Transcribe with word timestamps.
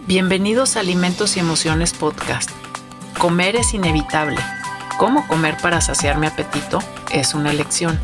Bienvenidos 0.00 0.76
a 0.76 0.80
Alimentos 0.80 1.36
y 1.36 1.40
Emociones 1.40 1.94
Podcast. 1.94 2.50
Comer 3.18 3.56
es 3.56 3.72
inevitable. 3.72 4.38
¿Cómo 4.98 5.26
comer 5.26 5.56
para 5.62 5.80
saciar 5.80 6.18
mi 6.18 6.26
apetito? 6.26 6.80
Es 7.10 7.32
una 7.32 7.50
elección. 7.50 7.98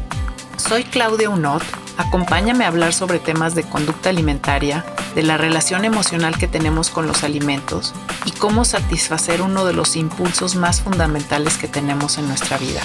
Soy 0.57 0.85
Claudia 0.85 1.29
Unot. 1.29 1.63
Acompáñame 1.99 2.65
a 2.65 2.69
hablar 2.69 2.95
sobre 2.95 3.19
temas 3.19 3.55
de 3.55 3.65
conducta 3.65 4.09
alimentaria, 4.09 4.83
de 5.15 5.23
la 5.23 5.37
relación 5.37 5.85
emocional 5.85 6.39
que 6.39 6.47
tenemos 6.47 6.88
con 6.88 7.06
los 7.06 7.22
alimentos 7.22 7.93
y 8.25 8.31
cómo 8.31 8.65
satisfacer 8.65 9.43
uno 9.43 9.67
de 9.67 9.75
los 9.75 9.95
impulsos 9.97 10.57
más 10.57 10.81
fundamentales 10.81 11.59
que 11.59 11.69
tenemos 11.69 12.17
en 12.17 12.29
nuestra 12.29 12.57
vida, 12.57 12.81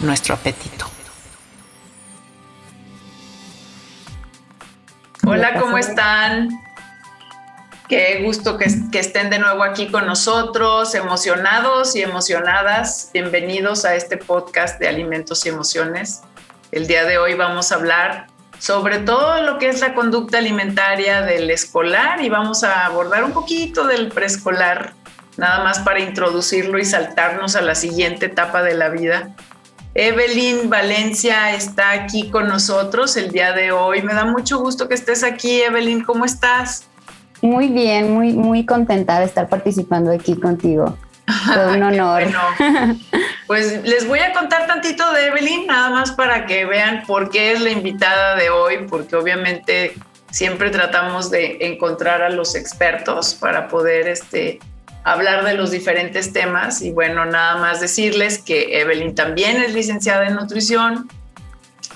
nuestro 0.00 0.34
apetito. 0.34 0.86
Hola, 5.26 5.60
¿cómo 5.60 5.76
están? 5.76 6.48
Qué 7.88 8.20
gusto 8.22 8.58
que, 8.58 8.66
estén 8.66 9.30
de 9.30 9.38
nuevo 9.38 9.62
aquí 9.62 9.86
con 9.86 10.04
nosotros, 10.04 10.94
emocionados 10.94 11.96
y 11.96 12.02
emocionadas. 12.02 13.08
Bienvenidos 13.14 13.86
a 13.86 13.94
este 13.94 14.18
podcast 14.18 14.78
de 14.78 14.88
Alimentos 14.88 15.46
y 15.46 15.48
Emociones. 15.48 16.20
El 16.70 16.86
día 16.86 17.06
de 17.06 17.16
hoy 17.16 17.32
vamos 17.32 17.72
a 17.72 17.76
hablar 17.76 18.26
sobre 18.58 18.98
todo 18.98 19.40
lo 19.42 19.56
que 19.58 19.70
es 19.70 19.80
la 19.80 19.94
conducta 19.94 20.36
alimentaria 20.36 21.22
del 21.22 21.50
escolar 21.50 22.22
y 22.22 22.28
vamos 22.28 22.62
a 22.62 22.84
abordar 22.84 23.24
un 23.24 23.32
poquito 23.32 23.86
del 23.86 24.08
preescolar, 24.08 24.92
nada 25.38 25.64
más 25.64 25.78
para 25.78 26.00
introducirlo 26.00 26.78
y 26.78 26.84
saltarnos 26.84 27.56
a 27.56 27.62
la 27.62 27.74
siguiente 27.74 28.26
etapa 28.26 28.62
de 28.62 28.74
la 28.74 28.90
vida. 28.90 29.34
Evelyn 29.94 30.68
Valencia 30.68 31.54
está 31.54 31.92
aquí 31.92 32.28
con 32.28 32.48
nosotros 32.48 33.16
el 33.16 33.32
día 33.32 33.52
de 33.52 33.72
hoy. 33.72 34.02
Me 34.02 34.12
da 34.12 34.26
mucho 34.26 34.58
gusto 34.58 34.88
que 34.88 34.94
estés 34.94 35.24
aquí, 35.24 35.62
Evelyn. 35.62 36.04
¿Cómo 36.04 36.26
estás? 36.26 36.87
Muy 37.40 37.68
bien, 37.68 38.12
muy, 38.12 38.32
muy 38.32 38.66
contenta 38.66 39.18
de 39.20 39.26
estar 39.26 39.48
participando 39.48 40.10
aquí 40.10 40.34
contigo. 40.34 40.96
Fue 41.54 41.76
un 41.76 41.82
honor. 41.82 42.24
Pues 43.46 43.82
les 43.82 44.06
voy 44.06 44.18
a 44.18 44.34
contar 44.34 44.66
tantito 44.66 45.10
de 45.14 45.28
Evelyn, 45.28 45.66
nada 45.66 45.88
más 45.88 46.12
para 46.12 46.44
que 46.44 46.66
vean 46.66 47.04
por 47.06 47.30
qué 47.30 47.52
es 47.52 47.62
la 47.62 47.70
invitada 47.70 48.36
de 48.36 48.50
hoy, 48.50 48.86
porque 48.90 49.16
obviamente 49.16 49.94
siempre 50.30 50.68
tratamos 50.68 51.30
de 51.30 51.56
encontrar 51.62 52.20
a 52.20 52.28
los 52.28 52.54
expertos 52.54 53.34
para 53.34 53.68
poder 53.68 54.06
este, 54.06 54.58
hablar 55.02 55.46
de 55.46 55.54
los 55.54 55.70
diferentes 55.70 56.30
temas. 56.34 56.82
Y 56.82 56.90
bueno, 56.90 57.24
nada 57.24 57.56
más 57.56 57.80
decirles 57.80 58.36
que 58.36 58.82
Evelyn 58.82 59.14
también 59.14 59.62
es 59.62 59.72
licenciada 59.72 60.26
en 60.26 60.34
nutrición 60.34 61.08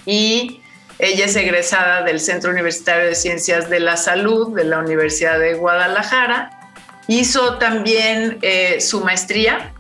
y 0.07 0.62
ella 1.03 1.25
es 1.25 1.35
egresada 1.35 2.03
del 2.03 2.21
Centro 2.21 2.53
Universitario 2.53 3.07
de 3.07 3.17
Ciencias 3.17 3.69
de 3.69 3.81
la 3.81 3.97
Salud 3.97 4.55
de 4.55 4.63
la 4.63 4.79
Universidad 4.79 5.37
de 5.37 5.55
Guadalajara. 5.55 6.73
Hizo 7.09 7.59
también 7.59 8.39
eh, 8.41 8.81
su 8.81 9.01
maestría 9.01 9.73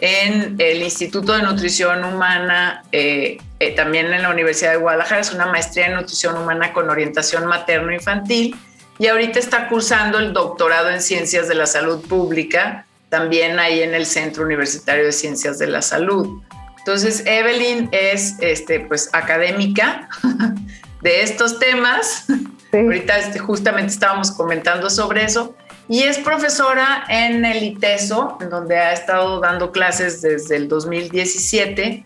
en 0.00 0.56
el 0.58 0.82
Instituto 0.82 1.32
de 1.32 1.44
Nutrición 1.44 2.04
Humana, 2.04 2.84
eh, 2.92 3.38
eh, 3.58 3.74
también 3.74 4.12
en 4.12 4.20
la 4.20 4.28
Universidad 4.28 4.72
de 4.72 4.76
Guadalajara. 4.76 5.22
Es 5.22 5.32
una 5.32 5.46
maestría 5.46 5.86
en 5.86 5.94
nutrición 5.94 6.36
humana 6.36 6.74
con 6.74 6.90
orientación 6.90 7.46
materno-infantil. 7.46 8.54
Y 8.98 9.06
ahorita 9.06 9.38
está 9.38 9.68
cursando 9.68 10.18
el 10.18 10.34
doctorado 10.34 10.90
en 10.90 11.00
Ciencias 11.00 11.48
de 11.48 11.54
la 11.54 11.66
Salud 11.66 12.06
Pública, 12.06 12.84
también 13.08 13.58
ahí 13.58 13.82
en 13.82 13.94
el 13.94 14.04
Centro 14.04 14.44
Universitario 14.44 15.06
de 15.06 15.12
Ciencias 15.12 15.58
de 15.58 15.68
la 15.68 15.80
Salud. 15.80 16.42
Entonces, 16.86 17.24
Evelyn 17.26 17.88
es 17.90 18.36
este, 18.38 18.78
pues, 18.78 19.10
académica 19.12 20.08
de 21.02 21.20
estos 21.20 21.58
temas. 21.58 22.26
Ahorita 22.72 23.18
este, 23.18 23.40
justamente 23.40 23.92
estábamos 23.92 24.30
comentando 24.30 24.88
sobre 24.88 25.24
eso. 25.24 25.56
Y 25.88 26.04
es 26.04 26.16
profesora 26.18 27.04
en 27.08 27.44
el 27.44 27.64
ITESO, 27.64 28.38
en 28.40 28.50
donde 28.50 28.78
ha 28.78 28.92
estado 28.92 29.40
dando 29.40 29.72
clases 29.72 30.22
desde 30.22 30.54
el 30.54 30.68
2017 30.68 32.04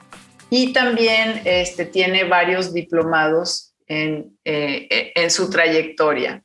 y 0.48 0.73
también 0.73 1.42
este, 1.45 1.85
tiene 1.85 2.24
varios 2.24 2.73
diplomados 2.73 3.74
en, 3.86 4.39
eh, 4.47 5.12
en 5.14 5.30
su 5.30 5.51
trayectoria. 5.51 6.42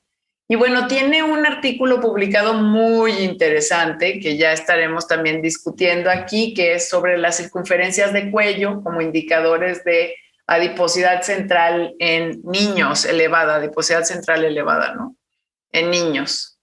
Y 0.47 0.55
bueno, 0.55 0.87
tiene 0.87 1.23
un 1.23 1.43
artículo 1.45 1.99
publicado 1.99 2.53
muy 2.53 3.13
interesante 3.13 4.19
que 4.19 4.37
ya 4.37 4.53
estaremos 4.53 5.07
también 5.07 5.41
discutiendo 5.41 6.11
aquí, 6.11 6.53
que 6.53 6.75
es 6.75 6.87
sobre 6.87 7.17
las 7.17 7.37
circunferencias 7.37 8.13
de 8.13 8.29
cuello 8.29 8.83
como 8.83 9.01
indicadores 9.01 9.83
de 9.83 10.15
adiposidad 10.45 11.23
central 11.23 11.95
en 11.97 12.41
niños 12.43 13.05
elevada, 13.05 13.55
adiposidad 13.55 14.03
central 14.03 14.45
elevada, 14.45 14.93
¿no? 14.93 15.15
En 15.71 15.89
niños. 15.89 16.59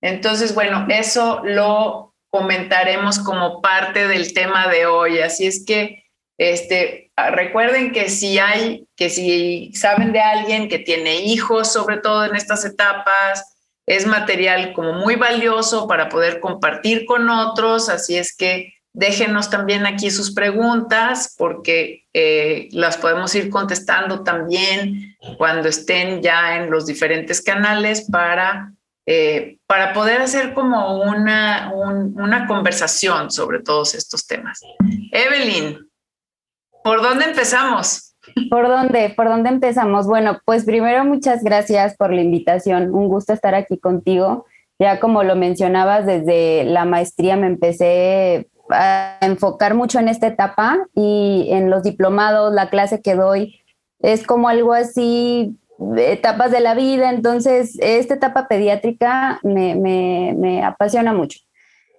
Entonces, 0.00 0.54
bueno, 0.54 0.86
eso 0.88 1.42
lo 1.44 2.14
comentaremos 2.30 3.18
como 3.18 3.60
parte 3.60 4.08
del 4.08 4.32
tema 4.32 4.68
de 4.68 4.86
hoy. 4.86 5.20
Así 5.20 5.46
es 5.46 5.62
que 5.66 6.05
este, 6.38 7.10
recuerden 7.16 7.92
que 7.92 8.10
si 8.10 8.38
hay, 8.38 8.86
que 8.96 9.08
si 9.08 9.72
saben 9.74 10.12
de 10.12 10.20
alguien 10.20 10.68
que 10.68 10.78
tiene 10.78 11.20
hijos, 11.22 11.72
sobre 11.72 11.98
todo 11.98 12.24
en 12.24 12.36
estas 12.36 12.64
etapas, 12.64 13.56
es 13.86 14.06
material 14.06 14.72
como 14.72 14.92
muy 14.94 15.14
valioso 15.14 15.86
para 15.86 16.08
poder 16.08 16.40
compartir 16.40 17.06
con 17.06 17.30
otros, 17.30 17.88
así 17.88 18.16
es 18.16 18.36
que 18.36 18.74
déjenos 18.92 19.50
también 19.50 19.86
aquí 19.86 20.10
sus 20.10 20.32
preguntas 20.32 21.34
porque 21.36 22.06
eh, 22.14 22.68
las 22.72 22.96
podemos 22.96 23.34
ir 23.34 23.50
contestando 23.50 24.24
también 24.24 25.16
cuando 25.36 25.68
estén 25.68 26.22
ya 26.22 26.56
en 26.56 26.70
los 26.70 26.86
diferentes 26.86 27.42
canales 27.42 28.08
para, 28.10 28.72
eh, 29.04 29.58
para 29.66 29.92
poder 29.92 30.22
hacer 30.22 30.54
como 30.54 31.02
una, 31.02 31.70
una 31.74 32.46
conversación 32.46 33.30
sobre 33.30 33.60
todos 33.60 33.94
estos 33.94 34.26
temas. 34.26 34.60
Evelyn, 35.12 35.78
¿Por 36.86 37.02
dónde 37.02 37.24
empezamos? 37.24 38.14
¿Por 38.48 38.68
dónde? 38.68 39.10
¿Por 39.10 39.26
dónde 39.26 39.48
empezamos? 39.48 40.06
Bueno, 40.06 40.38
pues 40.44 40.64
primero 40.64 41.04
muchas 41.04 41.42
gracias 41.42 41.96
por 41.96 42.12
la 42.12 42.20
invitación. 42.20 42.94
Un 42.94 43.08
gusto 43.08 43.32
estar 43.32 43.56
aquí 43.56 43.76
contigo. 43.76 44.46
Ya 44.78 45.00
como 45.00 45.24
lo 45.24 45.34
mencionabas, 45.34 46.06
desde 46.06 46.62
la 46.62 46.84
maestría 46.84 47.36
me 47.36 47.48
empecé 47.48 48.48
a 48.70 49.18
enfocar 49.20 49.74
mucho 49.74 49.98
en 49.98 50.06
esta 50.06 50.28
etapa 50.28 50.86
y 50.94 51.48
en 51.50 51.70
los 51.70 51.82
diplomados, 51.82 52.54
la 52.54 52.70
clase 52.70 53.02
que 53.02 53.16
doy 53.16 53.60
es 53.98 54.24
como 54.24 54.48
algo 54.48 54.72
así, 54.72 55.58
etapas 55.96 56.52
de 56.52 56.60
la 56.60 56.76
vida. 56.76 57.10
Entonces, 57.10 57.76
esta 57.80 58.14
etapa 58.14 58.46
pediátrica 58.46 59.40
me, 59.42 59.74
me, 59.74 60.36
me 60.38 60.62
apasiona 60.62 61.12
mucho. 61.12 61.40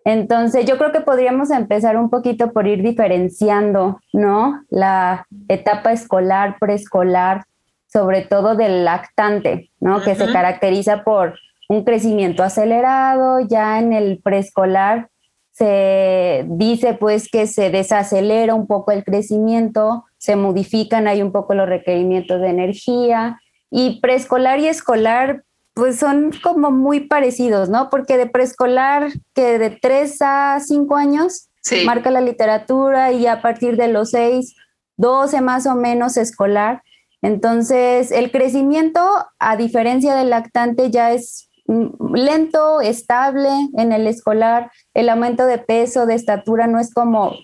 Entonces, 0.08 0.66
yo 0.66 0.78
creo 0.78 0.94
que 0.94 1.02
podríamos 1.02 1.52
empezar 1.52 1.98
un 1.98 2.10
poquito 2.10 2.54
por 2.54 2.66
ir 2.66 2.82
diferenciando, 2.82 4.00
¿no? 4.14 4.64
La 4.70 5.28
etapa 5.50 5.92
escolar, 5.92 6.56
preescolar, 6.62 7.44
sobre 7.88 8.22
todo 8.22 8.56
del 8.56 8.86
lactante, 8.86 9.70
¿no? 9.82 10.02
Que 10.02 10.16
se 10.16 10.32
caracteriza 10.32 11.04
por 11.04 11.38
un 11.68 11.84
crecimiento 11.84 12.42
acelerado, 12.42 13.42
ya 13.42 13.80
en 13.80 13.92
el 13.92 14.22
preescolar 14.24 15.10
se 15.52 16.46
dice 16.48 16.94
pues 16.94 17.30
que 17.30 17.46
se 17.46 17.70
desacelera 17.70 18.56
un 18.56 18.66
poco 18.66 18.92
el 18.92 19.04
crecimiento, 19.04 20.06
se 20.18 20.38
modifican 20.38 21.08
ahí 21.08 21.22
un 21.22 21.34
poco 21.34 21.54
los 21.54 21.68
requerimientos 21.68 22.40
de 22.40 22.48
energía 22.48 23.42
y 23.70 24.00
preescolar 24.00 24.60
y 24.60 24.68
escolar 24.68 25.44
pues 25.78 26.00
son 26.00 26.32
como 26.42 26.72
muy 26.72 27.02
parecidos, 27.02 27.70
¿no? 27.70 27.92
Porque 27.92 28.18
de 28.18 28.26
preescolar, 28.26 29.12
que 29.36 29.60
de 29.60 29.70
3 29.70 30.18
a 30.22 30.60
5 30.60 30.96
años, 30.96 31.50
marca 31.86 32.10
la 32.10 32.22
literatura 32.22 33.12
y 33.12 33.28
a 33.28 33.44
partir 33.44 33.78
de 33.78 33.88
los 33.88 34.10
6, 34.10 34.56
12 34.98 35.42
más 35.42 35.68
o 35.68 35.76
menos 35.76 36.18
escolar. 36.18 36.82
Entonces, 37.22 38.12
el 38.12 38.32
crecimiento, 38.32 39.02
a 39.38 39.56
diferencia 39.56 40.16
del 40.16 40.32
lactante, 40.32 40.90
ya 40.90 41.14
es 41.14 41.48
mm, 41.68 42.16
lento, 42.16 42.82
estable 42.82 43.50
en 43.78 43.92
el 43.92 44.08
escolar. 44.08 44.72
El 44.96 45.10
aumento 45.10 45.46
de 45.46 45.60
peso, 45.60 46.08
de 46.08 46.16
estatura, 46.16 46.66
no 46.66 46.80
es 46.80 46.92
como 46.92 47.36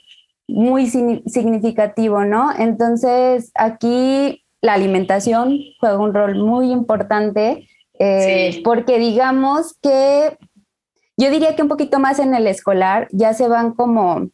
muy 0.48 0.88
significativo, 0.88 2.26
¿no? 2.26 2.52
Entonces, 2.58 3.52
aquí 3.54 4.44
la 4.60 4.74
alimentación 4.74 5.60
juega 5.80 6.00
un 6.00 6.16
rol 6.16 6.34
muy 6.34 6.72
importante 6.72 7.68
eh, 8.00 8.62
porque 8.64 9.00
digamos 9.00 9.76
que 9.82 10.38
yo 11.18 11.30
diría 11.30 11.56
que 11.56 11.62
un 11.62 11.68
poquito 11.68 12.00
más 12.00 12.20
en 12.20 12.34
el 12.34 12.48
escolar 12.48 13.08
ya 13.12 13.34
se 13.34 13.48
van 13.48 13.74
como 13.74 14.30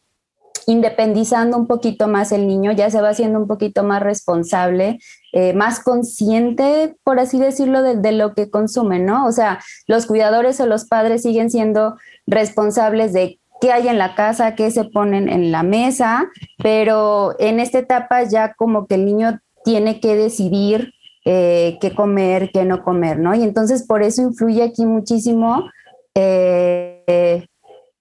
independizando 0.66 1.56
un 1.56 1.66
poquito 1.66 2.06
más 2.06 2.32
el 2.32 2.46
niño, 2.46 2.72
ya 2.72 2.90
se 2.90 3.00
va 3.00 3.10
haciendo 3.10 3.38
un 3.38 3.46
poquito 3.46 3.82
más 3.82 4.02
responsable, 4.02 4.98
eh, 5.32 5.52
más 5.52 5.80
consciente, 5.80 6.96
por 7.02 7.18
así 7.18 7.38
decirlo, 7.38 7.82
de, 7.82 7.96
de, 7.96 8.12
lo 8.12 8.34
que 8.34 8.50
consume, 8.50 8.98
¿no? 8.98 9.26
O 9.26 9.32
sea, 9.32 9.60
los 9.86 10.06
cuidadores 10.06 10.60
o 10.60 10.66
los 10.66 10.84
padres 10.84 11.22
siguen 11.22 11.50
siendo 11.50 11.96
responsables 12.26 13.12
de 13.12 13.40
qué 13.60 13.72
hay 13.72 13.88
en 13.88 13.98
la 13.98 14.14
casa, 14.14 14.54
qué 14.54 14.70
se 14.70 14.84
ponen 14.84 15.28
en 15.28 15.52
la 15.52 15.62
mesa, 15.62 16.30
pero 16.62 17.34
en 17.38 17.60
esta 17.60 17.78
etapa 17.78 18.22
ya 18.22 18.54
como 18.54 18.86
que 18.86 18.94
el 18.94 19.04
niño 19.04 19.40
tiene 19.64 20.00
que 20.00 20.16
decidir 20.16 20.92
eh, 21.24 21.78
qué 21.80 21.94
comer, 21.94 22.50
qué 22.52 22.64
no 22.64 22.82
comer, 22.82 23.18
¿no? 23.18 23.34
Y 23.34 23.42
entonces 23.42 23.86
por 23.86 24.02
eso 24.02 24.22
influye 24.22 24.62
aquí 24.62 24.86
muchísimo 24.86 25.70
eh, 26.14 27.46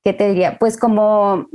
¿qué 0.04 0.14
te 0.14 0.30
diría? 0.30 0.58
Pues 0.60 0.78
como 0.78 1.48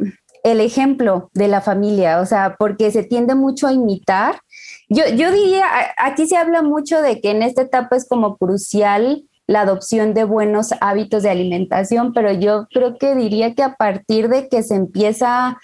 el 0.42 0.60
ejemplo 0.60 1.30
de 1.32 1.48
la 1.48 1.60
familia, 1.60 2.20
o 2.20 2.26
sea, 2.26 2.56
porque 2.58 2.90
se 2.90 3.02
tiende 3.02 3.34
mucho 3.34 3.66
a 3.66 3.72
imitar. 3.72 4.40
Yo, 4.88 5.04
yo 5.08 5.32
diría, 5.32 5.64
aquí 5.96 6.26
se 6.26 6.36
habla 6.36 6.62
mucho 6.62 7.00
de 7.00 7.20
que 7.20 7.30
en 7.30 7.42
esta 7.42 7.62
etapa 7.62 7.96
es 7.96 8.06
como 8.06 8.36
crucial 8.36 9.24
la 9.46 9.62
adopción 9.62 10.14
de 10.14 10.24
buenos 10.24 10.70
hábitos 10.80 11.22
de 11.22 11.30
alimentación, 11.30 12.12
pero 12.12 12.32
yo 12.32 12.66
creo 12.72 12.96
que 12.98 13.14
diría 13.14 13.54
que 13.54 13.62
a 13.62 13.74
partir 13.74 14.28
de 14.28 14.48
que 14.48 14.62
se 14.62 14.74
empieza 14.74 15.58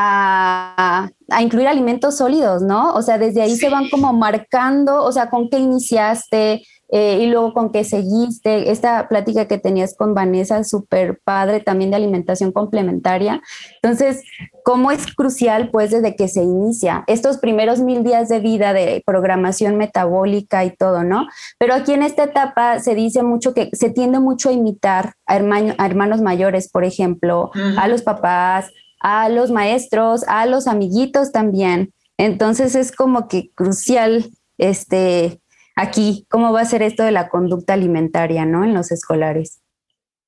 a, 0.00 1.10
incluir 1.40 1.66
alimentos 1.66 2.16
sólidos, 2.16 2.62
¿no? 2.62 2.94
O 2.94 3.02
sea, 3.02 3.18
desde 3.18 3.42
ahí 3.42 3.56
se 3.56 3.68
van 3.68 3.88
como 3.90 4.12
marcando, 4.12 5.04
o 5.04 5.12
sea, 5.12 5.28
con 5.28 5.50
qué 5.50 5.58
iniciaste, 5.58 6.62
eh, 6.90 7.18
y 7.20 7.26
luego 7.26 7.52
con 7.52 7.70
qué 7.70 7.84
seguiste, 7.84 8.70
esta 8.70 9.08
plática 9.08 9.46
que 9.46 9.58
tenías 9.58 9.94
con 9.94 10.14
Vanessa, 10.14 10.64
súper 10.64 11.20
padre 11.22 11.60
también 11.60 11.90
de 11.90 11.96
alimentación 11.96 12.50
complementaria. 12.50 13.42
Entonces, 13.82 14.22
¿cómo 14.64 14.90
es 14.90 15.14
crucial 15.14 15.68
pues 15.70 15.90
desde 15.90 16.16
que 16.16 16.28
se 16.28 16.42
inicia 16.42 17.04
estos 17.06 17.36
primeros 17.38 17.80
mil 17.80 18.04
días 18.04 18.30
de 18.30 18.40
vida 18.40 18.72
de 18.72 19.02
programación 19.04 19.76
metabólica 19.76 20.64
y 20.64 20.74
todo, 20.74 21.04
¿no? 21.04 21.26
Pero 21.58 21.74
aquí 21.74 21.92
en 21.92 22.02
esta 22.02 22.24
etapa 22.24 22.78
se 22.78 22.94
dice 22.94 23.22
mucho 23.22 23.52
que 23.52 23.68
se 23.74 23.90
tiende 23.90 24.18
mucho 24.18 24.48
a 24.48 24.52
imitar 24.52 25.12
a, 25.26 25.36
hermanos 25.36 26.22
mayores, 26.22 26.70
por 26.70 26.84
ejemplo, 26.84 27.50
a 27.76 27.86
los 27.86 28.00
papás, 28.00 28.72
a 29.00 29.28
los 29.28 29.50
maestros, 29.50 30.24
a 30.28 30.46
los 30.46 30.66
amiguitos 30.66 31.32
también. 31.32 31.92
Entonces 32.16 32.74
es 32.74 32.92
como 32.92 33.28
que 33.28 33.50
crucial 33.54 34.30
este 34.58 35.40
aquí, 35.76 36.26
cómo 36.28 36.52
va 36.52 36.62
a 36.62 36.66
ser 36.66 36.82
esto 36.82 37.04
de 37.04 37.12
la 37.12 37.28
conducta 37.28 37.74
alimentaria, 37.74 38.44
¿no? 38.44 38.64
En 38.64 38.74
los 38.74 38.90
escolares. 38.90 39.60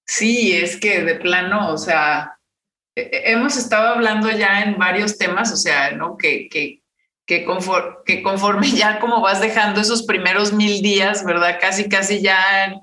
Sí, 0.07 0.53
es 0.53 0.79
que 0.79 1.03
de 1.03 1.17
plano, 1.17 1.73
o 1.73 1.79
sea, 1.79 2.39
hemos 2.95 3.57
estado 3.57 3.89
hablando 3.89 4.31
ya 4.31 4.63
en 4.63 4.79
varios 4.79 5.19
temas, 5.19 5.53
o 5.53 5.57
sea, 5.57 5.91
¿no? 5.93 6.17
Que, 6.17 6.49
que, 6.49 6.83
que, 7.27 7.45
conforme, 7.45 7.97
que 8.07 8.23
conforme 8.23 8.71
ya 8.77 9.01
como 9.01 9.21
vas 9.21 9.41
dejando 9.41 9.81
esos 9.81 10.05
primeros 10.05 10.53
mil 10.53 10.83
días, 10.83 11.25
¿verdad? 11.25 11.59
Casi, 11.61 11.89
casi 11.89 12.23
ya, 12.23 12.75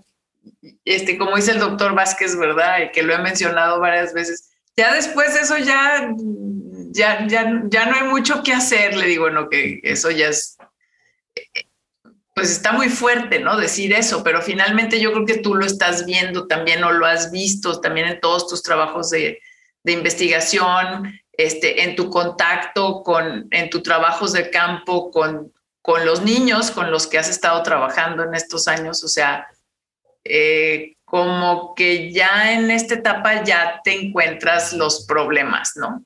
este, 0.86 1.18
como 1.18 1.38
dice 1.38 1.52
el 1.52 1.60
doctor 1.60 1.96
Vázquez, 1.96 2.38
¿verdad? 2.38 2.92
Que 2.94 3.04
lo 3.04 3.14
he 3.14 3.20
mencionado 3.20 3.80
varias 3.80 4.14
veces, 4.14 4.47
ya 4.78 4.94
después 4.94 5.34
de 5.34 5.42
eso 5.42 5.58
ya, 5.58 6.14
ya, 6.92 7.28
ya, 7.28 7.64
ya 7.66 7.86
no 7.88 7.96
hay 7.96 8.04
mucho 8.04 8.44
que 8.44 8.54
hacer, 8.54 8.96
le 8.96 9.08
digo, 9.08 9.30
no, 9.30 9.50
que 9.50 9.82
eso 9.84 10.12
ya 10.12 10.30
es 10.30 10.58
pues 12.38 12.52
está 12.52 12.72
muy 12.72 12.90
fuerte, 12.90 13.40
¿no? 13.40 13.58
Decir 13.58 13.94
eso, 13.94 14.24
pero 14.24 14.44
finalmente 14.44 15.02
yo 15.02 15.12
creo 15.12 15.26
que 15.26 15.40
tú 15.40 15.56
lo 15.56 15.66
estás 15.66 16.06
viendo 16.06 16.46
también 16.46 16.84
o 16.84 16.92
lo 16.92 17.08
has 17.08 17.32
visto 17.32 17.82
también 17.82 18.06
en 18.08 18.20
todos 18.20 18.48
tus 18.48 18.62
trabajos 18.62 19.10
de, 19.10 19.42
investigación, 19.84 21.20
este, 21.32 21.82
en 21.82 21.96
tu 21.96 22.12
contacto 22.12 23.02
con, 23.02 23.48
en 23.50 23.72
tus 23.72 23.82
trabajos 23.82 24.34
de 24.34 24.52
campo 24.52 25.10
con, 25.10 25.52
con 25.82 26.06
los 26.06 26.22
niños 26.22 26.70
con 26.70 26.92
los 26.92 27.08
que 27.08 27.18
has 27.18 27.28
estado 27.28 27.64
trabajando 27.64 28.22
en 28.22 28.36
estos 28.36 28.68
años, 28.68 29.04
o 29.04 29.08
sea, 29.08 29.48
eh, 30.24 30.97
como 31.08 31.74
que 31.74 32.12
ya 32.12 32.52
en 32.54 32.70
esta 32.70 32.96
etapa 32.96 33.42
ya 33.46 33.80
te 33.82 33.94
encuentras 33.94 34.74
los 34.74 35.06
problemas, 35.06 35.72
¿no? 35.78 36.04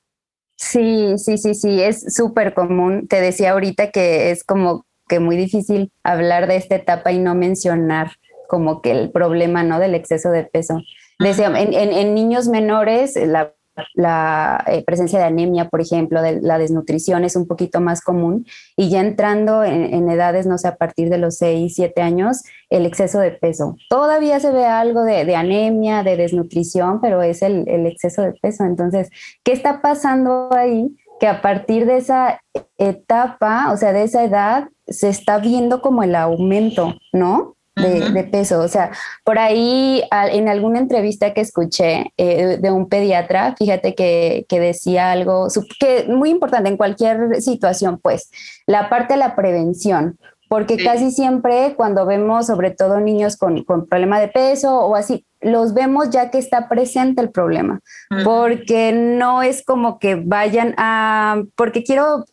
Sí, 0.57 1.15
sí, 1.17 1.39
sí, 1.39 1.55
sí, 1.55 1.81
es 1.81 2.13
súper 2.13 2.53
común. 2.53 3.07
Te 3.07 3.19
decía 3.19 3.51
ahorita 3.51 3.89
que 3.89 4.29
es 4.29 4.43
como 4.43 4.85
que 5.09 5.19
muy 5.19 5.37
difícil 5.37 5.91
hablar 6.03 6.47
de 6.47 6.57
esta 6.57 6.75
etapa 6.75 7.11
y 7.11 7.17
no 7.17 7.33
mencionar 7.33 8.11
como 8.47 8.83
que 8.83 8.91
el 8.91 9.09
problema, 9.09 9.63
¿no? 9.63 9.79
Del 9.79 9.95
exceso 9.95 10.29
de 10.29 10.43
peso. 10.43 10.79
Decía, 11.17 11.47
en, 11.47 12.13
niños 12.13 12.47
menores, 12.47 13.15
la, 13.15 13.55
eh, 13.75 14.83
presencia 14.85 15.19
de 15.19 15.25
anemia, 15.25 15.69
por 15.69 15.81
ejemplo, 15.81 16.21
de 16.21 16.41
la 16.41 16.57
desnutrición 16.57 17.23
es 17.23 17.35
un 17.35 17.47
poquito 17.47 17.79
más 17.79 18.01
común 18.01 18.45
y 18.75 18.89
ya 18.89 18.99
entrando 19.01 19.63
en, 19.63 20.09
edades, 20.09 20.45
no 20.45 20.57
sé, 20.57 20.67
a 20.67 20.75
partir 20.75 21.09
de 21.09 21.17
los 21.17 21.37
6, 21.37 21.73
7 21.75 22.01
años, 22.01 22.43
el 22.69 22.85
exceso 22.85 23.19
de 23.19 23.31
peso. 23.31 23.77
Todavía 23.89 24.39
se 24.39 24.51
ve 24.51 24.65
algo 24.65 25.03
de, 25.03 25.35
anemia, 25.35 26.03
de 26.03 26.17
desnutrición, 26.17 27.01
pero 27.01 27.21
es 27.21 27.41
el, 27.41 27.67
el, 27.67 27.85
exceso 27.85 28.21
de 28.21 28.33
peso. 28.33 28.63
Entonces, 28.65 29.09
¿qué 29.43 29.53
está 29.53 29.81
pasando 29.81 30.49
ahí? 30.53 30.95
Que 31.19 31.27
a 31.27 31.41
partir 31.41 31.85
de 31.85 31.97
esa 31.97 32.41
etapa, 32.77 33.71
o 33.71 33.77
sea, 33.77 33.93
de 33.93 34.03
esa 34.03 34.23
edad, 34.23 34.69
se 34.87 35.09
está 35.09 35.37
viendo 35.37 35.81
como 35.81 36.03
el 36.03 36.15
aumento, 36.15 36.95
¿no? 37.13 37.55
De, 37.75 38.23
peso. 38.25 38.59
O 38.59 38.67
sea, 38.67 38.91
por 39.23 39.39
ahí 39.39 40.03
en 40.11 40.49
alguna 40.49 40.79
entrevista 40.79 41.33
que 41.33 41.41
escuché 41.41 42.11
eh, 42.17 42.57
de 42.61 42.71
un 42.71 42.89
pediatra, 42.89 43.55
fíjate 43.57 43.95
que, 43.95 44.45
decía 44.49 45.11
algo 45.11 45.47
que 45.79 46.05
muy 46.07 46.29
importante 46.29 46.69
en 46.69 46.77
cualquier 46.77 47.41
situación, 47.41 47.99
pues, 48.01 48.29
la 48.67 48.89
parte 48.89 49.13
de 49.13 49.19
la 49.19 49.35
prevención. 49.35 50.17
Porque 50.49 50.75
casi 50.75 51.11
siempre 51.11 51.75
cuando 51.77 52.05
vemos 52.05 52.47
sobre 52.47 52.71
todo 52.71 52.99
niños 52.99 53.37
con, 53.37 53.63
con 53.63 53.87
problema 53.87 54.19
de 54.19 54.27
peso 54.27 54.81
o 54.81 54.95
así, 54.95 55.25
los 55.41 55.73
vemos 55.73 56.09
ya 56.09 56.29
que 56.29 56.37
está 56.37 56.69
presente 56.69 57.21
el 57.21 57.31
problema, 57.31 57.79
porque 58.23 58.93
no 58.93 59.41
es 59.41 59.63
como 59.63 59.97
que 59.99 60.15
vayan 60.15 60.75
a, 60.77 61.41
porque 61.55 61.83
quiero 61.83 62.25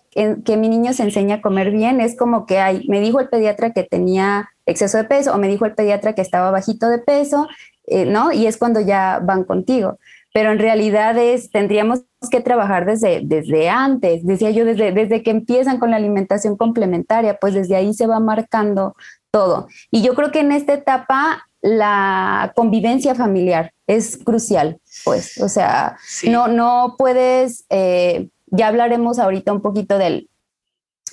que 0.45 0.57
mi 0.57 0.69
niño 0.69 0.93
se 0.93 1.05
enseñe 1.05 1.33
a 1.33 1.41
comer 1.41 1.71
bien, 1.71 2.01
es 2.01 2.17
como 2.17 2.45
que 2.45 2.59
hay, 2.59 2.87
me 2.89 3.01
dijo 3.01 3.21
el 3.21 3.29
pediatra 3.29 3.73
que 3.73 3.85
tenía 3.85 4.51
exceso 4.69 4.99
de 4.99 5.05
peso 5.05 5.35
o 5.35 5.39
me 5.39 5.49
dijo 5.49 5.65
el 5.65 5.75
pediatra 5.75 6.15
que 6.15 6.23
estaba 6.23 6.51
bajito 6.51 6.89
de 6.89 6.99
peso, 6.99 7.49
eh, 7.87 8.05
¿no? 8.05 8.33
Y 8.33 8.47
es 8.47 8.57
cuando 8.57 8.81
ya 8.81 9.21
van 9.23 9.45
contigo. 9.45 9.99
Pero 10.35 10.53
en 10.53 10.59
realidad 10.59 11.17
es, 11.17 11.51
tendríamos 11.51 12.03
que 12.31 12.41
trabajar 12.41 12.85
desde, 12.85 13.23
desde 13.25 13.71
antes, 13.71 14.25
decía 14.27 14.51
yo, 14.51 14.65
desde, 14.65 14.93
desde 14.93 15.23
que 15.23 15.31
empiezan 15.31 15.79
con 15.79 15.91
la 15.91 15.97
alimentación 15.97 16.57
complementaria, 16.57 17.39
pues 17.41 17.55
desde 17.55 17.77
ahí 17.77 17.95
se 17.95 18.07
va 18.07 18.21
marcando 18.21 18.95
todo. 19.31 19.69
Y 19.91 20.03
yo 20.03 20.15
creo 20.15 20.31
que 20.31 20.41
en 20.41 20.53
esta 20.53 20.75
etapa 20.75 21.49
la 21.63 22.53
convivencia 22.55 23.15
familiar 23.15 23.73
es 23.87 24.19
crucial, 24.19 24.79
pues, 25.05 25.39
o 25.41 25.49
sea, 25.49 25.97
no, 26.25 26.47
no 26.49 26.95
puedes... 26.99 27.65
Eh, 27.71 28.29
ya 28.51 28.69
hablaremos 28.69 29.19
ahorita 29.19 29.53
un 29.53 29.61
poquito 29.61 29.99
del, 29.99 30.31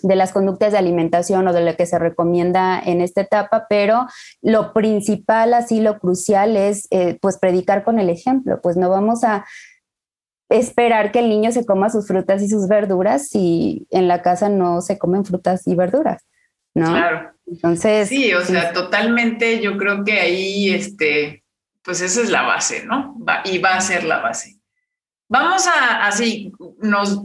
de 0.02 0.16
las 0.16 0.32
conductas 0.32 0.72
de 0.72 0.78
alimentación 0.78 1.48
o 1.48 1.54
de 1.54 1.62
lo 1.62 1.76
que 1.76 1.86
se 1.86 2.00
recomienda 2.00 2.82
en 2.84 3.02
esta 3.02 3.22
etapa, 3.22 3.66
pero 3.70 4.08
lo 4.42 4.74
principal, 4.74 5.54
así 5.54 5.82
lo 5.82 6.00
crucial 6.00 6.58
es 6.58 6.88
eh, 6.92 7.18
pues 7.22 7.38
predicar 7.38 7.84
con 7.84 8.00
el 8.00 8.10
ejemplo, 8.10 8.60
pues 8.62 8.78
no 8.78 8.90
vamos 8.90 9.24
a 9.24 9.46
esperar 10.50 11.12
que 11.12 11.20
el 11.20 11.30
niño 11.30 11.52
se 11.52 11.66
coma 11.66 11.90
sus 11.90 12.08
frutas 12.08 12.42
y 12.42 12.50
sus 12.50 12.68
verduras 12.68 13.30
si 13.30 13.88
en 13.90 14.08
la 14.08 14.22
casa 14.22 14.50
no 14.50 14.82
se 14.82 14.98
comen 14.98 15.26
frutas 15.26 15.66
y 15.68 15.76
verduras, 15.76 16.24
¿no? 16.74 16.86
Claro. 16.86 17.32
Entonces. 17.48 18.10
Sí, 18.10 18.34
o 18.34 18.42
sea, 18.42 18.74
totalmente 18.74 19.62
yo 19.62 19.78
creo 19.78 20.04
que 20.04 20.20
ahí, 20.20 20.74
este, 20.74 21.44
pues 21.84 22.02
esa 22.02 22.22
es 22.22 22.30
la 22.30 22.42
base, 22.44 22.86
¿no? 22.86 23.16
y 23.46 23.60
va 23.60 23.76
a 23.76 23.82
ser 23.82 24.04
la 24.04 24.20
base. 24.20 24.55
Vamos 25.28 25.66
a, 25.66 26.06
así, 26.06 26.52
nos, 26.80 27.22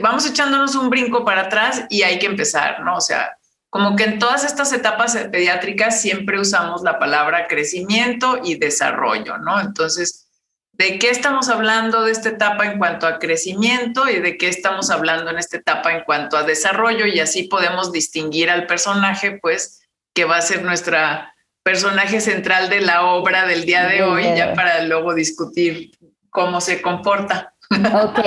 vamos 0.00 0.26
echándonos 0.26 0.74
un 0.74 0.88
brinco 0.88 1.24
para 1.24 1.42
atrás 1.42 1.84
y 1.90 2.02
hay 2.02 2.18
que 2.18 2.26
empezar, 2.26 2.80
¿no? 2.80 2.96
O 2.96 3.00
sea, 3.00 3.36
como 3.68 3.96
que 3.96 4.04
en 4.04 4.18
todas 4.18 4.44
estas 4.44 4.72
etapas 4.72 5.16
pediátricas 5.30 6.00
siempre 6.00 6.40
usamos 6.40 6.82
la 6.82 6.98
palabra 6.98 7.46
crecimiento 7.46 8.40
y 8.42 8.54
desarrollo, 8.54 9.36
¿no? 9.38 9.60
Entonces, 9.60 10.28
¿de 10.72 10.98
qué 10.98 11.10
estamos 11.10 11.48
hablando 11.48 12.04
de 12.04 12.12
esta 12.12 12.30
etapa 12.30 12.64
en 12.64 12.78
cuanto 12.78 13.06
a 13.06 13.18
crecimiento 13.18 14.08
y 14.08 14.20
de 14.20 14.38
qué 14.38 14.48
estamos 14.48 14.90
hablando 14.90 15.30
en 15.30 15.38
esta 15.38 15.58
etapa 15.58 15.92
en 15.92 16.04
cuanto 16.04 16.38
a 16.38 16.44
desarrollo? 16.44 17.06
Y 17.06 17.20
así 17.20 17.44
podemos 17.44 17.92
distinguir 17.92 18.48
al 18.48 18.66
personaje, 18.66 19.38
pues, 19.42 19.82
que 20.14 20.24
va 20.24 20.38
a 20.38 20.42
ser 20.42 20.62
nuestra 20.62 21.34
personaje 21.62 22.20
central 22.20 22.70
de 22.70 22.80
la 22.80 23.06
obra 23.06 23.46
del 23.46 23.64
día 23.64 23.86
de 23.86 24.02
hoy, 24.02 24.22
ya 24.36 24.54
para 24.54 24.82
luego 24.82 25.14
discutir 25.14 25.90
cómo 26.34 26.60
se 26.60 26.82
comporta. 26.82 27.54
Ok. 27.70 28.18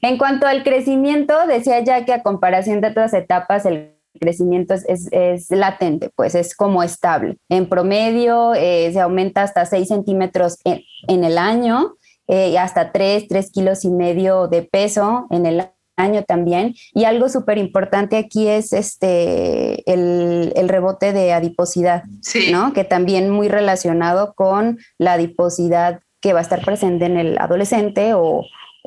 En 0.00 0.18
cuanto 0.18 0.46
al 0.46 0.62
crecimiento, 0.62 1.46
decía 1.46 1.80
ya 1.80 2.04
que 2.04 2.12
a 2.12 2.22
comparación 2.22 2.80
de 2.80 2.88
otras 2.88 3.12
etapas, 3.12 3.66
el 3.66 3.92
crecimiento 4.20 4.72
es, 4.74 5.50
latente, 5.50 6.10
pues 6.14 6.34
es 6.34 6.54
como 6.54 6.82
estable. 6.82 7.38
En 7.48 7.68
promedio 7.68 8.54
eh, 8.54 8.90
se 8.92 9.00
aumenta 9.00 9.42
hasta 9.42 9.66
6 9.66 9.88
centímetros 9.88 10.58
en, 10.64 11.24
el 11.24 11.38
año 11.38 11.96
eh, 12.28 12.56
hasta 12.56 12.92
3, 12.92 13.26
3 13.28 13.50
kilos 13.50 13.84
y 13.84 13.90
medio 13.90 14.46
de 14.46 14.62
peso 14.62 15.26
en 15.30 15.44
el 15.44 15.68
año 15.96 16.22
también. 16.22 16.74
Y 16.94 17.04
algo 17.04 17.28
súper 17.28 17.58
importante 17.58 18.16
aquí 18.16 18.46
es 18.46 18.72
este, 18.72 19.82
el, 19.92 20.68
rebote 20.68 21.12
de 21.12 21.32
adiposidad, 21.32 22.04
¿no? 22.52 22.72
que 22.72 22.84
también 22.84 23.28
muy 23.28 23.48
relacionado 23.48 24.34
con 24.34 24.78
la 24.98 25.14
adiposidad 25.14 26.00
que 26.26 26.32
va 26.32 26.40
a 26.40 26.42
estar 26.42 26.64
presente 26.64 27.04
en 27.04 27.16
el 27.16 27.38
adolescente 27.38 28.14
o, 28.14 28.44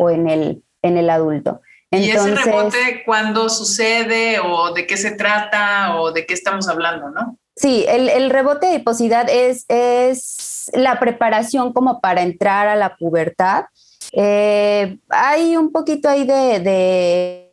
en, 0.10 0.28
el, 0.28 0.62
en 0.82 0.98
el 0.98 1.10
adulto. 1.10 1.62
Entonces, 1.90 2.28
¿Y 2.28 2.34
ese 2.34 2.44
rebote 2.52 3.04
cuándo 3.06 3.48
sucede 3.48 4.42
o 4.42 4.74
de 4.74 4.86
qué 4.86 4.98
se 4.98 5.12
trata 5.12 6.02
o 6.02 6.12
de 6.12 6.26
qué 6.26 6.34
estamos 6.34 6.68
hablando, 6.68 7.12
no? 7.12 7.38
Sí, 7.56 7.86
el, 7.88 8.30
rebote 8.30 8.66
de 8.66 8.74
adiposidad 8.74 9.30
es, 9.30 9.64
es 9.70 10.70
la 10.74 11.00
preparación 11.00 11.72
como 11.72 12.02
para 12.02 12.24
entrar 12.24 12.68
a 12.68 12.76
la 12.76 12.98
pubertad. 12.98 13.68
Eh, 14.12 15.00
hay 15.10 15.56
un 15.56 15.72
poquito 15.72 16.10
ahí 16.10 16.26
de, 16.26 17.46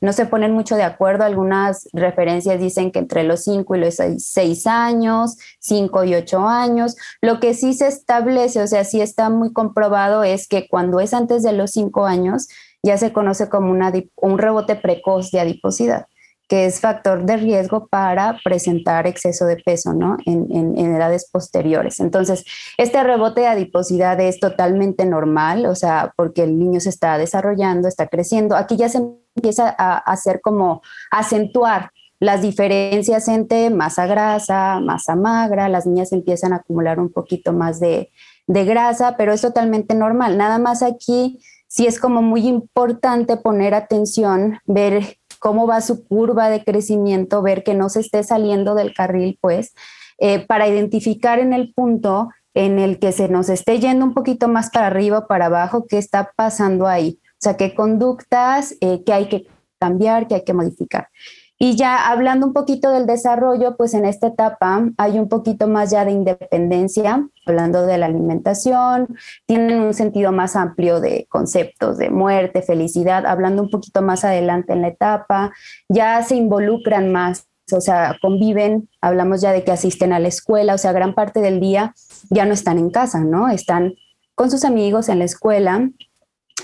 no 0.00 0.12
se 0.12 0.26
ponen 0.26 0.52
mucho 0.52 0.76
de 0.76 0.82
acuerdo, 0.82 1.24
algunas 1.24 1.88
referencias 1.92 2.58
dicen 2.58 2.90
que 2.90 3.00
entre 3.00 3.24
los 3.24 3.44
5 3.44 3.76
y 3.76 3.78
los 3.80 3.96
6 3.96 4.66
años, 4.66 5.36
5 5.60 6.04
y 6.04 6.14
8 6.14 6.48
años, 6.48 6.96
lo 7.20 7.38
que 7.40 7.54
sí 7.54 7.74
se 7.74 7.88
establece, 7.88 8.62
o 8.62 8.66
sea, 8.66 8.84
sí 8.84 9.00
está 9.00 9.28
muy 9.30 9.52
comprobado 9.52 10.24
es 10.24 10.48
que 10.48 10.68
cuando 10.68 11.00
es 11.00 11.12
antes 11.12 11.42
de 11.42 11.52
los 11.52 11.72
5 11.72 12.06
años, 12.06 12.48
ya 12.82 12.96
se 12.98 13.12
conoce 13.12 13.48
como 13.48 13.72
un 14.16 14.38
rebote 14.38 14.74
precoz 14.74 15.30
de 15.30 15.40
adiposidad 15.40 16.06
que 16.52 16.66
es 16.66 16.80
factor 16.80 17.24
de 17.24 17.38
riesgo 17.38 17.86
para 17.86 18.38
presentar 18.44 19.06
exceso 19.06 19.46
de 19.46 19.56
peso 19.56 19.94
¿no? 19.94 20.18
en, 20.26 20.76
edades 20.76 21.26
posteriores. 21.32 21.98
Entonces, 21.98 22.44
este 22.76 23.02
rebote 23.02 23.40
de 23.40 23.46
adiposidad 23.46 24.20
es 24.20 24.38
totalmente 24.38 25.06
normal, 25.06 25.64
o 25.64 25.74
sea, 25.74 26.12
porque 26.14 26.42
el 26.42 26.58
niño 26.58 26.78
se 26.80 26.90
está 26.90 27.16
desarrollando, 27.16 27.88
está 27.88 28.06
creciendo. 28.06 28.54
Aquí 28.54 28.76
ya 28.76 28.90
se 28.90 28.98
empieza 29.34 29.74
a 29.78 29.96
hacer 29.96 30.42
como 30.42 30.82
acentuar 31.10 31.90
las 32.20 32.42
diferencias 32.42 33.28
entre 33.28 33.70
masa 33.70 34.04
grasa, 34.04 34.78
masa 34.78 35.16
magra, 35.16 35.70
las 35.70 35.86
niñas 35.86 36.12
empiezan 36.12 36.52
a 36.52 36.56
acumular 36.56 37.00
un 37.00 37.10
poquito 37.10 37.54
más 37.54 37.80
de, 37.80 38.10
de 38.46 38.64
grasa, 38.66 39.16
pero 39.16 39.32
es 39.32 39.40
totalmente 39.40 39.94
normal. 39.94 40.36
Nada 40.36 40.58
más 40.58 40.82
aquí 40.82 41.40
sí 41.72 41.86
es 41.86 41.98
como 41.98 42.20
muy 42.20 42.46
importante 42.46 43.38
poner 43.38 43.72
atención, 43.72 44.58
ver 44.66 45.16
cómo 45.42 45.66
va 45.66 45.80
su 45.80 46.06
curva 46.06 46.48
de 46.50 46.62
crecimiento, 46.62 47.42
ver 47.42 47.64
que 47.64 47.74
no 47.74 47.88
se 47.88 47.98
esté 47.98 48.22
saliendo 48.22 48.76
del 48.76 48.94
carril, 48.94 49.38
pues, 49.40 49.74
eh, 50.18 50.46
para 50.46 50.68
identificar 50.68 51.40
en 51.40 51.52
el 51.52 51.74
punto 51.74 52.30
en 52.54 52.78
el 52.78 53.00
que 53.00 53.10
se 53.10 53.28
nos 53.28 53.48
esté 53.48 53.80
yendo 53.80 54.04
un 54.04 54.14
poquito 54.14 54.46
más 54.46 54.70
para 54.70 54.86
arriba 54.86 55.18
o 55.18 55.26
para 55.26 55.46
abajo, 55.46 55.84
qué 55.88 55.98
está 55.98 56.30
pasando 56.36 56.86
ahí. 56.86 57.18
O 57.24 57.40
sea, 57.40 57.56
qué 57.56 57.74
conductas, 57.74 58.76
eh, 58.80 59.02
qué 59.04 59.12
hay 59.12 59.28
que 59.28 59.48
cambiar, 59.80 60.28
qué 60.28 60.36
hay 60.36 60.44
que 60.44 60.54
modificar. 60.54 61.08
Y 61.64 61.76
ya 61.76 62.08
hablando 62.08 62.48
un 62.48 62.52
poquito 62.52 62.90
del 62.90 63.06
desarrollo, 63.06 63.76
pues 63.76 63.94
en 63.94 64.04
esta 64.04 64.26
etapa 64.26 64.84
hay 64.98 65.20
un 65.20 65.28
poquito 65.28 65.68
más 65.68 65.92
ya 65.92 66.04
de 66.04 66.10
independencia, 66.10 67.28
hablando 67.46 67.86
de 67.86 67.98
la 67.98 68.06
alimentación, 68.06 69.16
tienen 69.46 69.78
un 69.78 69.94
sentido 69.94 70.32
más 70.32 70.56
amplio 70.56 70.98
de 70.98 71.28
conceptos 71.28 71.98
de 71.98 72.10
muerte, 72.10 72.62
felicidad, 72.62 73.26
hablando 73.26 73.62
un 73.62 73.70
poquito 73.70 74.02
más 74.02 74.24
adelante 74.24 74.72
en 74.72 74.82
la 74.82 74.88
etapa, 74.88 75.52
ya 75.88 76.20
se 76.24 76.34
involucran 76.34 77.12
más, 77.12 77.46
o 77.70 77.80
sea, 77.80 78.16
conviven, 78.20 78.88
hablamos 79.00 79.40
ya 79.40 79.52
de 79.52 79.62
que 79.62 79.70
asisten 79.70 80.12
a 80.12 80.18
la 80.18 80.26
escuela, 80.26 80.74
o 80.74 80.78
sea, 80.78 80.90
gran 80.90 81.14
parte 81.14 81.38
del 81.38 81.60
día 81.60 81.94
ya 82.28 82.44
no 82.44 82.54
están 82.54 82.76
en 82.76 82.90
casa, 82.90 83.20
¿no? 83.20 83.48
Están 83.48 83.94
con 84.34 84.50
sus 84.50 84.64
amigos 84.64 85.08
en 85.08 85.20
la 85.20 85.26
escuela, 85.26 85.88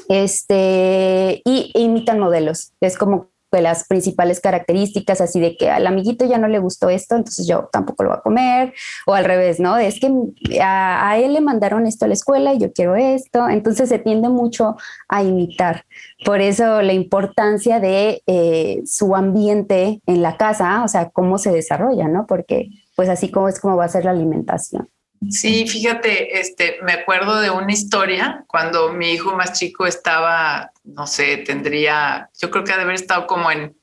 este, 0.09 1.41
y 1.45 1.71
imitan 1.77 2.19
modelos. 2.19 2.73
Es 2.81 2.99
como 2.99 3.29
de 3.51 3.63
las 3.63 3.87
principales 3.87 4.41
características, 4.41 5.21
así 5.21 5.41
de 5.41 5.57
que 5.57 5.71
al 5.71 5.87
amiguito 5.87 6.27
ya 6.27 6.39
no 6.39 6.49
le 6.49 6.59
gustó 6.59 6.91
esto, 6.91 7.17
entonces 7.17 7.47
yo 7.47 7.69
tampoco 7.73 8.03
lo 8.03 8.11
voy 8.11 8.19
a 8.19 8.23
comer, 8.23 8.75
o 9.07 9.15
al 9.15 9.25
revés, 9.25 9.61
¿no? 9.61 9.79
Es 9.79 10.01
que 10.01 10.13
a, 10.61 11.19
él 11.19 11.33
le 11.33 11.41
mandaron 11.41 11.87
esto 11.87 12.05
a 12.05 12.09
la 12.09 12.15
escuela 12.15 12.53
y 12.53 12.59
yo 12.59 12.73
quiero 12.73 12.97
esto, 12.97 13.49
entonces 13.49 13.89
se 13.89 13.99
tiende 13.99 14.29
mucho 14.29 14.77
a 15.09 15.23
imitar. 15.23 15.85
Por 16.25 16.41
eso 16.41 16.83
la 16.83 16.93
importancia 16.93 17.81
de 17.81 18.23
eh, 18.27 18.83
su 18.85 19.15
ambiente 19.15 20.03
en 20.07 20.23
la 20.23 20.37
casa, 20.37 20.85
o 20.85 20.89
sea, 20.89 21.11
cómo 21.11 21.39
se 21.39 21.53
desarrolla, 21.53 22.09
¿no? 22.09 22.27
Porque 22.27 22.69
pues 22.97 23.09
así 23.09 23.31
como 23.31 23.49
es 23.49 23.61
como 23.61 23.77
va 23.77 23.85
a 23.85 23.89
ser 23.89 24.05
la 24.05 24.11
alimentación. 24.11 24.89
Sí, 25.31 25.67
fíjate, 25.67 26.39
este, 26.39 26.79
me 26.83 26.93
acuerdo 26.93 27.41
de 27.41 27.51
una 27.51 27.73
historia 27.73 28.45
cuando 28.47 28.93
mi 28.93 29.11
hijo 29.11 29.35
más 29.35 29.59
chico 29.59 29.87
estaba, 29.87 30.71
no 30.85 31.07
sé, 31.07 31.39
tendría, 31.39 32.31
yo 32.41 32.51
creo 32.51 32.65
que 32.65 32.73
ha 32.73 32.77
de 32.77 32.83
haber 32.83 32.95
estado 32.95 33.27
como 33.27 33.51
en 33.51 33.77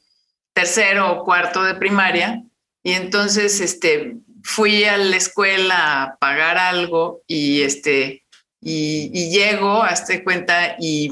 tercero 0.54 1.12
o 1.12 1.26
cuarto 1.26 1.62
de 1.64 1.76
primaria, 1.76 2.42
y 2.82 2.94
entonces, 2.94 3.60
este, 3.60 4.16
fui 4.44 4.86
a 4.86 4.96
la 4.98 5.18
escuela 5.18 6.04
a 6.04 6.16
pagar 6.18 6.58
algo 6.58 7.22
y 7.28 7.64
este, 7.64 8.24
y, 8.62 9.12
y 9.14 9.30
llego, 9.30 9.84
hazte 9.84 10.24
cuenta, 10.24 10.78
y, 10.80 11.12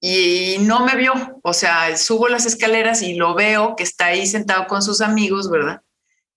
y 0.00 0.56
no 0.60 0.86
me 0.86 0.96
vio, 0.96 1.12
o 1.42 1.52
sea, 1.52 1.96
subo 1.96 2.28
las 2.28 2.46
escaleras 2.46 3.02
y 3.02 3.14
lo 3.14 3.34
veo 3.34 3.76
que 3.76 3.82
está 3.82 4.06
ahí 4.06 4.26
sentado 4.26 4.66
con 4.66 4.82
sus 4.82 5.00
amigos, 5.00 5.50
¿verdad? 5.50 5.82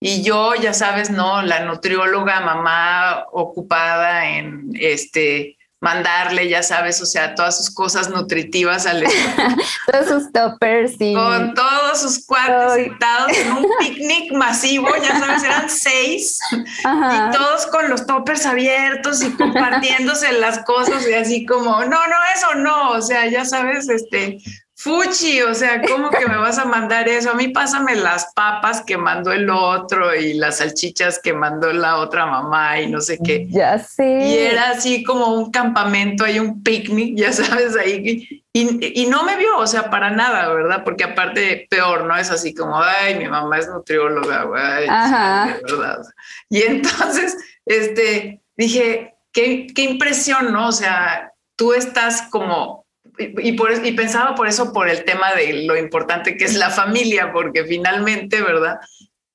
Y 0.03 0.23
yo, 0.23 0.55
ya 0.55 0.73
sabes, 0.73 1.11
¿no? 1.11 1.43
La 1.43 1.59
nutrióloga, 1.59 2.39
mamá 2.39 3.27
ocupada 3.31 4.25
en 4.25 4.71
este 4.73 5.59
mandarle, 5.79 6.49
ya 6.49 6.63
sabes, 6.63 7.01
o 7.01 7.05
sea, 7.05 7.35
todas 7.35 7.57
sus 7.57 7.73
cosas 7.73 8.09
nutritivas 8.09 8.87
al 8.87 9.03
Todos 9.91 10.07
sus 10.07 10.31
toppers, 10.31 10.95
sí. 10.97 11.13
Con 11.13 11.53
todos 11.53 12.01
sus 12.01 12.25
cuates 12.25 12.73
sentados 12.73 13.31
en 13.37 13.51
un 13.51 13.65
picnic 13.79 14.33
masivo, 14.33 14.89
ya 15.03 15.19
sabes, 15.19 15.43
eran 15.43 15.69
seis. 15.69 16.39
Y 16.53 17.31
todos 17.31 17.67
con 17.67 17.87
los 17.87 18.07
toppers 18.07 18.47
abiertos 18.47 19.21
y 19.23 19.31
compartiéndose 19.31 20.31
las 20.33 20.63
cosas 20.65 21.07
y 21.07 21.13
así 21.13 21.45
como, 21.45 21.79
no, 21.81 22.07
no, 22.07 22.15
eso 22.35 22.55
no, 22.55 22.91
o 22.91 23.01
sea, 23.03 23.27
ya 23.27 23.45
sabes, 23.45 23.87
este, 23.87 24.39
Fuchi, 24.83 25.43
o 25.43 25.53
sea, 25.53 25.79
¿cómo 25.79 26.09
que 26.09 26.25
me 26.25 26.37
vas 26.37 26.57
a 26.57 26.65
mandar 26.65 27.07
eso? 27.07 27.29
A 27.29 27.33
mí 27.35 27.49
pásame 27.49 27.95
las 27.95 28.33
papas 28.33 28.81
que 28.81 28.97
mandó 28.97 29.31
el 29.31 29.47
otro 29.47 30.15
y 30.15 30.33
las 30.33 30.57
salchichas 30.57 31.19
que 31.19 31.33
mandó 31.33 31.71
la 31.71 31.97
otra 31.97 32.25
mamá 32.25 32.81
y 32.81 32.89
no 32.89 32.99
sé 32.99 33.19
qué. 33.23 33.45
Ya 33.47 33.77
sé. 33.77 34.25
Y 34.25 34.37
era 34.39 34.71
así 34.71 35.03
como 35.03 35.35
un 35.35 35.51
campamento, 35.51 36.23
hay 36.23 36.39
un 36.39 36.63
picnic, 36.63 37.15
ya 37.15 37.31
sabes, 37.31 37.75
ahí. 37.75 38.43
Y, 38.53 39.05
no 39.05 39.21
me 39.21 39.37
vio, 39.37 39.55
o 39.59 39.67
sea, 39.67 39.91
para 39.91 40.09
nada, 40.09 40.51
¿verdad? 40.51 40.83
Porque 40.83 41.03
aparte, 41.03 41.67
peor, 41.69 42.05
¿no? 42.05 42.17
Es 42.17 42.31
así 42.31 42.55
como, 42.55 42.81
ay, 42.81 43.19
mi 43.19 43.27
mamá 43.27 43.59
es 43.59 43.67
nutrióloga, 43.69 44.45
güey. 44.45 44.87
Ajá. 44.89 45.57
¿verdad? 45.61 46.01
Y 46.49 46.63
entonces, 46.63 47.37
este, 47.67 48.41
dije, 48.57 49.13
qué, 49.31 49.67
qué 49.75 49.83
impresión, 49.83 50.51
¿no? 50.51 50.69
O 50.69 50.71
sea, 50.71 51.33
tú 51.55 51.73
estás 51.73 52.23
como 52.31 52.80
y, 53.17 53.53
por, 53.53 53.71
y 53.85 53.91
pensaba 53.93 54.35
por 54.35 54.47
eso, 54.47 54.73
por 54.73 54.89
el 54.89 55.03
tema 55.03 55.33
de 55.33 55.63
lo 55.63 55.77
importante 55.77 56.37
que 56.37 56.45
es 56.45 56.55
la 56.55 56.69
familia, 56.69 57.31
porque 57.31 57.65
finalmente, 57.65 58.41
¿verdad? 58.41 58.79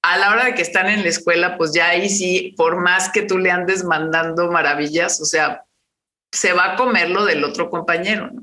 A 0.02 0.16
la 0.18 0.30
hora 0.30 0.44
de 0.46 0.54
que 0.54 0.62
están 0.62 0.88
en 0.88 1.02
la 1.02 1.08
escuela, 1.08 1.56
pues 1.56 1.72
ya 1.72 1.88
ahí 1.88 2.08
sí, 2.08 2.54
por 2.56 2.80
más 2.80 3.10
que 3.10 3.22
tú 3.22 3.38
le 3.38 3.50
andes 3.50 3.84
mandando 3.84 4.50
maravillas, 4.50 5.20
o 5.20 5.24
sea, 5.24 5.64
se 6.32 6.52
va 6.52 6.72
a 6.72 6.76
comer 6.76 7.10
lo 7.10 7.24
del 7.24 7.44
otro 7.44 7.70
compañero, 7.70 8.30
¿no? 8.32 8.42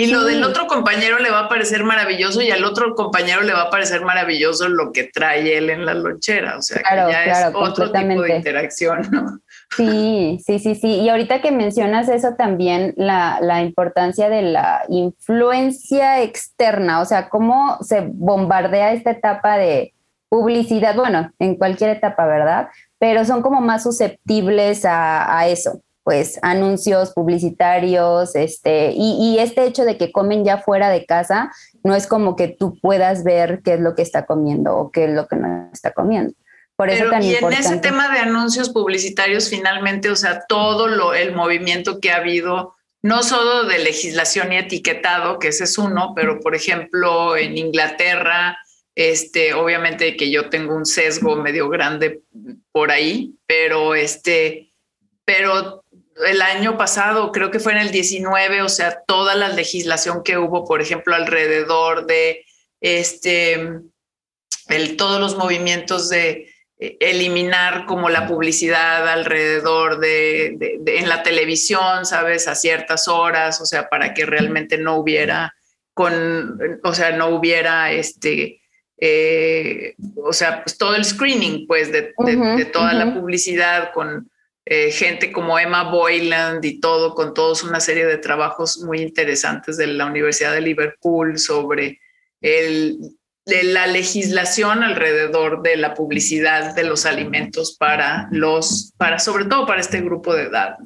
Y 0.00 0.06
lo 0.06 0.24
del 0.24 0.42
otro 0.42 0.66
compañero 0.66 1.18
le 1.18 1.30
va 1.30 1.40
a 1.40 1.48
parecer 1.50 1.84
maravilloso 1.84 2.40
y 2.40 2.50
al 2.50 2.64
otro 2.64 2.94
compañero 2.94 3.42
le 3.42 3.52
va 3.52 3.64
a 3.64 3.70
parecer 3.70 4.00
maravilloso 4.02 4.66
lo 4.66 4.92
que 4.92 5.04
trae 5.04 5.58
él 5.58 5.68
en 5.68 5.84
la 5.84 5.92
lonchera. 5.92 6.56
O 6.56 6.62
sea, 6.62 6.78
que 6.78 6.96
ya 6.96 7.24
es 7.24 7.54
otro 7.54 7.92
tipo 7.92 8.22
de 8.22 8.36
interacción, 8.36 9.02
¿no? 9.10 9.40
Sí, 9.76 10.40
sí, 10.42 10.58
sí, 10.58 10.74
sí. 10.74 10.88
Y 11.00 11.10
ahorita 11.10 11.42
que 11.42 11.52
mencionas 11.52 12.08
eso 12.08 12.34
también, 12.34 12.94
la, 12.96 13.40
la, 13.42 13.62
importancia 13.62 14.30
de 14.30 14.40
la 14.40 14.84
influencia 14.88 16.22
externa, 16.22 17.02
o 17.02 17.04
sea, 17.04 17.28
cómo 17.28 17.76
se 17.82 18.00
bombardea 18.00 18.94
esta 18.94 19.10
etapa 19.10 19.58
de 19.58 19.92
publicidad, 20.30 20.96
bueno, 20.96 21.30
en 21.38 21.56
cualquier 21.56 21.90
etapa, 21.90 22.24
¿verdad? 22.26 22.68
Pero 22.98 23.26
son 23.26 23.42
como 23.42 23.60
más 23.60 23.82
susceptibles 23.82 24.86
a, 24.86 25.38
a 25.38 25.46
eso 25.46 25.82
pues 26.10 26.40
anuncios 26.42 27.12
publicitarios, 27.12 28.34
este, 28.34 28.90
y, 28.96 29.38
este 29.38 29.64
hecho 29.64 29.84
de 29.84 29.96
que 29.96 30.10
comen 30.10 30.44
ya 30.44 30.58
fuera 30.58 30.90
de 30.90 31.06
casa, 31.06 31.52
no 31.84 31.94
es 31.94 32.08
como 32.08 32.34
que 32.34 32.48
tú 32.48 32.76
puedas 32.80 33.22
ver 33.22 33.60
qué 33.64 33.74
es 33.74 33.80
lo 33.80 33.94
que 33.94 34.02
está 34.02 34.26
comiendo 34.26 34.76
o 34.76 34.90
qué 34.90 35.04
es 35.04 35.10
lo 35.12 35.28
que 35.28 35.36
no 35.36 35.70
está 35.72 35.92
comiendo. 35.92 36.34
Por 36.74 36.90
eso 36.90 37.04
Pero, 37.08 37.22
y 37.22 37.36
en 37.36 37.52
ese 37.52 37.76
tema 37.76 38.12
de 38.12 38.18
anuncios 38.18 38.70
publicitarios, 38.70 39.50
finalmente, 39.50 40.10
o 40.10 40.16
sea, 40.16 40.44
todo 40.48 40.88
lo, 40.88 41.14
el 41.14 41.32
movimiento 41.32 42.00
que 42.00 42.10
ha 42.10 42.16
habido, 42.16 42.74
no 43.02 43.22
solo 43.22 43.68
de 43.68 43.78
legislación 43.78 44.52
y 44.52 44.56
etiquetado, 44.56 45.38
que 45.38 45.46
ese 45.46 45.62
es 45.62 45.78
uno, 45.78 46.12
pero 46.16 46.40
por 46.40 46.56
ejemplo, 46.56 47.36
en 47.36 47.56
Inglaterra, 47.56 48.58
este, 48.96 49.54
obviamente 49.54 50.16
que 50.16 50.28
yo 50.28 50.50
tengo 50.50 50.74
un 50.74 50.86
sesgo 50.86 51.36
medio 51.36 51.68
grande 51.68 52.22
por 52.72 52.90
ahí, 52.90 53.36
pero 53.46 53.94
este, 53.94 54.72
pero 55.24 55.79
el 56.26 56.42
año 56.42 56.76
pasado, 56.78 57.32
creo 57.32 57.50
que 57.50 57.60
fue 57.60 57.72
en 57.72 57.78
el 57.78 57.90
19, 57.90 58.62
o 58.62 58.68
sea, 58.68 59.02
toda 59.06 59.34
la 59.34 59.48
legislación 59.48 60.22
que 60.22 60.38
hubo, 60.38 60.64
por 60.64 60.80
ejemplo, 60.80 61.14
alrededor 61.14 62.06
de 62.06 62.44
este, 62.80 63.54
el, 64.68 64.96
todos 64.96 65.20
los 65.20 65.36
movimientos 65.36 66.08
de 66.08 66.52
eh, 66.78 66.96
eliminar 67.00 67.86
como 67.86 68.08
la 68.08 68.26
publicidad 68.26 69.08
alrededor 69.08 69.98
de, 69.98 70.80
en 70.86 71.08
la 71.08 71.22
televisión, 71.22 72.06
sabes, 72.06 72.48
a 72.48 72.54
ciertas 72.54 73.08
horas, 73.08 73.60
o 73.60 73.66
sea, 73.66 73.88
para 73.88 74.14
que 74.14 74.26
realmente 74.26 74.78
no 74.78 74.96
hubiera 74.96 75.54
con, 75.94 76.80
o 76.82 76.94
sea, 76.94 77.12
no 77.12 77.28
hubiera 77.28 77.92
este 77.92 78.60
eh, 79.00 79.94
o 80.16 80.32
sea, 80.32 80.62
pues 80.62 80.76
todo 80.76 80.94
el 80.94 81.04
screening, 81.04 81.66
pues, 81.66 81.90
de, 81.90 82.12
toda 82.72 82.92
la 82.92 83.14
publicidad 83.14 83.92
con 83.94 84.30
eh, 84.72 84.92
gente 84.92 85.32
como 85.32 85.58
Emma 85.58 85.90
Boyland 85.90 86.64
y 86.64 86.78
todo, 86.78 87.16
con 87.16 87.34
todos 87.34 87.64
una 87.64 87.80
serie 87.80 88.06
de 88.06 88.18
trabajos 88.18 88.78
muy 88.84 89.00
interesantes 89.00 89.76
de 89.76 89.88
la 89.88 90.06
Universidad 90.06 90.52
de 90.52 90.60
Liverpool 90.60 91.40
sobre 91.40 91.98
el, 92.40 93.00
la 93.46 93.88
legislación 93.88 94.84
alrededor 94.84 95.62
de 95.62 95.76
la 95.76 95.94
publicidad 95.94 96.72
de 96.76 96.84
los 96.84 97.04
alimentos 97.04 97.76
para 97.76 98.28
los, 98.30 98.94
para 98.96 99.18
sobre 99.18 99.46
todo 99.46 99.66
para 99.66 99.80
este 99.80 100.02
grupo 100.02 100.36
de 100.36 100.44
edad. 100.44 100.76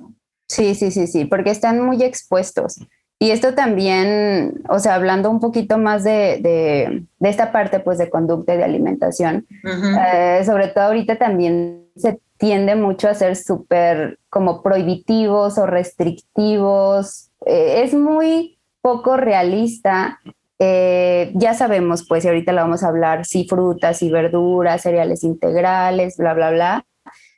Sí, 0.49 0.75
sí, 0.75 0.91
sí, 0.91 1.07
sí, 1.07 1.27
porque 1.27 1.51
están 1.51 1.79
muy 1.85 2.03
expuestos. 2.03 2.81
Y 3.19 3.33
esto 3.33 3.55
también, 3.55 4.63
o 4.71 4.79
sea, 4.79 4.95
hablando 4.95 5.31
un 5.31 5.41
poquito 5.41 5.77
más 5.77 6.05
de, 6.05 6.41
de, 6.41 7.29
esta 7.29 7.53
parte, 7.53 7.81
pues, 7.81 7.99
de 7.99 8.09
conducta 8.09 8.55
y 8.55 8.57
de 8.57 8.65
alimentación, 8.65 9.47
eh, 9.63 10.43
sobre 10.47 10.69
todo 10.69 10.85
ahorita 10.85 11.19
también 11.19 11.85
se 11.97 12.19
tiende 12.39 12.77
mucho 12.77 13.09
a 13.09 13.15
ser 13.15 13.37
súper 13.37 14.19
como 14.31 14.63
prohibitivos 14.63 15.59
o 15.59 15.67
restrictivos. 15.67 17.31
Eh, 17.47 17.83
es 17.85 17.95
muy 17.95 18.59
poco 18.81 19.17
realista. 19.17 20.21
Eh, 20.59 21.33
ya 21.35 21.55
sabemos, 21.55 22.07
pues, 22.09 22.25
y 22.25 22.29
ahorita 22.29 22.53
lo 22.53 22.63
vamos 22.63 22.83
a 22.83 22.89
hablar, 22.89 23.25
si 23.25 23.47
frutas 23.47 24.03
y 24.03 24.11
verduras, 24.11 24.83
cereales 24.83 25.25
integrales, 25.25 26.17
bla, 26.17 26.35
bla, 26.35 26.51
bla 26.51 26.87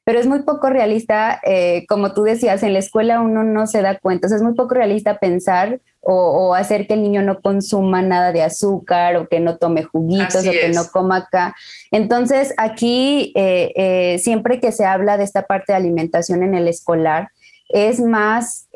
pero 0.07 0.21
es 0.21 0.29
muy 0.29 0.45
poco 0.45 0.71
realista, 0.71 1.41
eh, 1.45 1.85
como 1.89 2.15
tú 2.15 2.23
decías, 2.23 2.63
en 2.63 2.75
la 2.75 2.79
escuela 2.79 3.21
uno 3.21 3.43
no 3.43 3.67
se 3.67 3.83
da 3.83 3.99
cuenta, 3.99 4.27
o 4.27 4.29
sea, 4.29 4.37
es 4.37 4.43
muy 4.45 4.55
poco 4.55 4.73
realista 4.73 5.19
pensar 5.19 5.81
o, 6.09 6.55
hacer 6.55 6.87
que 6.87 6.95
el 6.95 7.03
niño 7.03 7.23
no 7.23 7.41
consuma 7.41 8.01
nada 8.01 8.33
de 8.33 8.43
azúcar 8.43 9.17
o 9.17 9.29
que 9.29 9.41
no 9.41 9.59
tome 9.59 9.83
juguitos 9.83 10.47
o 10.47 10.51
que 10.51 10.69
no 10.69 10.85
coma 10.93 11.17
acá. 11.17 11.55
Entonces, 11.91 12.55
aquí, 12.57 13.33
eh, 13.35 13.73
eh, 13.75 14.19
siempre 14.19 14.61
que 14.61 14.73
se 14.73 14.85
habla 14.85 15.17
de 15.17 15.25
esta 15.25 15.43
parte 15.43 15.73
de 15.73 15.79
alimentación 15.79 16.43
en 16.43 16.55
el 16.55 16.69
escolar, 16.69 17.31
es 17.69 18.01
más 18.01 18.69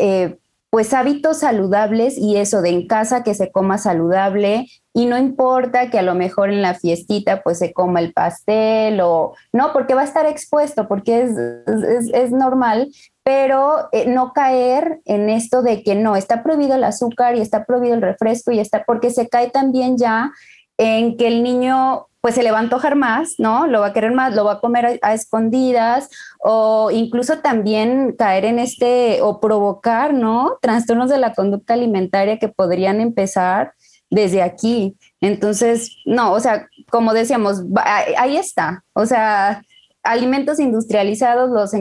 pues 0.70 0.94
hábitos 0.94 1.40
saludables 1.40 2.16
y 2.16 2.36
eso 2.36 2.62
de 2.62 2.70
en 2.70 2.86
casa 2.86 3.24
que 3.24 3.34
se 3.34 3.50
coma 3.50 3.76
saludable 3.76 4.68
y 4.94 5.06
no 5.06 5.18
importa 5.18 5.90
que 5.90 5.98
a 5.98 6.02
lo 6.02 6.14
mejor 6.14 6.50
en 6.50 6.62
la 6.62 6.74
fiestita 6.74 7.42
pues 7.42 7.58
se 7.58 7.72
coma 7.72 8.00
el 8.00 8.12
pastel 8.12 9.00
o 9.00 9.34
no, 9.52 9.72
porque 9.72 9.94
va 9.94 10.02
a 10.02 10.04
estar 10.04 10.26
expuesto, 10.26 10.86
porque 10.86 11.22
es, 11.22 11.32
es, 12.12 12.30
normal, 12.30 12.88
pero 13.30 13.88
eh, 13.92 14.06
no 14.08 14.32
caer 14.32 15.02
en 15.04 15.30
esto 15.30 15.62
de 15.62 15.84
que 15.84 15.94
no, 15.94 16.16
está 16.16 16.42
prohibido 16.42 16.74
el 16.74 16.82
azúcar 16.82 17.36
y 17.36 17.40
está 17.40 17.64
prohibido 17.64 17.94
el 17.94 18.02
refresco 18.02 18.50
y 18.50 18.58
está, 18.58 18.82
porque 18.84 19.10
se 19.10 19.28
cae 19.28 19.50
también 19.50 19.96
ya 19.96 20.32
en 20.78 21.16
que 21.16 21.28
el 21.28 21.44
niño 21.44 22.08
pues 22.20 22.34
se 22.34 22.42
le 22.42 22.50
va 22.50 22.56
a 22.56 22.62
antojar 22.62 22.96
más, 22.96 23.36
¿no? 23.38 23.68
Lo 23.68 23.82
va 23.82 23.86
a 23.86 23.92
querer 23.92 24.10
más, 24.10 24.34
lo 24.34 24.44
va 24.44 24.54
a 24.54 24.60
comer 24.60 24.98
a, 25.00 25.14
escondidas 25.14 26.10
o 26.40 26.90
incluso 26.90 27.38
también 27.38 28.16
caer 28.18 28.46
en 28.46 28.58
este 28.58 29.22
o 29.22 29.38
provocar, 29.38 30.12
¿no? 30.12 30.58
Trastornos 30.60 31.08
de 31.08 31.18
la 31.18 31.32
conducta 31.32 31.74
alimentaria 31.74 32.40
que 32.40 32.48
podrían 32.48 33.00
empezar 33.00 33.74
desde 34.10 34.42
aquí. 34.42 34.96
Entonces, 35.20 35.98
no, 36.04 36.32
o 36.32 36.40
sea, 36.40 36.68
como 36.90 37.14
decíamos, 37.14 37.62
ahí 38.18 38.36
está. 38.36 38.82
O 38.92 39.06
sea, 39.06 39.62
alimentos 40.02 40.58
industrializados 40.58 41.50
los 41.50 41.74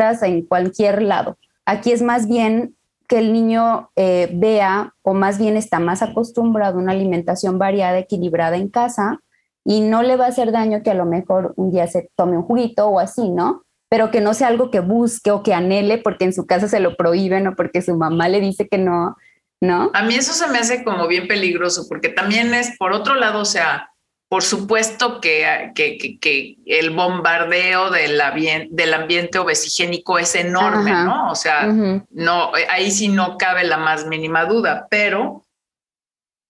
en 0.00 0.42
cualquier 0.42 1.02
lado. 1.02 1.38
Aquí 1.66 1.92
es 1.92 2.02
más 2.02 2.26
bien 2.26 2.74
que 3.06 3.18
el 3.18 3.32
niño 3.32 3.90
eh, 3.96 4.30
vea 4.32 4.94
o 5.02 5.14
más 5.14 5.38
bien 5.38 5.56
está 5.56 5.80
más 5.80 6.00
acostumbrado 6.02 6.78
a 6.78 6.82
una 6.82 6.92
alimentación 6.92 7.58
variada, 7.58 7.98
equilibrada 7.98 8.56
en 8.56 8.68
casa 8.68 9.18
y 9.64 9.80
no 9.80 10.02
le 10.02 10.16
va 10.16 10.26
a 10.26 10.28
hacer 10.28 10.52
daño 10.52 10.82
que 10.82 10.90
a 10.90 10.94
lo 10.94 11.04
mejor 11.06 11.52
un 11.56 11.70
día 11.70 11.86
se 11.86 12.08
tome 12.16 12.36
un 12.36 12.44
juguito 12.44 12.86
o 12.88 13.00
así, 13.00 13.28
¿no? 13.28 13.62
Pero 13.88 14.10
que 14.10 14.20
no 14.20 14.32
sea 14.32 14.48
algo 14.48 14.70
que 14.70 14.80
busque 14.80 15.32
o 15.32 15.42
que 15.42 15.52
anhele 15.52 15.98
porque 15.98 16.24
en 16.24 16.32
su 16.32 16.46
casa 16.46 16.68
se 16.68 16.80
lo 16.80 16.96
prohíben 16.96 17.46
o 17.48 17.56
porque 17.56 17.82
su 17.82 17.96
mamá 17.96 18.28
le 18.28 18.40
dice 18.40 18.68
que 18.68 18.78
no, 18.78 19.16
¿no? 19.60 19.90
A 19.92 20.02
mí 20.02 20.14
eso 20.14 20.32
se 20.32 20.46
me 20.46 20.58
hace 20.58 20.84
como 20.84 21.06
bien 21.08 21.28
peligroso 21.28 21.86
porque 21.88 22.08
también 22.08 22.54
es, 22.54 22.76
por 22.78 22.92
otro 22.92 23.16
lado, 23.16 23.40
o 23.40 23.44
sea, 23.44 23.89
por 24.30 24.44
supuesto 24.44 25.20
que, 25.20 25.72
que, 25.74 26.20
que, 26.20 26.56
el 26.64 26.90
bombardeo 26.90 27.90
del, 27.90 28.22
del 28.70 28.94
ambiente 28.94 29.40
obesigénico 29.40 30.20
es 30.20 30.36
enorme, 30.36 30.92
¿no? 30.92 31.32
O 31.32 31.34
sea, 31.34 31.66
no, 31.66 32.52
ahí 32.68 32.92
sí 32.92 33.08
no 33.08 33.36
cabe 33.36 33.64
la 33.64 33.76
más 33.76 34.06
mínima 34.06 34.44
duda, 34.44 34.86
pero 34.88 35.44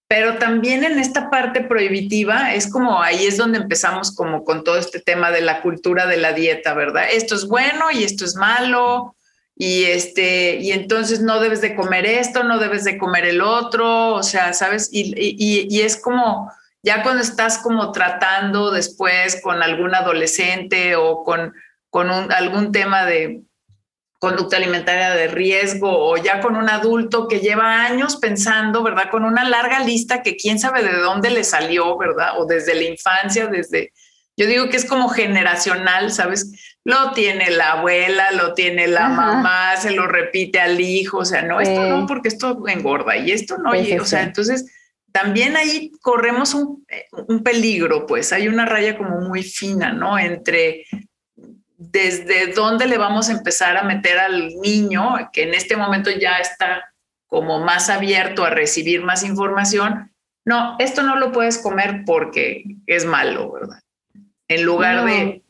pero 0.06 0.36
también 0.36 0.84
en 0.84 0.98
esta 0.98 1.30
parte 1.30 1.62
prohibitiva 1.62 2.52
es 2.52 2.70
como 2.70 3.00
ahí 3.00 3.24
es 3.24 3.38
donde 3.38 3.58
empezamos 3.58 4.14
como 4.14 4.44
con 4.44 4.62
todo 4.62 4.76
este 4.76 5.00
tema 5.00 5.30
de 5.30 5.40
la 5.40 5.62
cultura 5.62 6.06
de 6.06 6.18
la 6.18 6.34
dieta, 6.34 6.74
¿verdad? 6.74 7.04
Esto 7.10 7.34
es 7.34 7.46
bueno 7.46 7.90
y 7.92 8.04
esto 8.04 8.26
es 8.26 8.34
malo 8.34 9.14
y 9.56 9.84
este 9.84 10.56
y 10.56 10.72
entonces 10.72 11.20
no 11.20 11.40
debes 11.40 11.62
de 11.62 11.74
comer 11.74 12.04
esto, 12.04 12.44
no 12.44 12.58
debes 12.58 12.84
de 12.84 12.98
comer 12.98 13.24
el 13.24 13.40
otro, 13.40 14.16
o 14.16 14.22
sea, 14.22 14.52
¿sabes? 14.52 14.90
Y, 14.92 15.14
y, 15.16 15.66
y 15.70 15.80
es 15.80 15.96
como 15.96 16.52
ya 16.82 17.02
cuando 17.02 17.22
estás 17.22 17.58
como 17.58 17.92
tratando 17.92 18.70
después 18.70 19.40
con 19.42 19.62
algún 19.62 19.94
adolescente 19.94 20.96
o 20.96 21.22
con, 21.24 21.52
con 21.90 22.10
un, 22.10 22.32
algún 22.32 22.72
tema 22.72 23.04
de 23.04 23.42
conducta 24.18 24.58
alimentaria 24.58 25.10
de 25.10 25.28
riesgo 25.28 25.90
o 25.90 26.16
ya 26.18 26.40
con 26.40 26.56
un 26.56 26.68
adulto 26.68 27.26
que 27.26 27.40
lleva 27.40 27.84
años 27.84 28.16
pensando, 28.16 28.82
¿verdad? 28.82 29.10
Con 29.10 29.24
una 29.24 29.44
larga 29.44 29.80
lista 29.80 30.22
que 30.22 30.36
quién 30.36 30.58
sabe 30.58 30.82
de 30.82 30.92
dónde 30.98 31.30
le 31.30 31.42
salió, 31.42 31.96
¿verdad? 31.96 32.38
O 32.38 32.44
desde 32.44 32.74
la 32.74 32.84
infancia, 32.84 33.46
desde, 33.46 33.92
yo 34.36 34.46
digo 34.46 34.68
que 34.68 34.76
es 34.76 34.84
como 34.84 35.08
generacional, 35.08 36.12
¿sabes? 36.12 36.76
Lo 36.84 37.12
tiene 37.12 37.50
la 37.50 37.72
abuela, 37.72 38.30
lo 38.32 38.52
tiene 38.52 38.88
la 38.88 39.08
mamá, 39.08 39.76
se 39.78 39.90
lo 39.92 40.06
repite 40.06 40.60
al 40.60 40.80
hijo, 40.80 41.18
o 41.18 41.24
sea, 41.24 41.42
no, 41.42 41.60
esto 41.60 41.82
no, 41.82 42.06
porque 42.06 42.28
esto 42.28 42.62
engorda 42.68 43.16
y 43.16 43.32
esto 43.32 43.56
no, 43.58 43.70
o 43.70 44.04
sea, 44.04 44.22
entonces 44.22 44.66
también 45.12 45.56
ahí 45.56 45.92
corremos 46.00 46.54
un, 46.54 46.86
un, 47.28 47.42
peligro, 47.42 48.06
pues 48.06 48.32
hay 48.32 48.48
una 48.48 48.66
raya 48.66 48.96
como 48.96 49.20
muy 49.20 49.42
fina, 49.42 49.92
¿no? 49.92 50.18
Entre 50.18 50.86
desde 51.76 52.52
dónde 52.52 52.86
le 52.86 52.98
vamos 52.98 53.28
a 53.28 53.32
empezar 53.32 53.76
a 53.76 53.82
meter 53.82 54.18
al 54.18 54.48
niño, 54.56 55.30
que 55.32 55.44
en 55.44 55.54
este 55.54 55.76
momento 55.76 56.10
ya 56.10 56.38
está 56.38 56.92
como 57.26 57.64
más 57.64 57.88
abierto 57.88 58.44
a 58.44 58.50
recibir 58.50 59.02
más 59.02 59.24
información. 59.24 60.12
No, 60.44 60.76
esto 60.78 61.02
no 61.02 61.16
lo 61.16 61.32
puedes 61.32 61.58
comer 61.58 62.02
porque 62.04 62.64
es 62.86 63.06
malo, 63.06 63.52
¿verdad? 63.52 63.80
En 64.48 64.64
lugar 64.64 65.04
de, 65.06 65.42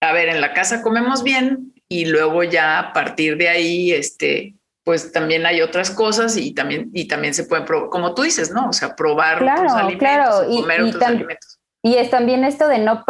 a 0.00 0.12
ver, 0.12 0.28
en 0.28 0.40
la 0.40 0.52
casa 0.52 0.82
comemos 0.82 1.24
bien 1.24 1.74
y 1.88 2.04
luego 2.04 2.44
ya 2.44 2.78
a 2.78 2.92
partir 2.92 3.36
de 3.36 3.48
ahí, 3.48 3.92
este, 3.92 4.54
pues 4.84 5.12
también 5.12 5.46
hay 5.46 5.62
otras 5.62 5.90
cosas 5.90 6.36
y 6.36 6.52
también, 6.52 6.90
y 6.92 7.08
también 7.08 7.34
se 7.34 7.44
pueden 7.44 7.64
probar, 7.64 7.88
como 7.88 8.14
tú 8.14 8.22
dices, 8.22 8.50
¿no? 8.52 8.68
O 8.68 8.72
sea, 8.72 8.94
probar 8.94 9.42
otros 9.42 9.72
alimentos, 9.72 10.44
comer 10.60 10.82
otros 10.82 11.02
alimentos. 11.02 11.58
Y 11.82 11.96
es 11.96 12.10
también 12.10 12.44
esto 12.44 12.68
de 12.68 12.78
no 12.78 13.02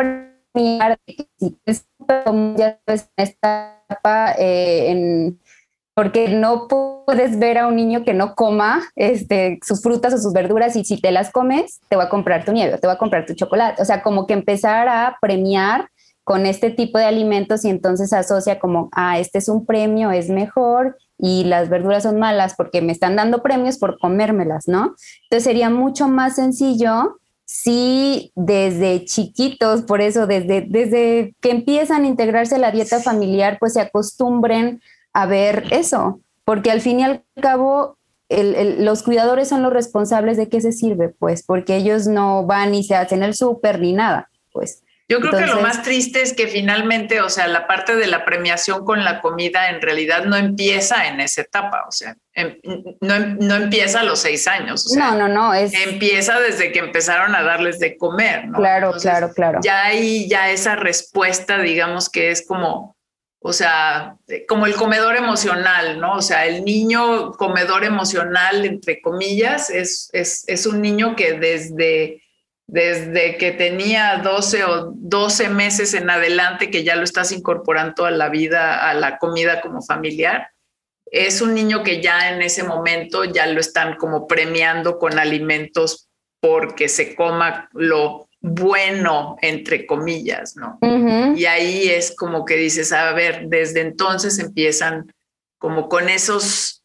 si 0.57 0.79
ya 0.79 0.99
en 1.37 1.57
esta 3.17 3.83
etapa, 3.89 4.35
eh, 4.39 5.33
porque 5.95 6.29
no 6.29 6.67
puedes 6.69 7.39
ver 7.39 7.59
a 7.59 7.67
un 7.67 7.77
niño 7.77 8.05
que 8.05 8.15
no 8.15 8.35
coma 8.35 8.83
este, 8.97 9.59
sus 9.65 9.83
frutas 9.83 10.15
o 10.15 10.19
sus 10.19 10.33
verduras 10.33 10.75
y 10.77 10.85
si 10.85 11.01
te 11.01 11.13
las 11.13 11.31
comes, 11.31 11.81
te 11.89 11.97
va 11.97 12.05
a 12.05 12.09
comprar 12.09 12.45
tu 12.45 12.53
nieve, 12.53 12.79
te 12.79 12.87
va 12.87 12.95
a 12.95 12.99
comprar 12.99 13.27
tu 13.27 13.35
chocolate. 13.35 13.81
O 13.81 13.85
sea, 13.85 14.03
como 14.03 14.27
que 14.27 14.35
empezar 14.35 14.89
a 14.89 15.17
premiar 15.21 15.89
con 16.25 16.47
este 16.47 16.71
tipo 16.71 16.99
de 16.99 17.05
alimentos 17.05 17.65
y 17.65 17.69
entonces 17.69 18.13
asocia 18.13 18.59
como, 18.59 18.89
ah, 18.93 19.19
este 19.19 19.39
es 19.39 19.49
un 19.49 19.67
premio, 19.67 20.11
es 20.11 20.31
mejor 20.31 20.97
y 21.19 21.45
las 21.45 21.69
verduras 21.69 22.03
son 22.03 22.19
malas 22.19 22.55
porque 22.57 22.83
me 22.83 22.93
están 22.93 23.17
dando 23.17 23.43
premios 23.43 23.79
por 23.79 23.99
comérmelas, 23.99 24.69
¿no? 24.69 24.95
Entonces 25.25 25.45
sería 25.45 25.71
mucho 25.71 26.09
más 26.09 26.37
sencillo 26.37 27.19
sí 27.47 28.33
desde 28.35 29.05
chiquitos, 29.05 29.83
por 29.83 30.01
eso 30.01 30.27
desde, 30.27 30.63
desde 30.63 31.35
que 31.41 31.51
empiezan 31.51 32.05
a 32.05 32.09
integrarse 32.09 32.57
a 32.57 32.59
la 32.59 32.71
dieta 32.71 33.01
familiar, 33.01 33.59
pues 33.61 33.75
se 33.75 33.81
acostumbren 33.81 34.81
a 35.13 35.27
ver 35.27 35.65
eso, 35.71 36.21
porque 36.45 36.71
al 36.71 36.81
fin 36.81 37.01
y 37.01 37.05
al 37.05 37.25
cabo 37.41 37.97
los 38.29 39.03
cuidadores 39.03 39.49
son 39.49 39.63
los 39.63 39.73
responsables 39.73 40.37
de 40.37 40.49
qué 40.49 40.61
se 40.61 40.73
sirve, 40.73 41.11
pues, 41.11 41.43
porque 41.45 41.77
ellos 41.77 42.07
no 42.07 42.45
van 42.47 42.75
y 42.75 42.83
se 42.83 42.97
hacen 42.97 43.23
el 43.23 43.35
súper 43.35 43.79
ni 43.81 43.93
nada, 43.93 44.31
pues. 44.53 44.84
Yo 45.07 45.21
creo 45.21 45.33
que 45.33 45.47
lo 45.47 45.61
más 45.61 45.83
triste 45.83 46.23
es 46.23 46.33
que 46.33 46.49
finalmente, 46.49 47.21
o 47.21 47.29
sea, 47.29 47.47
la 47.47 47.67
parte 47.67 47.95
de 47.95 48.07
la 48.07 48.25
premiación 48.25 48.87
con 48.87 49.05
la 49.05 49.21
comida 49.21 49.69
en 49.69 49.83
realidad 49.83 50.25
no 50.25 50.35
empieza 50.35 51.07
en 51.07 51.21
esa 51.21 51.43
etapa, 51.43 51.85
o 51.87 51.93
sea, 51.93 52.17
em, 52.33 52.59
no, 53.03 53.19
no 53.19 53.55
empieza 53.57 54.01
a 54.01 54.05
los 54.05 54.21
seis 54.21 54.49
años. 54.49 54.91
no, 54.97 55.15
no, 55.15 55.29
no. 55.29 55.53
Es... 55.53 55.75
Empieza 55.75 56.41
desde 56.41 56.73
que 56.73 56.79
empezaron 56.79 57.35
a 57.35 57.43
darles 57.43 57.79
de 57.79 57.99
comer, 57.99 58.49
¿no? 58.49 58.57
Claro, 58.57 58.93
claro, 58.93 59.31
claro. 59.35 59.61
Ya 59.63 59.85
hay 59.85 60.27
ya 60.27 60.51
esa 60.51 60.75
respuesta, 60.75 61.59
digamos 61.59 62.09
que 62.09 62.31
es 62.31 62.47
como, 62.47 62.97
o 63.41 63.53
sea, 63.53 64.17
como 64.49 64.65
el 64.65 64.75
comedor 64.75 65.17
emocional, 65.17 66.01
¿no? 66.01 66.15
O 66.15 66.23
sea, 66.23 66.47
el 66.47 66.65
niño 66.65 67.33
comedor 67.33 67.85
emocional, 67.85 68.65
entre 68.65 69.03
comillas, 69.03 69.69
es, 69.69 70.09
es, 70.15 70.45
es 70.47 70.65
un 70.65 70.81
niño 70.81 71.15
que 71.15 71.35
desde 71.35 72.24
desde 72.67 73.37
que 73.37 73.53
tenía 73.53 74.21
12 74.23 74.65
o 74.65 74.93
12 74.95 75.49
meses 75.49 75.95
en 75.95 76.11
adelante, 76.11 76.71
que 76.71 76.85
ya 76.85 76.97
lo 76.97 77.05
estás 77.05 77.33
incorporando 77.33 78.07
a 78.07 78.11
la 78.11 78.29
vida, 78.29 78.89
a 78.89 78.95
la 78.95 79.19
comida 79.19 79.61
como 79.61 79.83
familiar, 79.83 80.49
es 81.07 81.41
un 81.41 81.55
niño 81.55 81.83
que 81.83 82.03
ya 82.03 82.31
en 82.31 82.43
ese 82.43 82.65
momento 82.65 83.25
ya 83.25 83.47
lo 83.47 83.61
están 83.61 83.97
como 83.97 84.27
premiando 84.27 84.99
con 84.99 85.19
alimentos 85.19 86.09
porque 86.41 86.89
se 86.89 87.15
coma 87.15 87.69
lo 87.73 88.29
bueno, 88.41 89.37
entre 89.41 89.87
comillas, 89.87 90.55
¿no? 90.57 90.79
Y 91.35 91.47
ahí 91.47 91.89
es 91.89 92.15
como 92.15 92.45
que 92.45 92.57
dices, 92.57 92.93
a 92.93 93.13
ver, 93.15 93.45
desde 93.47 93.81
entonces 93.81 94.39
empiezan 94.39 95.11
como 95.59 95.89
con 95.89 96.11
esos, 96.11 96.84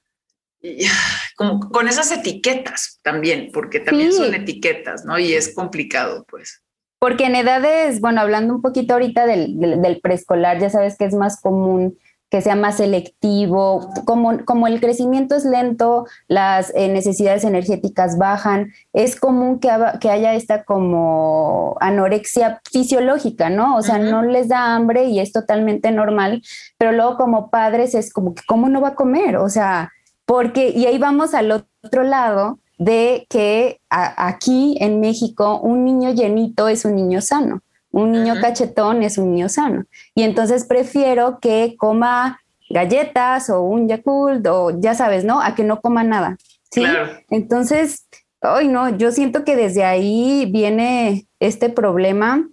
como 1.35 1.59
con 1.71 1.87
esas 1.87 2.11
etiquetas 2.11 2.99
también, 3.03 3.49
porque 3.53 3.79
también 3.79 4.13
son 4.13 4.33
etiquetas, 4.33 5.05
¿no? 5.05 5.17
Y 5.17 5.33
es 5.33 5.53
complicado, 5.53 6.25
pues. 6.29 6.63
Porque 6.99 7.25
en 7.25 7.35
edades, 7.35 8.01
bueno, 8.01 8.21
hablando 8.21 8.53
un 8.53 8.61
poquito 8.61 8.93
ahorita 8.93 9.25
del, 9.25 9.57
del 9.57 10.01
preescolar, 10.01 10.59
ya 10.59 10.69
sabes 10.69 10.97
que 10.97 11.05
es 11.05 11.13
más 11.13 11.39
común 11.41 11.97
que 12.29 12.41
sea 12.41 12.55
más 12.55 12.77
selectivo, 12.77 13.89
como, 14.05 14.45
como 14.45 14.67
el 14.67 14.79
crecimiento 14.79 15.35
es 15.35 15.45
lento, 15.45 16.05
las 16.27 16.71
eh, 16.75 16.87
necesidades 16.87 17.43
energéticas 17.43 18.19
bajan, 18.19 18.71
es 18.93 19.19
común 19.19 19.59
que, 19.59 19.69
que, 19.99 20.11
haya 20.11 20.35
esta 20.35 20.63
como 20.63 21.75
anorexia 21.79 22.61
fisiológica, 22.71 23.49
¿no? 23.49 23.75
O 23.75 23.81
sea, 23.81 23.97
no 23.97 24.21
les 24.21 24.47
da 24.47 24.75
hambre 24.75 25.05
y 25.05 25.19
es 25.19 25.31
totalmente 25.31 25.91
normal, 25.91 26.43
pero 26.77 26.91
luego 26.91 27.17
como 27.17 27.49
padres 27.49 27.95
es 27.95 28.13
como 28.13 28.35
que, 28.35 28.43
¿cómo 28.47 28.69
no 28.69 28.79
va 28.79 28.89
a 28.89 28.95
comer? 28.95 29.37
O 29.37 29.49
sea, 29.49 29.91
porque, 30.29 30.69
y 30.69 30.85
ahí 30.85 30.99
vamos 30.99 31.33
al 31.33 31.49
otro 31.51 32.03
lado 32.03 32.59
de 32.77 33.25
que 33.31 33.81
aquí 33.89 34.77
en 34.79 34.99
México 34.99 35.59
un 35.59 35.83
niño 35.83 36.11
llenito 36.11 36.67
es 36.67 36.85
un 36.85 36.95
niño 36.95 37.19
sano. 37.19 37.63
Un 37.89 38.11
niño 38.11 38.35
cachetón 38.39 39.01
es 39.01 39.17
un 39.17 39.31
niño 39.31 39.49
sano. 39.49 39.85
Y 40.13 40.21
entonces 40.21 40.67
prefiero 40.67 41.39
que 41.39 41.73
coma 41.79 42.41
galletas 42.69 43.49
o 43.49 43.63
un 43.63 43.87
Yakult 43.87 44.45
o 44.45 44.79
ya 44.79 44.93
sabes, 44.93 45.25
¿no? 45.25 45.41
A 45.41 45.55
que 45.55 45.63
no 45.63 45.81
coma 45.81 46.03
nada. 46.03 46.37
¿sí? 46.69 46.83
Entonces, 47.31 48.05
hoy 48.43 48.67
no, 48.67 48.95
yo 48.95 49.11
siento 49.11 49.43
que 49.43 49.55
desde 49.55 49.83
ahí 49.83 50.47
viene 50.53 51.25
este 51.39 51.69
problema. 51.69 52.47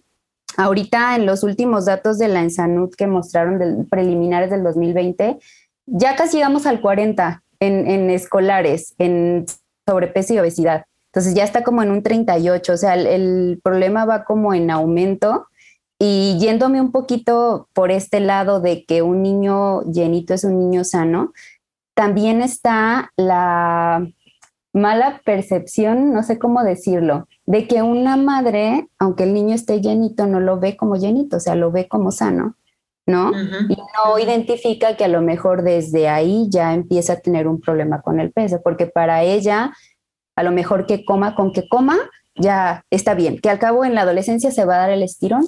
Ahorita 0.56 1.14
en 1.14 1.26
los 1.26 1.42
últimos 1.42 1.84
datos 1.84 2.16
de 2.16 2.28
la 2.28 2.40
Ensanud 2.40 2.88
que 2.96 3.06
mostraron 3.06 3.58
del, 3.58 3.84
preliminares 3.84 4.48
del 4.48 4.62
2020, 4.62 5.36
ya 5.84 6.16
casi 6.16 6.38
llegamos 6.38 6.64
al 6.64 6.80
40 6.80 7.42
en, 7.66 8.10
escolares, 8.10 8.94
en 8.98 9.46
sobrepeso 9.86 10.34
y 10.34 10.38
obesidad. 10.38 10.84
Entonces 11.06 11.34
ya 11.34 11.44
está 11.44 11.64
como 11.64 11.82
en 11.82 11.90
un 11.90 12.02
38, 12.02 12.72
o 12.72 12.76
sea, 12.76 12.94
el, 12.94 13.60
problema 13.62 14.04
va 14.04 14.24
como 14.24 14.54
en 14.54 14.70
aumento. 14.70 15.46
Y 15.98 16.36
yéndome 16.38 16.80
un 16.80 16.92
poquito 16.92 17.68
por 17.72 17.90
este 17.90 18.20
lado 18.20 18.60
de 18.60 18.84
que 18.84 19.00
un 19.00 19.22
niño 19.22 19.82
llenito 19.84 20.34
es 20.34 20.44
un 20.44 20.58
niño 20.58 20.84
sano, 20.84 21.32
también 21.94 22.42
está 22.42 23.12
la 23.16 24.06
mala 24.74 25.22
percepción, 25.24 26.12
no 26.12 26.22
sé 26.22 26.38
cómo 26.38 26.62
decirlo, 26.62 27.26
de 27.46 27.66
que 27.66 27.82
una 27.82 28.18
madre, 28.18 28.88
aunque 28.98 29.24
el 29.24 29.32
niño 29.32 29.54
esté 29.54 29.80
llenito, 29.80 30.26
no 30.26 30.38
lo 30.38 30.60
ve 30.60 30.76
como 30.76 30.96
llenito, 30.96 31.38
o 31.38 31.40
sea, 31.40 31.54
lo 31.54 31.70
ve 31.72 31.88
como 31.88 32.12
sano, 32.12 32.56
¿no? 33.06 33.30
Y 33.68 33.76
no 33.76 34.18
identifica 34.18 34.96
que 34.96 35.04
a 35.04 35.08
lo 35.08 35.22
mejor 35.22 35.62
desde 35.62 36.08
ahí 36.08 36.48
ya 36.50 36.74
empieza 36.74 37.14
a 37.14 37.20
tener 37.20 37.46
un 37.46 37.60
problema 37.60 38.02
con 38.02 38.18
el 38.20 38.32
peso, 38.32 38.60
porque 38.62 38.86
para 38.86 39.22
ella 39.22 39.72
a 40.34 40.42
lo 40.42 40.52
mejor 40.52 40.86
que 40.86 41.04
coma 41.04 41.34
con 41.34 41.52
que 41.52 41.68
coma, 41.68 41.96
ya 42.34 42.84
está 42.90 43.14
bien, 43.14 43.38
que 43.38 43.48
al 43.48 43.58
cabo 43.58 43.84
en 43.84 43.94
la 43.94 44.02
adolescencia 44.02 44.50
se 44.50 44.64
va 44.64 44.76
a 44.76 44.80
dar 44.80 44.90
el 44.90 45.02
estirón 45.02 45.44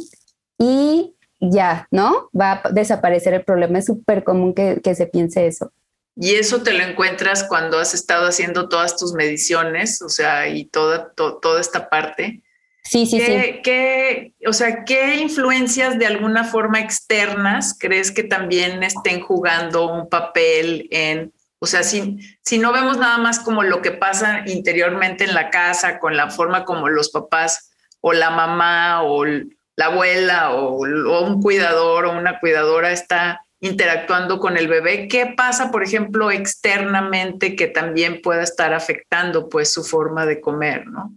y 0.58 1.14
ya, 1.40 1.86
¿no? 1.90 2.30
Va 2.38 2.62
a 2.64 2.70
desaparecer 2.70 3.34
el 3.34 3.44
problema. 3.44 3.78
Es 3.78 3.86
súper 3.86 4.24
común 4.24 4.54
que, 4.54 4.80
se 4.94 5.06
piense 5.06 5.46
eso. 5.46 5.72
Y 6.16 6.34
eso 6.34 6.62
te 6.62 6.72
lo 6.72 6.82
encuentras 6.82 7.44
cuando 7.44 7.78
has 7.78 7.94
estado 7.94 8.26
haciendo 8.26 8.68
todas 8.68 8.96
tus 8.96 9.12
mediciones, 9.12 10.02
o 10.02 10.08
sea, 10.08 10.48
y 10.48 10.64
toda, 10.64 11.12
toda 11.14 11.60
esta 11.60 11.88
parte. 11.88 12.42
Sí, 12.88 13.04
sí, 13.06 13.20
sí. 13.20 13.60
¿qué, 13.62 14.32
o 14.46 14.52
sea, 14.52 14.84
¿qué 14.84 15.16
influencias 15.16 15.98
de 15.98 16.06
alguna 16.06 16.44
forma 16.44 16.80
externas 16.80 17.76
crees 17.78 18.10
que 18.10 18.22
también 18.22 18.82
estén 18.82 19.20
jugando 19.20 19.92
un 19.92 20.08
papel 20.08 20.88
en 20.90 21.32
o 21.60 21.66
sea, 21.66 21.82
si, 21.82 22.18
si 22.42 22.58
no 22.58 22.72
vemos 22.72 22.98
nada 22.98 23.18
más 23.18 23.40
como 23.40 23.62
lo 23.64 23.82
que 23.82 23.90
pasa 23.90 24.44
interiormente 24.46 25.24
en 25.24 25.34
la 25.34 25.50
casa, 25.50 25.98
con 25.98 26.16
la 26.16 26.30
forma 26.30 26.64
como 26.64 26.88
los 26.88 27.10
papás 27.10 27.70
o 28.00 28.12
la 28.12 28.30
mamá 28.30 29.02
o 29.02 29.24
la 29.24 29.86
abuela 29.86 30.52
o, 30.52 30.78
un 31.22 31.42
cuidador 31.42 32.06
o 32.06 32.12
una 32.12 32.38
cuidadora 32.38 32.92
está 32.92 33.42
interactuando 33.60 34.38
con 34.38 34.56
el 34.56 34.68
bebé, 34.68 35.08
¿qué 35.08 35.34
pasa, 35.36 35.72
por 35.72 35.82
ejemplo, 35.82 36.30
externamente 36.30 37.56
que 37.56 37.66
también 37.66 38.22
pueda 38.22 38.44
estar 38.44 38.72
afectando 38.72 39.48
pues 39.48 39.72
su 39.72 39.82
forma 39.82 40.26
de 40.26 40.40
comer, 40.40 40.86
no? 40.86 41.12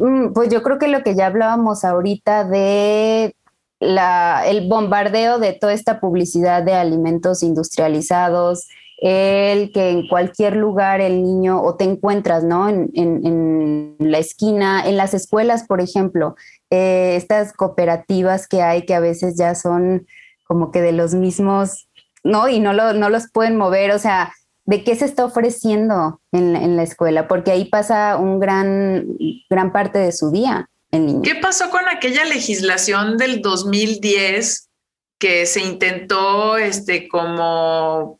Mm, 0.00 0.32
pues 0.32 0.48
yo 0.50 0.62
creo 0.62 0.78
que 0.78 0.88
lo 0.88 1.02
que 1.02 1.14
ya 1.14 1.26
hablábamos 1.26 1.84
ahorita 1.84 2.44
de 2.44 3.34
la, 3.80 4.44
el 4.46 4.68
bombardeo 4.68 5.38
de 5.38 5.52
toda 5.52 5.72
esta 5.72 6.00
publicidad 6.00 6.62
de 6.62 6.74
alimentos 6.74 7.42
industrializados, 7.42 8.68
el 8.98 9.72
que 9.72 9.90
en 9.90 10.08
cualquier 10.08 10.56
lugar 10.56 11.00
el 11.00 11.22
niño 11.22 11.60
o 11.62 11.76
te 11.76 11.84
encuentras, 11.84 12.44
¿no? 12.44 12.68
En, 12.68 13.96
la 13.98 14.18
esquina, 14.18 14.86
en 14.86 14.96
las 14.96 15.14
escuelas, 15.14 15.66
por 15.66 15.80
ejemplo, 15.80 16.36
eh, 16.70 17.14
estas 17.16 17.52
cooperativas 17.52 18.46
que 18.46 18.62
hay 18.62 18.86
que 18.86 18.94
a 18.94 19.00
veces 19.00 19.36
ya 19.36 19.54
son 19.54 20.06
como 20.46 20.70
que 20.70 20.80
de 20.80 20.92
los 20.92 21.14
mismos, 21.14 21.88
¿no? 22.22 22.48
Y 22.48 22.60
no, 22.60 22.72
no 22.72 23.08
los 23.08 23.30
pueden 23.30 23.56
mover, 23.56 23.90
o 23.92 23.98
sea, 23.98 24.32
¿de 24.64 24.84
qué 24.84 24.96
se 24.96 25.04
está 25.04 25.24
ofreciendo 25.24 26.20
en 26.32 26.76
la, 26.76 26.82
escuela? 26.82 27.28
Porque 27.28 27.50
ahí 27.50 27.66
pasa 27.66 28.16
un 28.16 28.40
gran, 28.40 29.06
gran 29.50 29.72
parte 29.72 29.98
de 29.98 30.12
su 30.12 30.30
día 30.30 30.68
el 30.90 31.06
niño. 31.06 31.22
¿Qué 31.22 31.34
pasó 31.36 31.70
con 31.70 31.88
aquella 31.88 32.24
legislación 32.24 33.16
del 33.16 33.42
2010 33.42 34.70
que 35.18 35.46
se 35.46 35.60
intentó, 35.60 36.56
este, 36.56 37.08
como 37.08 38.18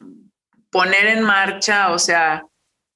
poner 0.71 1.07
en 1.07 1.23
marcha, 1.23 1.93
o 1.93 1.99
sea, 1.99 2.47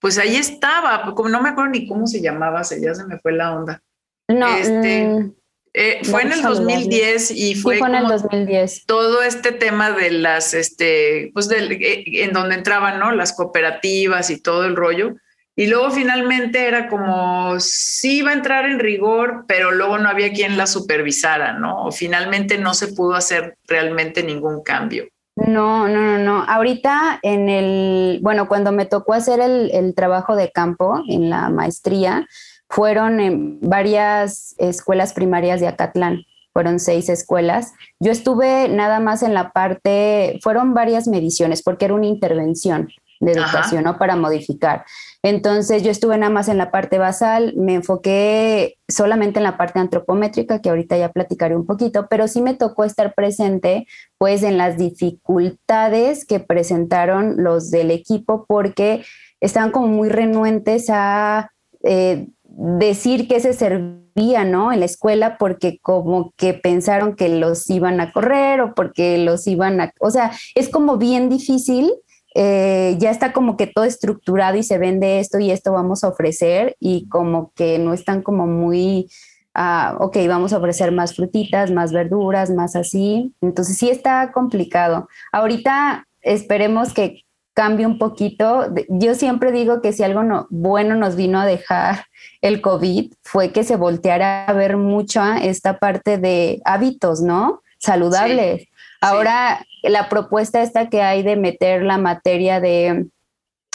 pues 0.00 0.18
ahí 0.18 0.36
estaba, 0.36 1.14
como 1.14 1.28
no 1.28 1.42
me 1.42 1.50
acuerdo 1.50 1.70
ni 1.70 1.86
cómo 1.86 2.06
se 2.06 2.20
llamaba, 2.20 2.62
ya 2.62 2.94
se 2.94 3.04
me 3.04 3.18
fue 3.18 3.32
la 3.32 3.54
onda. 3.54 3.82
No, 4.28 4.48
este, 4.56 5.04
mm, 5.06 5.34
eh, 5.74 6.00
fue 6.04 6.22
en 6.22 6.32
el 6.32 6.42
2010 6.42 7.30
y 7.30 7.54
fue, 7.54 7.78
en 7.78 7.94
el 7.94 8.06
2010. 8.06 8.86
todo 8.86 9.22
este 9.22 9.52
tema 9.52 9.92
de 9.92 10.10
las, 10.10 10.54
este, 10.54 11.30
pues 11.34 11.50
eh, 11.50 12.04
en 12.06 12.32
donde 12.32 12.54
entraban, 12.54 12.98
¿no? 12.98 13.12
Las 13.12 13.32
cooperativas 13.32 14.30
y 14.30 14.40
todo 14.40 14.64
el 14.64 14.76
rollo. 14.76 15.14
Y 15.56 15.66
luego 15.66 15.90
finalmente 15.90 16.68
era 16.68 16.88
como, 16.88 17.58
sí 17.58 18.18
iba 18.18 18.30
a 18.30 18.34
entrar 18.34 18.64
en 18.64 18.78
rigor, 18.78 19.44
pero 19.48 19.72
luego 19.72 19.98
no 19.98 20.08
había 20.08 20.32
quien 20.32 20.56
la 20.56 20.68
supervisara, 20.68 21.52
¿no? 21.54 21.86
O 21.86 21.90
finalmente 21.90 22.58
no 22.58 22.74
se 22.74 22.88
pudo 22.88 23.16
hacer 23.16 23.56
realmente 23.66 24.22
ningún 24.22 24.62
cambio. 24.62 25.08
No, 25.46 25.88
no, 25.88 26.00
no, 26.00 26.18
no. 26.18 26.44
Ahorita 26.48 27.20
en 27.22 27.48
el, 27.48 28.18
bueno, 28.22 28.48
cuando 28.48 28.72
me 28.72 28.86
tocó 28.86 29.14
hacer 29.14 29.40
el, 29.40 29.94
trabajo 29.94 30.34
de 30.34 30.50
campo 30.50 31.02
en 31.08 31.30
la 31.30 31.48
maestría, 31.48 32.26
fueron 32.68 33.20
en 33.20 33.60
varias 33.60 34.54
escuelas 34.58 35.12
primarias 35.12 35.60
de 35.60 35.68
Acatlán, 35.68 36.24
fueron 36.52 36.80
seis 36.80 37.08
escuelas. 37.08 37.72
Yo 38.00 38.12
estuve 38.12 38.68
nada 38.68 39.00
más 39.00 39.22
en 39.22 39.34
la 39.34 39.52
parte, 39.52 40.38
fueron 40.42 40.74
varias 40.74 41.06
mediciones 41.08 41.62
porque 41.62 41.86
era 41.86 41.94
una 41.94 42.06
intervención 42.06 42.88
de 43.20 43.32
educación, 43.32 43.84
¿no? 43.84 43.98
Para 43.98 44.16
modificar. 44.16 44.84
Entonces 45.22 45.82
yo 45.82 45.90
estuve 45.90 46.16
nada 46.18 46.30
más 46.30 46.48
en 46.48 46.58
la 46.58 46.70
parte 46.70 46.98
basal, 46.98 47.54
me 47.56 47.74
enfoqué 47.74 48.78
solamente 48.86 49.40
en 49.40 49.44
la 49.44 49.56
parte 49.56 49.80
antropométrica, 49.80 50.60
que 50.60 50.68
ahorita 50.68 50.96
ya 50.96 51.10
platicaré 51.10 51.56
un 51.56 51.66
poquito, 51.66 52.06
pero 52.08 52.28
sí 52.28 52.42
me 52.42 52.54
tocó 52.54 52.84
estar 52.84 53.14
presente 53.14 53.86
pues 54.18 54.42
en 54.42 54.56
las 54.56 54.76
dificultades 54.76 56.24
que 56.24 56.38
presentaron 56.38 57.42
los 57.42 57.70
del 57.70 57.90
equipo 57.90 58.46
porque 58.46 59.04
estaban 59.40 59.72
como 59.72 59.88
muy 59.88 60.08
renuentes 60.08 60.88
a 60.90 61.50
eh, 61.82 62.28
decir 62.60 63.28
que 63.28 63.38
se 63.40 63.52
servía, 63.52 64.44
¿no? 64.44 64.72
En 64.72 64.80
la 64.80 64.86
escuela 64.86 65.38
porque 65.38 65.78
como 65.80 66.32
que 66.36 66.54
pensaron 66.54 67.14
que 67.14 67.28
los 67.28 67.70
iban 67.70 68.00
a 68.00 68.12
correr 68.12 68.60
o 68.60 68.74
porque 68.74 69.18
los 69.18 69.46
iban 69.46 69.80
a, 69.80 69.92
o 70.00 70.10
sea, 70.10 70.32
es 70.54 70.68
como 70.68 70.96
bien 70.96 71.28
difícil 71.28 71.92
eh, 72.34 72.96
ya 72.98 73.10
está 73.10 73.32
como 73.32 73.56
que 73.56 73.66
todo 73.66 73.84
estructurado 73.84 74.56
y 74.56 74.62
se 74.62 74.78
vende 74.78 75.18
esto 75.18 75.38
y 75.38 75.50
esto 75.50 75.72
vamos 75.72 76.04
a 76.04 76.08
ofrecer 76.08 76.76
y 76.78 77.08
como 77.08 77.52
que 77.54 77.78
no 77.78 77.94
están 77.94 78.22
como 78.22 78.46
muy, 78.46 79.08
ah, 79.54 79.96
ok, 79.98 80.18
vamos 80.28 80.52
a 80.52 80.58
ofrecer 80.58 80.92
más 80.92 81.16
frutitas, 81.16 81.70
más 81.70 81.92
verduras, 81.92 82.50
más 82.50 82.76
así. 82.76 83.34
Entonces 83.40 83.76
sí 83.78 83.88
está 83.88 84.30
complicado. 84.32 85.08
Ahorita 85.32 86.06
esperemos 86.20 86.92
que 86.92 87.24
cambie 87.58 87.86
un 87.86 87.98
poquito. 87.98 88.72
Yo 88.88 89.16
siempre 89.16 89.50
digo 89.50 89.82
que 89.82 89.92
si 89.92 90.04
algo 90.04 90.22
no, 90.22 90.46
bueno 90.48 90.94
nos 90.94 91.16
vino 91.16 91.40
a 91.40 91.44
dejar 91.44 92.04
el 92.40 92.60
COVID 92.60 93.12
fue 93.24 93.50
que 93.50 93.64
se 93.64 93.74
volteara 93.74 94.44
a 94.44 94.52
ver 94.52 94.76
mucho 94.76 95.20
esta 95.42 95.80
parte 95.80 96.18
de 96.18 96.62
hábitos, 96.64 97.20
¿no? 97.20 97.62
Saludables. 97.80 98.68
Ahora, 99.00 99.66
la 99.82 100.08
propuesta 100.08 100.62
esta 100.62 100.88
que 100.88 101.02
hay 101.02 101.24
de 101.24 101.34
meter 101.34 101.82
la 101.82 101.98
materia 101.98 102.60
de 102.60 103.06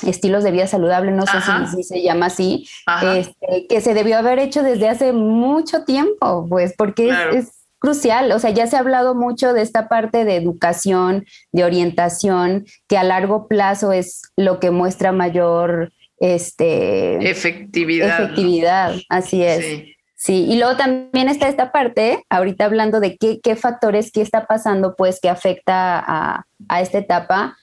estilos 0.08 0.46
de 0.46 0.52
vida 0.52 0.68
saludable, 0.68 1.12
no 1.12 1.26
sé 1.26 1.40
si, 1.76 1.84
se 1.84 2.02
llama 2.02 2.28
así, 2.28 2.66
este, 3.18 3.68
que 3.68 3.82
se 3.82 3.94
debió 3.94 4.18
haber 4.18 4.40
hecho 4.40 4.64
desde 4.64 4.88
hace 4.88 5.12
mucho 5.12 5.84
tiempo, 5.84 6.46
pues, 6.48 6.74
porque 6.78 7.14
es, 7.34 7.63
crucial, 7.84 8.32
o 8.32 8.40
sea, 8.40 8.52
ya 8.52 8.66
se 8.66 8.78
ha 8.78 8.80
hablado 8.80 9.14
mucho 9.14 9.52
de 9.52 9.62
esta 9.62 9.90
parte 9.90 10.24
de 10.24 10.38
educación, 10.38 11.26
de 11.52 11.66
orientación, 11.66 12.66
que 12.88 12.98
a 12.98 13.04
largo 13.04 13.50
plazo 13.50 13.92
es 13.92 14.22
lo 14.38 14.62
que 14.62 14.72
muestra 14.72 15.12
mayor 15.12 15.92
este, 16.18 17.30
efectividad. 17.30 18.22
Efectividad, 18.22 18.96
así 19.10 19.44
es. 19.44 19.84
Sí. 20.16 20.46
y 20.50 20.58
luego 20.58 20.78
también 20.78 21.28
está 21.28 21.50
esta 21.50 21.74
parte, 21.74 22.24
ahorita 22.30 22.64
hablando 22.64 23.02
de 23.02 23.18
qué, 23.18 23.42
qué 23.44 23.58
factores, 23.58 24.14
qué 24.14 24.22
está 24.22 24.46
pasando, 24.46 24.96
pues, 24.96 25.20
que 25.20 25.28
afecta 25.28 26.00
a, 26.00 26.46
a 26.70 26.82
esta 26.82 27.00
etapa 27.00 27.58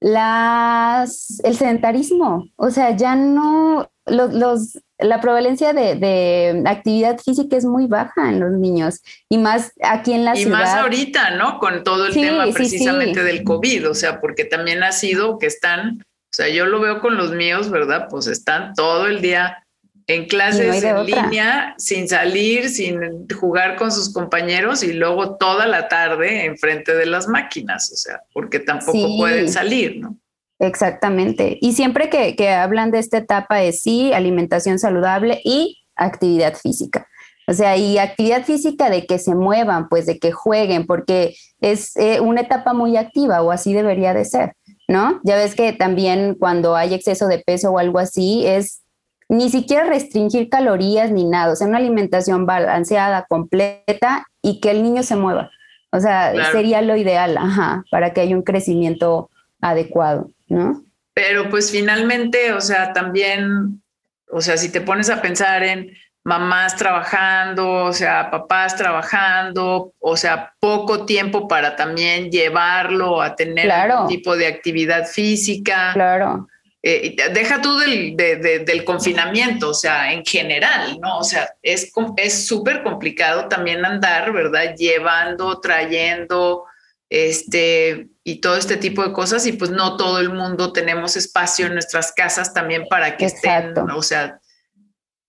las, 0.00 1.40
el 1.44 1.56
sedentarismo, 1.56 2.44
o 2.56 2.68
sea, 2.68 2.94
ya 2.94 3.14
no, 3.14 3.90
los, 4.04 4.78
la 5.02 5.20
prevalencia 5.20 5.72
de, 5.72 6.62
actividad 6.66 7.18
física 7.18 7.56
es 7.56 7.64
muy 7.64 7.86
baja 7.86 8.28
en 8.28 8.40
los 8.40 8.52
niños 8.52 9.00
y 9.28 9.38
más 9.38 9.72
aquí 9.82 10.12
en 10.12 10.24
la 10.24 10.34
ciudad. 10.34 10.58
Y 10.58 10.62
más 10.62 10.74
ahorita, 10.74 11.30
¿no? 11.36 11.58
Con 11.58 11.84
todo 11.84 12.06
el 12.06 12.14
tema 12.14 12.46
precisamente 12.52 13.22
del 13.22 13.44
COVID, 13.44 13.90
o 13.90 13.94
sea, 13.94 14.20
porque 14.20 14.44
también 14.44 14.82
ha 14.82 14.92
sido 14.92 15.38
que 15.38 15.46
están, 15.46 16.00
o 16.00 16.34
sea, 16.34 16.48
yo 16.48 16.66
lo 16.66 16.80
veo 16.80 17.00
con 17.00 17.16
los 17.16 17.32
míos, 17.32 17.70
¿verdad? 17.70 18.08
Pues 18.10 18.26
están 18.26 18.74
todo 18.74 19.06
el 19.06 19.20
día 19.20 19.58
en 20.06 20.26
clases 20.26 20.82
en 20.82 21.06
línea, 21.06 21.74
sin 21.78 22.08
salir, 22.08 22.68
sin 22.68 23.28
jugar 23.28 23.76
con 23.76 23.92
sus 23.92 24.12
compañeros 24.12 24.82
y 24.82 24.92
luego 24.92 25.36
toda 25.36 25.66
la 25.66 25.88
tarde 25.88 26.44
enfrente 26.44 26.94
de 26.94 27.06
las 27.06 27.28
máquinas, 27.28 27.90
o 27.92 27.96
sea, 27.96 28.20
porque 28.32 28.58
tampoco 28.58 29.16
pueden 29.16 29.50
salir, 29.50 29.98
¿no? 30.00 30.18
Exactamente. 30.62 31.58
Y 31.60 31.72
siempre 31.72 32.08
que, 32.08 32.36
que, 32.36 32.50
hablan 32.50 32.92
de 32.92 33.00
esta 33.00 33.18
etapa 33.18 33.64
es 33.64 33.82
sí, 33.82 34.12
alimentación 34.12 34.78
saludable 34.78 35.40
y 35.42 35.82
actividad 35.96 36.54
física. 36.54 37.08
O 37.48 37.52
sea, 37.52 37.76
y 37.76 37.98
actividad 37.98 38.44
física 38.44 38.88
de 38.88 39.04
que 39.04 39.18
se 39.18 39.34
muevan, 39.34 39.88
pues 39.88 40.06
de 40.06 40.20
que 40.20 40.30
jueguen, 40.30 40.86
porque 40.86 41.34
es 41.60 41.96
eh, 41.96 42.20
una 42.20 42.42
etapa 42.42 42.74
muy 42.74 42.96
activa 42.96 43.42
o 43.42 43.50
así 43.50 43.72
debería 43.72 44.14
de 44.14 44.24
ser, 44.24 44.54
¿no? 44.86 45.20
Ya 45.24 45.34
ves 45.34 45.56
que 45.56 45.72
también 45.72 46.36
cuando 46.38 46.76
hay 46.76 46.94
exceso 46.94 47.26
de 47.26 47.40
peso 47.40 47.72
o 47.72 47.78
algo 47.78 47.98
así, 47.98 48.46
es 48.46 48.82
ni 49.28 49.50
siquiera 49.50 49.82
restringir 49.82 50.48
calorías 50.48 51.10
ni 51.10 51.24
nada, 51.24 51.54
o 51.54 51.56
sea, 51.56 51.66
una 51.66 51.78
alimentación 51.78 52.46
balanceada, 52.46 53.26
completa 53.28 54.26
y 54.42 54.60
que 54.60 54.70
el 54.70 54.84
niño 54.84 55.02
se 55.02 55.16
mueva. 55.16 55.50
O 55.90 55.98
sea, 55.98 56.32
sería 56.52 56.82
lo 56.82 56.96
ideal, 56.96 57.36
ajá, 57.36 57.82
para 57.90 58.12
que 58.12 58.20
haya 58.20 58.36
un 58.36 58.42
crecimiento 58.42 59.28
adecuado, 59.60 60.30
¿no? 60.52 60.84
Pero 61.14 61.50
pues 61.50 61.70
finalmente, 61.70 62.52
o 62.52 62.60
sea, 62.60 62.92
también, 62.92 63.82
o 64.30 64.40
sea, 64.40 64.56
si 64.56 64.70
te 64.70 64.80
pones 64.80 65.10
a 65.10 65.20
pensar 65.20 65.62
en 65.62 65.92
mamás 66.24 66.76
trabajando, 66.76 67.84
o 67.84 67.92
sea, 67.92 68.30
papás 68.30 68.76
trabajando, 68.76 69.92
o 69.98 70.16
sea, 70.16 70.54
poco 70.60 71.04
tiempo 71.04 71.48
para 71.48 71.74
también 71.74 72.30
llevarlo 72.30 73.20
a 73.20 73.34
tener 73.34 73.70
un 74.00 74.06
tipo 74.06 74.36
de 74.36 74.46
actividad 74.46 75.06
física. 75.06 75.92
Claro. 75.94 76.48
Eh, 76.84 77.14
deja 77.32 77.60
tú 77.60 77.76
del, 77.78 78.16
del, 78.16 78.84
confinamiento, 78.84 79.70
o 79.70 79.74
sea, 79.74 80.12
en 80.12 80.24
general, 80.24 80.98
¿no? 81.00 81.18
O 81.18 81.24
sea, 81.24 81.48
es 81.62 82.46
súper 82.46 82.82
complicado 82.82 83.46
también 83.46 83.84
andar, 83.84 84.32
¿verdad? 84.32 84.74
Llevando, 84.76 85.60
trayendo, 85.60 86.64
este, 87.12 88.08
y 88.24 88.40
todo 88.40 88.56
este 88.56 88.78
tipo 88.78 89.02
de 89.02 89.12
cosas, 89.12 89.46
y 89.46 89.52
pues 89.52 89.70
no 89.70 89.98
todo 89.98 90.18
el 90.18 90.30
mundo 90.30 90.72
tenemos 90.72 91.14
espacio 91.14 91.66
en 91.66 91.74
nuestras 91.74 92.10
casas 92.12 92.54
también 92.54 92.84
para 92.88 93.18
que 93.18 93.26
estén, 93.26 93.74
o 93.94 94.02
sea, 94.02 94.40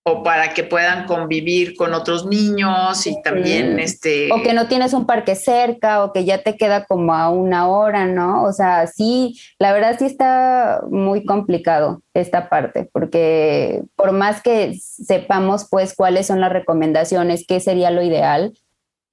o 0.06 0.22
para 0.22 0.54
que 0.54 0.64
puedan 0.64 1.06
convivir 1.06 1.76
con 1.76 1.92
otros 1.92 2.26
niños 2.26 3.06
y 3.06 3.20
también 3.22 3.78
este... 3.78 4.30
O 4.32 4.42
que 4.42 4.52
no 4.52 4.66
tienes 4.66 4.92
un 4.92 5.06
parque 5.06 5.34
cerca 5.34 6.04
o 6.04 6.12
que 6.12 6.24
ya 6.24 6.42
te 6.42 6.56
queda 6.56 6.84
como 6.84 7.14
a 7.14 7.30
una 7.30 7.68
hora, 7.68 8.06
¿no? 8.06 8.44
O 8.44 8.52
sea, 8.52 8.86
sí, 8.86 9.38
la 9.58 9.72
verdad 9.72 9.96
sí 9.98 10.06
está 10.06 10.82
muy 10.90 11.24
complicado 11.24 12.02
esta 12.14 12.48
parte, 12.50 12.88
porque 12.92 13.82
por 13.96 14.12
más 14.12 14.42
que 14.42 14.74
sepamos 14.78 15.68
pues 15.70 15.94
cuáles 15.94 16.26
son 16.26 16.40
las 16.40 16.52
recomendaciones, 16.52 17.44
qué 17.46 17.60
sería 17.60 17.90
lo 17.90 18.02
ideal, 18.02 18.52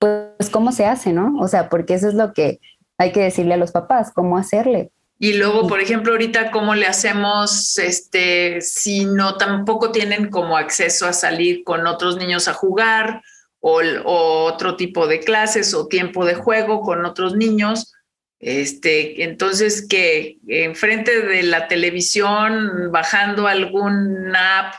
pues 0.02 0.50
cómo 0.50 0.72
se 0.72 0.88
hace, 0.88 1.14
¿no? 1.14 1.38
O 1.40 1.48
sea, 1.48 1.70
porque 1.70 1.94
eso 1.94 2.08
es 2.08 2.16
lo 2.16 2.34
que 2.34 2.60
hay 2.98 3.12
que 3.12 3.22
decirle 3.22 3.54
a 3.54 3.58
los 3.58 3.72
papás, 3.72 4.12
cómo 4.12 4.36
hacerle. 4.36 4.92
Y 5.20 5.34
luego, 5.34 5.68
por 5.68 5.80
ejemplo, 5.80 6.14
ahorita, 6.14 6.50
¿cómo 6.50 6.74
le 6.74 6.88
hacemos 6.88 7.78
este, 7.78 8.62
si 8.62 9.06
no 9.06 9.38
tampoco 9.38 9.92
tienen 9.92 10.32
como 10.32 10.58
acceso 10.58 11.06
a 11.06 11.14
salir 11.14 11.64
con 11.64 11.86
otros 11.86 12.18
niños 12.18 12.48
a 12.48 12.54
jugar 12.54 13.22
o, 13.60 13.84
otro 14.04 14.76
tipo 14.76 15.06
de 15.06 15.20
clases 15.20 15.76
o 15.76 15.88
tiempo 15.88 16.26
de 16.26 16.34
juego 16.34 16.82
con 16.82 17.06
otros 17.06 17.36
niños? 17.36 17.94
Este, 18.40 19.24
entonces, 19.24 19.88
que 19.88 20.40
enfrente 20.48 21.22
de 21.22 21.44
la 21.44 21.68
televisión, 21.68 22.92
bajando 22.92 23.46
algún 23.46 24.36
app, 24.36 24.74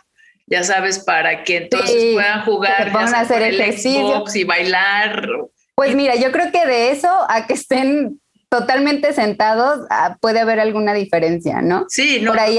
ya 0.47 0.63
sabes, 0.63 0.99
para 1.01 1.45
que 1.45 1.59
entonces 1.59 2.15
puedan 2.15 2.45
jugar, 2.45 2.91
a 2.95 3.21
hacer 3.21 3.43
ejercicio 3.43 4.25
y 4.35 4.45
bailar. 4.45 5.29
Pues 5.75 5.95
mira, 5.95 6.15
yo 6.17 6.31
creo 6.33 6.53
que 6.53 6.67
de 6.67 6.91
eso 6.91 7.09
a 7.29 7.47
que 7.47 7.55
estén 7.55 8.21
totalmente 8.49 9.13
sentados, 9.15 9.87
ah, 9.89 10.19
puede 10.21 10.41
haber 10.41 10.61
alguna 10.61 10.93
diferencia, 10.93 11.63
¿no? 11.63 11.87
Sí, 11.89 12.21
no. 12.21 12.33
Por 12.33 12.41
ahí 12.41 12.59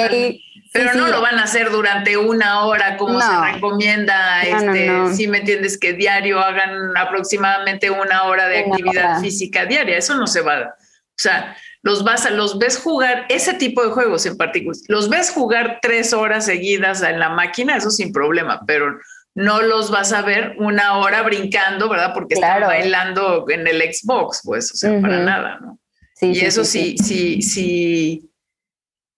pero 0.73 0.95
no 0.95 1.07
lo 1.07 1.21
van 1.21 1.37
a 1.37 1.43
hacer 1.43 1.69
durante 1.69 2.17
una 2.17 2.65
hora 2.65 2.97
como 2.97 3.21
se 3.21 3.53
recomienda, 3.53 4.41
este, 4.41 5.13
si 5.13 5.27
me 5.27 5.37
entiendes, 5.37 5.77
que 5.77 5.93
diario 5.93 6.39
hagan 6.39 6.97
aproximadamente 6.97 7.91
una 7.91 8.23
hora 8.23 8.47
de 8.47 8.61
actividad 8.61 9.21
física 9.21 9.65
diaria, 9.65 9.99
eso 9.99 10.15
no 10.15 10.25
se 10.25 10.41
va. 10.41 10.61
O 10.61 11.15
sea, 11.15 11.55
los 11.83 12.03
vas 12.03 12.25
a, 12.25 12.31
los 12.31 12.57
ves 12.57 12.77
jugar 12.77 13.25
ese 13.29 13.53
tipo 13.53 13.83
de 13.83 13.91
juegos 13.91 14.25
en 14.25 14.37
particular, 14.37 14.75
los 14.87 15.09
ves 15.09 15.31
jugar 15.31 15.79
tres 15.81 16.13
horas 16.13 16.45
seguidas 16.45 17.03
en 17.03 17.19
la 17.19 17.29
máquina, 17.29 17.77
eso 17.77 17.91
sin 17.91 18.11
problema, 18.11 18.61
pero 18.65 18.99
no 19.35 19.61
los 19.61 19.91
vas 19.91 20.13
a 20.13 20.21
ver 20.21 20.55
una 20.59 20.97
hora 20.97 21.21
brincando, 21.23 21.89
¿verdad? 21.89 22.13
Porque 22.13 22.35
están 22.35 22.61
bailando 22.61 23.45
en 23.49 23.67
el 23.67 23.81
Xbox, 23.81 24.41
pues, 24.43 24.71
o 24.71 24.75
sea, 24.75 24.99
para 25.01 25.19
nada, 25.19 25.59
¿no? 25.59 25.79
y 26.21 26.39
eso 26.39 26.63
sí, 26.63 26.95
sí, 27.03 27.41
sí, 27.41 28.31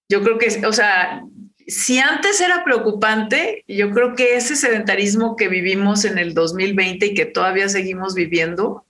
yo 0.10 0.24
creo 0.24 0.40
que, 0.40 0.66
o 0.66 0.74
sea, 0.74 1.22
si 1.68 2.00
antes 2.00 2.42
era 2.42 2.64
preocupante, 2.64 3.64
yo 3.68 3.92
creo 3.92 4.16
que 4.16 4.36
ese 4.36 4.56
sedentarismo 4.56 5.36
que 5.36 5.48
vivimos 5.48 6.06
en 6.06 6.18
el 6.18 6.34
2020 6.34 7.06
y 7.06 7.14
que 7.14 7.26
todavía 7.26 7.70
seguimos 7.70 8.16
viviendo, 8.16 8.85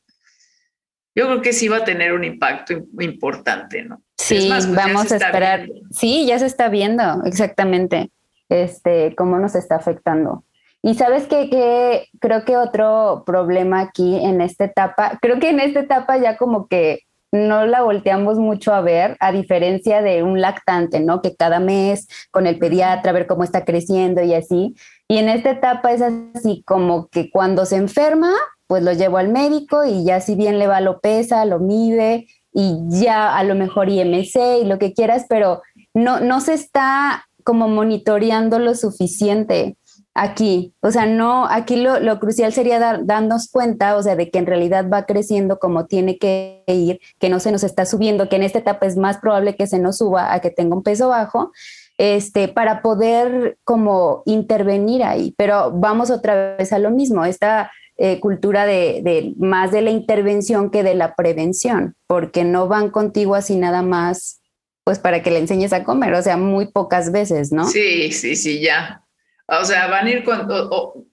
yo 1.16 1.26
creo 1.28 1.42
que 1.42 1.54
sí 1.54 1.68
va 1.70 1.78
a 1.78 1.84
tener 1.86 2.14
un 2.14 2.24
impacto 2.24 2.74
importante, 3.00 3.84
¿no? 3.84 4.02
Sí, 4.18 4.48
pues 4.50 4.74
vamos 4.74 5.12
a 5.12 5.16
esperar. 5.16 5.68
Sí, 5.92 6.26
ya 6.26 6.38
se 6.40 6.46
está 6.46 6.68
viendo 6.70 7.24
exactamente 7.24 8.12
este, 8.50 9.16
cómo 9.16 9.40
nos 9.40 9.56
está 9.56 9.76
afectando. 9.76 10.44
Y 10.82 10.96
sabes 10.96 11.26
que, 11.26 11.50
que 11.50 12.10
creo 12.20 12.46
que 12.46 12.58
otro 12.58 13.24
problema 13.26 13.80
aquí 13.80 14.18
en 14.18 14.42
esta 14.42 14.66
etapa, 14.66 15.18
creo 15.22 15.40
que 15.40 15.50
en 15.50 15.60
esta 15.60 15.80
etapa 15.80 16.18
ya 16.18 16.38
como 16.38 16.68
que 16.68 17.00
no 17.32 17.66
la 17.66 17.82
volteamos 17.82 18.38
mucho 18.38 18.74
a 18.74 18.82
ver, 18.82 19.18
a 19.20 19.32
diferencia 19.32 20.02
de 20.02 20.24
un 20.24 20.42
lactante, 20.42 21.00
¿no? 21.00 21.22
Que 21.22 21.36
cada 21.36 21.60
mes 21.60 22.08
con 22.32 22.48
el 22.48 22.60
pediatra, 22.60 23.12
a 23.12 23.14
ver 23.14 23.28
cómo 23.28 23.44
está 23.44 23.66
creciendo 23.66 24.24
y 24.24 24.34
así. 24.34 24.76
Y 25.08 25.18
en 25.18 25.30
esta 25.30 25.52
etapa 25.52 25.92
es 25.92 26.02
así 26.02 26.64
como 26.66 27.08
que 27.08 27.30
cuando 27.30 27.66
se 27.66 27.76
enferma, 27.78 28.32
pues 28.68 28.84
lo 28.84 28.94
llevo 28.94 29.18
al 29.18 29.30
médico 29.30 29.86
y 29.86 30.04
ya 30.04 30.22
si 30.22 30.36
bien 30.36 30.60
le 30.60 30.68
va, 30.68 30.82
lo 30.82 31.00
pesa, 31.00 31.46
lo 31.46 31.60
mide 31.60 32.28
y 32.54 32.78
ya 32.90 33.38
a 33.38 33.44
lo 33.44 33.56
mejor 33.56 33.90
IMC 33.90 34.62
y 34.62 34.66
lo 34.66 34.80
que 34.80 34.94
quieras, 34.94 35.26
pero 35.28 35.62
no, 35.94 36.20
no 36.20 36.42
se 36.42 36.54
está 36.54 37.26
como 37.44 37.68
monitoreando 37.68 38.60
lo 38.60 38.76
suficiente 38.76 39.78
aquí. 40.16 40.74
O 40.80 40.90
sea, 40.90 41.06
no, 41.06 41.46
aquí 41.46 41.76
lo, 41.76 42.20
crucial 42.20 42.52
sería 42.54 43.00
darnos 43.04 43.50
cuenta, 43.52 43.96
o 43.98 44.02
sea, 44.02 44.16
de 44.16 44.32
que 44.32 44.40
en 44.40 44.48
realidad 44.48 44.90
va 44.92 45.06
creciendo 45.06 45.60
como 45.60 45.86
tiene 45.86 46.18
que 46.18 46.64
ir, 46.68 47.00
que 47.20 47.30
no 47.30 47.40
se 47.40 47.52
nos 47.52 47.64
está 47.64 47.86
subiendo, 47.86 48.30
que 48.30 48.38
en 48.38 48.44
esta 48.44 48.60
etapa 48.60 48.88
es 48.88 48.98
más 48.98 49.18
probable 49.18 49.56
que 49.56 49.68
se 49.68 49.78
nos 49.78 49.98
suba 49.98 50.34
a 50.34 50.40
que 50.40 50.50
tenga 50.50 50.76
un 50.76 50.84
peso 50.84 51.10
bajo, 51.10 51.52
este, 51.98 52.48
para 52.48 52.82
poder 52.82 53.58
como 53.64 54.24
intervenir 54.26 55.04
ahí. 55.04 55.36
Pero 55.38 55.72
vamos 55.72 56.10
otra 56.10 56.56
vez 56.56 56.72
a 56.74 56.80
lo 56.80 56.92
mismo, 56.92 57.26
esta 57.26 57.72
eh, 57.98 58.20
cultura 58.20 58.66
de, 58.66 59.02
de, 59.04 59.34
más 59.38 59.72
de 59.72 59.82
la 59.82 59.92
intervención 59.92 60.70
que 60.70 60.84
de 60.84 60.96
la 60.96 61.16
prevención, 61.16 61.96
porque 62.08 62.44
no 62.44 62.68
van 62.68 62.90
contigo 62.90 63.36
así 63.36 63.56
nada 63.56 63.82
más 63.82 64.42
pues 64.86 65.00
para 65.00 65.24
que 65.24 65.32
le 65.32 65.40
enseñes 65.40 65.74
a 65.74 65.84
comer, 65.84 66.14
o 66.14 66.22
sea, 66.22 66.38
muy 66.38 66.68
pocas 66.68 67.12
veces, 67.12 67.52
¿no? 67.52 67.68
Sí, 67.68 68.12
sí, 68.12 68.36
sí, 68.36 68.62
ya. 68.62 69.02
O 69.48 69.66
sea, 69.66 69.88
van 69.88 70.06
a 70.06 70.12
ir 70.12 70.24
con, 70.24 70.48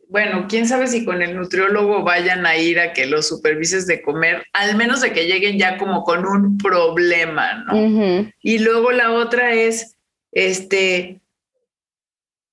bueno, 0.09 0.47
quién 0.47 0.69
sabe 0.69 0.87
si 0.89 1.07
con 1.07 1.23
el 1.23 1.35
nutriólogo 1.35 2.03
vayan 2.03 2.45
a 2.45 2.57
ir 2.59 2.79
a 2.79 2.93
que 2.93 3.07
los 3.07 3.27
supervises 3.27 3.87
de 3.87 4.03
comer, 4.03 4.45
al 4.53 4.77
menos 4.77 5.01
de 5.01 5.15
que 5.15 5.25
lleguen 5.25 5.59
ya 5.59 5.79
como 5.79 6.05
con 6.05 6.27
un 6.27 6.59
problema, 6.59 7.65
¿no? 7.65 8.31
Y 8.43 8.59
luego 8.59 8.93
la 8.93 9.13
otra 9.13 9.55
es, 9.55 9.97
este, 10.33 11.22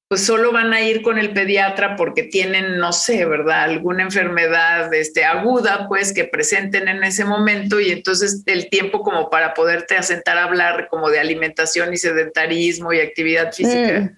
pues 0.09 0.25
solo 0.25 0.51
van 0.51 0.73
a 0.73 0.81
ir 0.81 1.03
con 1.03 1.19
el 1.19 1.33
pediatra 1.33 1.95
porque 1.95 2.23
tienen, 2.23 2.79
no 2.79 2.91
sé, 2.91 3.25
¿verdad? 3.25 3.65
Alguna 3.65 4.01
enfermedad 4.01 4.91
este, 4.91 5.23
aguda, 5.23 5.87
pues, 5.87 6.13
que 6.13 6.23
presenten 6.23 6.87
en 6.87 7.03
ese 7.03 7.25
momento 7.25 7.79
y 7.79 7.91
entonces 7.91 8.41
el 8.47 8.71
tiempo 8.71 9.03
como 9.03 9.29
para 9.29 9.53
poderte 9.53 9.95
asentar 9.97 10.39
a 10.39 10.45
hablar 10.45 10.87
como 10.89 11.11
de 11.11 11.19
alimentación 11.19 11.93
y 11.93 11.97
sedentarismo 11.97 12.91
y 12.91 13.01
actividad 13.01 13.53
física, 13.53 14.11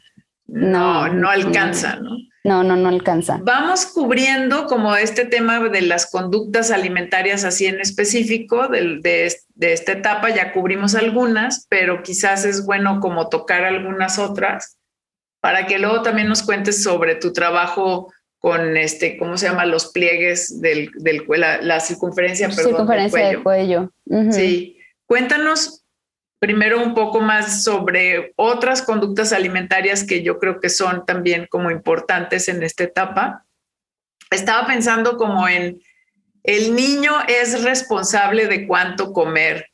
mm. 0.48 0.72
no, 0.72 1.10
no, 1.10 1.30
alcanza, 1.30 1.98
¿no? 1.98 2.12
No, 2.46 2.64
no, 2.64 2.78
no 2.78 2.88
alcanza. 2.88 3.40
Vamos 3.44 3.86
cubriendo 3.86 4.68
como 4.68 4.96
este 4.96 5.26
tema 5.26 5.60
de 5.60 5.82
las 5.82 6.10
conductas 6.10 6.72
alimentarias 6.72 7.44
así 7.44 7.66
en 7.66 7.82
específico 7.82 8.70
de, 8.70 9.00
de, 9.02 9.36
de 9.56 9.74
esta 9.74 9.92
etapa, 9.92 10.30
ya 10.30 10.54
cubrimos 10.54 10.96
algunas, 10.96 11.68
pero 11.68 12.02
quizás 12.02 12.46
es 12.46 12.66
bueno 12.66 13.02
como 13.02 13.28
tocar 13.28 13.66
algunas 13.66 14.20
otras 14.20 14.78
para 15.42 15.66
que 15.66 15.80
luego 15.80 16.02
también 16.04 16.30
nos 16.30 16.44
cuentes 16.44 16.82
sobre 16.82 17.16
tu 17.16 17.34
trabajo 17.34 18.14
con 18.40 18.78
este, 18.78 19.18
¿cómo 19.18 19.38
se 19.38 19.48
llama? 19.48 19.66
Los 19.66 19.92
pliegues 19.92 20.62
del, 20.62 20.92
del 20.96 21.24
la, 21.28 21.62
la 21.62 21.80
circunferencia, 21.80 22.48
perdón, 22.48 22.66
circunferencia 22.66 23.28
del 23.28 23.44
cuello. 23.44 23.92
Sí. 24.32 24.78
Cuéntanos 25.06 25.84
primero 26.40 26.82
un 26.82 26.96
poco 26.96 27.20
más 27.20 27.64
sobre 27.64 28.34
otras 28.36 28.82
conductas 28.82 29.32
alimentarias 29.32 30.04
que 30.04 30.24
yo 30.24 30.40
creo 30.40 30.60
que 30.60 30.70
son 30.70 31.06
también 31.06 31.48
como 31.50 31.70
importantes 31.70 32.48
en 32.48 32.64
esta 32.64 32.84
etapa. 32.84 33.46
Estaba 34.32 34.66
pensando 34.66 35.18
como 35.18 35.48
en 35.48 35.82
el 36.44 36.76
niño 36.76 37.12
es 37.28 37.64
responsable 37.64 38.48
de 38.48 38.66
cuánto 38.66 39.14
comer. 39.14 39.68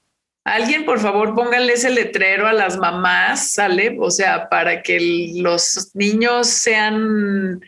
Alguien, 0.48 0.86
por 0.86 1.02
favor, 1.02 1.36
pónganle 1.36 1.74
ese 1.74 1.90
letrero 1.90 2.48
a 2.48 2.54
las 2.54 2.78
mamás, 2.78 3.52
¿sale? 3.52 3.98
O 4.00 4.10
sea, 4.10 4.48
para 4.48 4.82
que 4.82 5.34
los 5.36 5.92
niños 5.94 6.48
sean 6.48 7.60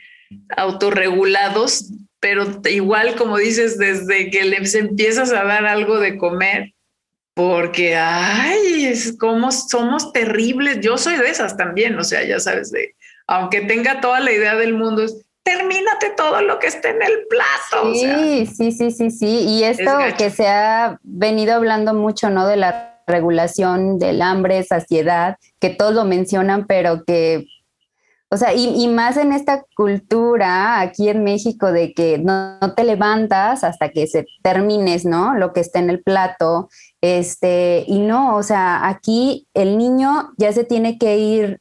autorregulados, 0.56 1.92
pero 2.22 2.62
igual, 2.70 3.15
como 3.15 3.38
dices, 3.38 3.78
desde 3.78 4.32
que 4.32 4.46
les 4.46 4.76
empiezas 4.76 5.34
a 5.34 5.44
dar 5.44 5.65
algo 5.65 6.00
de 6.00 6.18
comer, 6.18 6.74
porque, 7.34 7.98
ay, 7.98 8.86
es 8.86 9.18
como 9.20 9.52
somos 9.52 10.13
terribles. 10.13 10.80
Yo 10.80 10.98
soy 10.98 11.18
de 11.18 11.30
esas 11.30 11.58
también, 11.58 12.00
o 12.00 12.06
sea, 12.06 12.24
ya 12.24 12.39
sabes, 12.39 12.72
de, 12.72 12.96
aunque 13.28 13.60
tenga 13.60 14.00
toda 14.00 14.22
la 14.22 14.32
idea 14.32 14.56
del 14.56 14.74
mundo, 14.74 15.06
termínate 15.49 16.12
todo 16.15 16.41
lo 16.41 16.59
que 16.59 16.67
esté 16.67 16.89
en 16.89 17.01
el 17.01 17.25
plato. 17.27 17.93
Sí, 17.93 18.45
sí, 18.45 18.71
sí, 18.71 18.91
sí, 18.91 19.09
sí. 19.09 19.45
Y 19.47 19.63
esto 19.63 19.91
que 20.17 20.29
se 20.29 20.47
ha 20.47 20.99
venido 21.03 21.55
hablando 21.55 21.93
mucho, 21.93 22.29
¿no? 22.29 22.45
De 22.45 22.55
la 22.55 23.01
regulación 23.07 23.97
del 23.97 24.21
hambre, 24.21 24.63
saciedad, 24.63 25.38
que 25.59 25.71
todos 25.71 25.95
lo 25.95 26.05
mencionan, 26.05 26.67
pero 26.67 27.03
que, 27.03 27.47
o 28.29 28.38
sea, 28.38 28.53
y, 28.53 28.88
más 28.89 29.17
en 29.17 29.33
esta 29.33 29.63
cultura 29.75 30.79
aquí 30.81 31.09
en 31.09 31.23
México 31.23 31.71
de 31.71 31.93
que 31.95 32.19
no, 32.19 32.59
no, 32.59 32.75
te 32.75 32.83
levantas 32.83 33.63
hasta 33.63 33.89
que 33.89 34.05
se 34.05 34.27
termines, 34.43 35.03
¿no? 35.03 35.33
Lo 35.33 35.51
que 35.51 35.62
está 35.62 35.79
en 35.79 35.89
el 35.89 36.03
plato. 36.03 36.69
Este, 37.01 37.85
y 37.88 37.99
no, 37.99 38.35
o 38.35 38.43
sea, 38.43 38.88
aquí 38.88 39.47
el 39.55 39.79
niño 39.79 40.31
ya 40.38 40.53
se 40.53 40.63
tiene 40.63 40.99
que 40.99 41.17
ir 41.17 41.59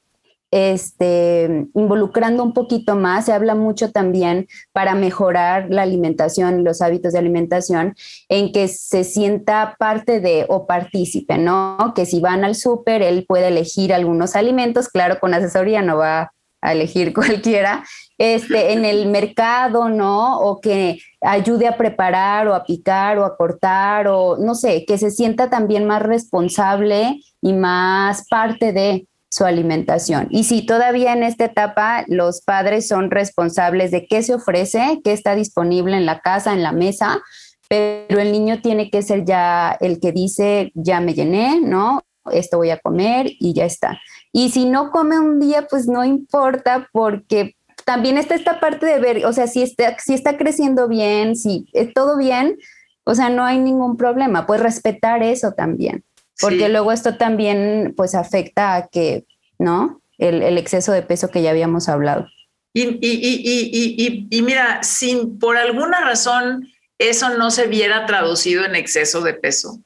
este, 0.51 1.69
involucrando 1.75 2.43
un 2.43 2.53
poquito 2.53 2.97
más. 2.97 3.27
Se 3.27 3.33
habla 3.33 3.55
mucho 3.55 3.91
también 3.91 4.47
para 4.73 4.95
mejorar 4.95 5.67
la 5.71 5.83
alimentación 5.83 6.65
los 6.65 6.83
hábitos 6.83 7.13
de 7.13 7.19
alimentación, 7.19 7.95
en 8.29 8.53
que 8.53 8.69
se 8.69 9.05
sienta 9.05 9.77
parte 9.79 10.21
de 10.21 10.47
o 10.49 10.67
partícipe, 10.67 11.39
¿no? 11.39 11.93
Que 11.95 12.07
si 12.07 12.21
van 12.21 12.45
al 12.45 12.55
súper, 12.55 13.03
él 13.03 13.25
puede 13.27 13.49
elegir 13.49 13.93
algunos 13.93 14.37
alimentos, 14.37 14.89
claro, 14.89 15.19
con 15.21 15.35
asesoría 15.35 15.83
no 15.83 15.99
va 15.99 16.33
a 16.61 16.73
elegir 16.73 17.13
cualquiera, 17.15 17.85
este, 18.17 18.73
en 18.73 18.85
el 18.85 19.07
mercado, 19.09 19.89
¿no? 19.89 20.39
O 20.41 20.61
que 20.61 20.99
ayude 21.21 21.67
a 21.67 21.77
preparar 21.77 22.49
o 22.49 22.55
a 22.55 22.65
picar 22.65 23.19
o 23.19 23.25
a 23.25 23.37
cortar 23.37 24.09
o 24.09 24.37
no 24.39 24.55
sé, 24.55 24.85
que 24.87 24.99
se 24.99 25.11
sienta 25.11 25.51
también 25.51 25.87
más 25.87 26.03
responsable 26.03 27.21
y 27.41 27.53
más 27.53 28.27
parte 28.29 28.73
de, 28.73 29.08
su 29.31 29.45
alimentación. 29.45 30.29
Y 30.31 30.45
si 30.45 30.65
todavía 30.65 31.13
en 31.13 31.23
esta 31.23 31.47
etapa 31.47 32.05
los 32.09 32.41
padres 32.41 32.89
son 32.89 33.11
responsables 33.11 33.91
de 33.91 34.07
qué 34.07 34.23
se 34.23 34.35
ofrece, 34.35 35.01
qué 35.05 35.13
está 35.13 35.35
disponible 35.35 35.97
en 35.97 36.07
la 36.07 36.21
casa, 36.21 36.53
en 36.53 36.63
la 36.63 36.73
mesa, 36.73 37.21
pero 37.69 38.21
el 38.21 38.33
niño 38.33 38.63
tiene 38.63 38.91
que 38.91 39.03
ser 39.03 39.25
ya 39.25 39.77
el 39.81 40.01
que 40.01 40.13
dice, 40.13 40.73
ya 40.75 41.01
me 41.01 41.13
llené, 41.13 41.61
¿no? 41.61 42.03
Esto 42.33 42.57
voy 42.57 42.71
a 42.71 42.79
comer 42.79 43.27
y 43.39 43.53
ya 43.53 43.67
está. 43.67 44.01
Y 44.33 44.51
si 44.51 44.65
no 44.65 44.91
come 44.91 45.19
un 45.19 45.39
día, 45.39 45.67
pues 45.69 45.87
no 45.87 46.05
importa 46.05 46.89
porque 46.93 47.57
también 47.85 48.19
está 48.19 48.35
esta 48.35 48.61
parte 48.61 48.87
de 48.87 48.99
ver, 48.99 49.25
o 49.27 49.33
sea, 49.33 49.47
si 49.47 49.63
está, 49.63 49.97
si 49.99 50.15
está 50.15 50.37
creciendo 50.37 50.89
bien, 50.89 51.37
si 51.37 51.67
es 51.73 51.93
todo 51.95 52.19
bien, 52.19 52.57
o 53.05 53.15
sea, 53.15 53.31
no 53.31 53.45
hay 53.45 53.59
ningún 53.59 53.97
problema, 53.97 54.47
pues 54.47 54.61
respetar 54.61 55.23
eso 55.23 55.53
también 55.53 56.05
porque 56.41 56.69
luego 56.69 56.93
esto 56.93 57.17
también 57.17 57.95
pues 57.97 58.15
afecta 58.15 58.75
a 58.75 58.89
que, 58.89 59.25
¿no? 59.59 60.01
El, 60.19 60.59
exceso 60.59 60.93
de 60.93 61.03
peso 61.03 61.29
que 61.29 61.43
ya 61.43 61.51
habíamos 61.51 61.89
hablado. 61.89 62.27
Y, 62.75 62.99
y, 63.01 64.27
y, 64.31 64.43
mira, 64.43 64.83
si 64.83 65.17
por 65.41 65.57
alguna 65.57 66.01
razón 66.01 66.69
eso 66.99 67.31
no 67.31 67.51
se 67.51 67.67
viera 67.67 68.07
traducido 68.07 68.65
en 68.65 68.75
exceso 68.75 69.21
de 69.21 69.35
peso, 69.35 69.81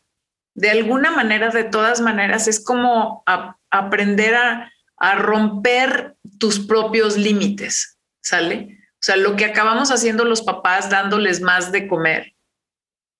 de 0.54 0.70
alguna 0.70 1.10
manera, 1.10 1.50
de 1.50 1.64
todas 1.64 2.00
maneras, 2.00 2.48
es 2.48 2.62
como 2.62 3.24
aprender 3.70 4.34
a, 4.34 4.72
a 4.96 5.14
romper 5.16 6.16
tus 6.38 6.60
propios 6.60 7.16
límites, 7.16 7.98
¿sale? 8.22 8.78
O 8.94 9.04
sea, 9.04 9.16
lo 9.16 9.36
que 9.36 9.44
acabamos 9.44 9.90
haciendo 9.90 10.24
los 10.24 10.42
papás 10.42 10.90
dándoles 10.90 11.40
más 11.40 11.72
de 11.72 11.88
comer, 11.88 12.34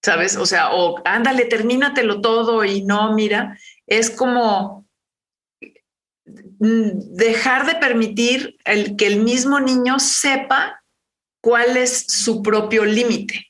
¿sabes? 0.04 0.36
O 0.36 0.46
sea, 0.46 0.72
o 0.72 1.00
ándale, 1.04 1.44
termínatelo 1.44 2.20
todo 2.20 2.64
y 2.64 2.82
no, 2.82 3.14
mira, 3.14 3.58
es 3.86 4.10
como 4.10 4.86
mm, 6.24 7.14
dejar 7.14 7.66
de 7.66 7.76
permitir 7.76 8.56
el, 8.64 8.96
que 8.96 9.06
el 9.06 9.20
mismo 9.20 9.60
niño 9.60 9.98
sepa 10.00 10.82
cuál 11.40 11.76
es 11.76 12.06
su 12.08 12.42
propio 12.42 12.84
límite. 12.84 13.46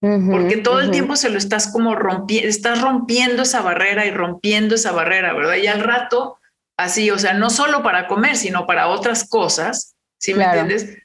porque 0.00 0.58
todo 0.58 0.78
el 0.78 0.92
tiempo 0.92 1.16
se 1.16 1.28
lo 1.28 1.38
estás 1.38 1.72
como 1.72 1.96
rompiendo, 1.96 2.48
estás 2.48 2.80
rompiendo 2.80 3.42
esa 3.42 3.62
barrera 3.62 4.06
y 4.06 4.12
rompiendo 4.12 4.76
esa 4.76 4.92
barrera, 4.92 5.32
¿verdad? 5.32 5.56
Y 5.56 5.66
al 5.66 5.80
rato, 5.80 6.38
así, 6.76 7.10
o 7.10 7.18
sea, 7.18 7.32
no 7.32 7.50
solo 7.50 7.82
para 7.82 8.06
comer, 8.06 8.36
sino 8.36 8.64
para 8.64 8.86
otras 8.86 9.28
cosas, 9.28 9.96
¿sí 10.20 10.34
me 10.34 10.44
entiendes? 10.44 10.98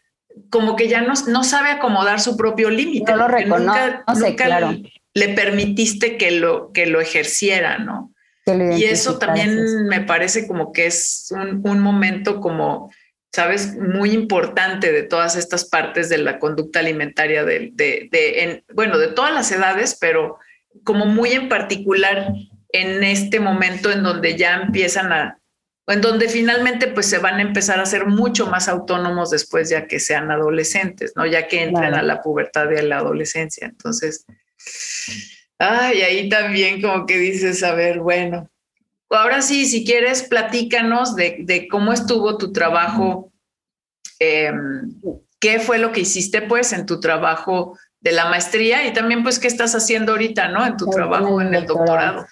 Como 0.49 0.75
que 0.75 0.87
ya 0.87 1.01
no, 1.01 1.13
no 1.27 1.43
sabe 1.43 1.69
acomodar 1.69 2.19
su 2.19 2.37
propio 2.37 2.69
límite. 2.69 3.11
No 3.11 3.17
lo 3.17 3.27
reconoce, 3.27 3.99
nunca, 4.07 4.75
le 5.13 5.29
permitiste 5.29 6.17
que 6.17 6.31
lo, 6.31 6.71
que 6.71 6.85
lo 6.85 7.01
ejerciera, 7.01 7.77
¿no? 7.77 8.11
Y 8.45 8.83
eso 8.83 9.19
también 9.19 9.85
me 9.87 10.01
parece 10.01 10.47
como 10.47 10.73
que 10.73 10.87
es 10.87 11.31
un, 11.31 11.79
momento 11.79 12.41
como, 12.41 12.91
sabes, 13.31 13.77
muy 13.77 14.11
importante 14.11 14.91
de 14.91 15.03
todas 15.03 15.37
estas 15.37 15.65
partes 15.65 16.09
de 16.09 16.17
la 16.17 16.39
conducta 16.39 16.79
alimentaria, 16.79 17.45
de, 17.45 17.71
de, 17.73 18.63
bueno, 18.73 18.97
de 18.97 19.07
todas 19.07 19.33
las 19.33 19.49
edades, 19.51 19.97
pero 19.99 20.39
como 20.83 21.05
muy 21.05 21.31
en 21.31 21.47
particular 21.47 22.33
en 22.69 23.03
este 23.03 23.39
momento 23.39 23.91
en 23.91 24.03
donde 24.03 24.35
ya 24.35 24.55
empiezan 24.55 25.13
a, 25.13 25.39
en 25.87 26.01
donde 26.01 26.29
finalmente 26.29 26.87
pues 26.87 27.07
se 27.07 27.17
van 27.17 27.35
a 27.35 27.41
empezar 27.41 27.79
a 27.79 27.85
ser 27.85 28.05
mucho 28.05 28.47
más 28.47 28.69
autónomos 28.69 29.29
después 29.29 29.69
ya 29.69 29.85
que 29.85 29.99
sean 29.99 30.31
adolescentes, 30.31 31.13
¿no? 31.15 31.25
Ya 31.25 31.47
que 31.47 31.63
entran 31.63 31.93
a 31.93 32.01
la 32.01 32.21
pubertad 32.21 32.69
y 32.71 32.79
a 32.79 32.83
la 32.83 32.97
adolescencia. 32.97 33.67
Entonces, 33.67 34.25
ay, 35.59 36.01
ahí 36.01 36.29
también 36.29 36.81
como 36.81 37.05
que 37.05 37.17
dices, 37.17 37.63
a 37.63 37.73
ver, 37.73 37.99
bueno, 37.99 38.49
ahora 39.09 39.41
sí, 39.41 39.65
si 39.65 39.83
quieres, 39.83 40.23
platícanos 40.23 41.15
de, 41.15 41.67
cómo 41.69 41.91
estuvo 41.91 42.37
tu 42.37 42.53
trabajo, 42.53 43.31
em, 44.19 44.95
qué 45.39 45.59
fue 45.59 45.79
lo 45.79 45.91
que 45.91 46.01
hiciste 46.01 46.41
pues 46.41 46.71
en 46.71 46.85
tu 46.85 47.01
trabajo 47.01 47.77
de 47.99 48.13
la 48.13 48.29
maestría 48.29 48.87
y 48.87 48.93
también 48.93 49.23
pues 49.23 49.39
qué 49.39 49.47
estás 49.47 49.75
haciendo 49.75 50.13
ahorita, 50.13 50.47
¿no? 50.47 50.65
En 50.65 50.77
tu 50.77 50.85
trabajo 50.89 51.41
en 51.41 51.53
el 51.53 51.65
doctorado. 51.65 52.25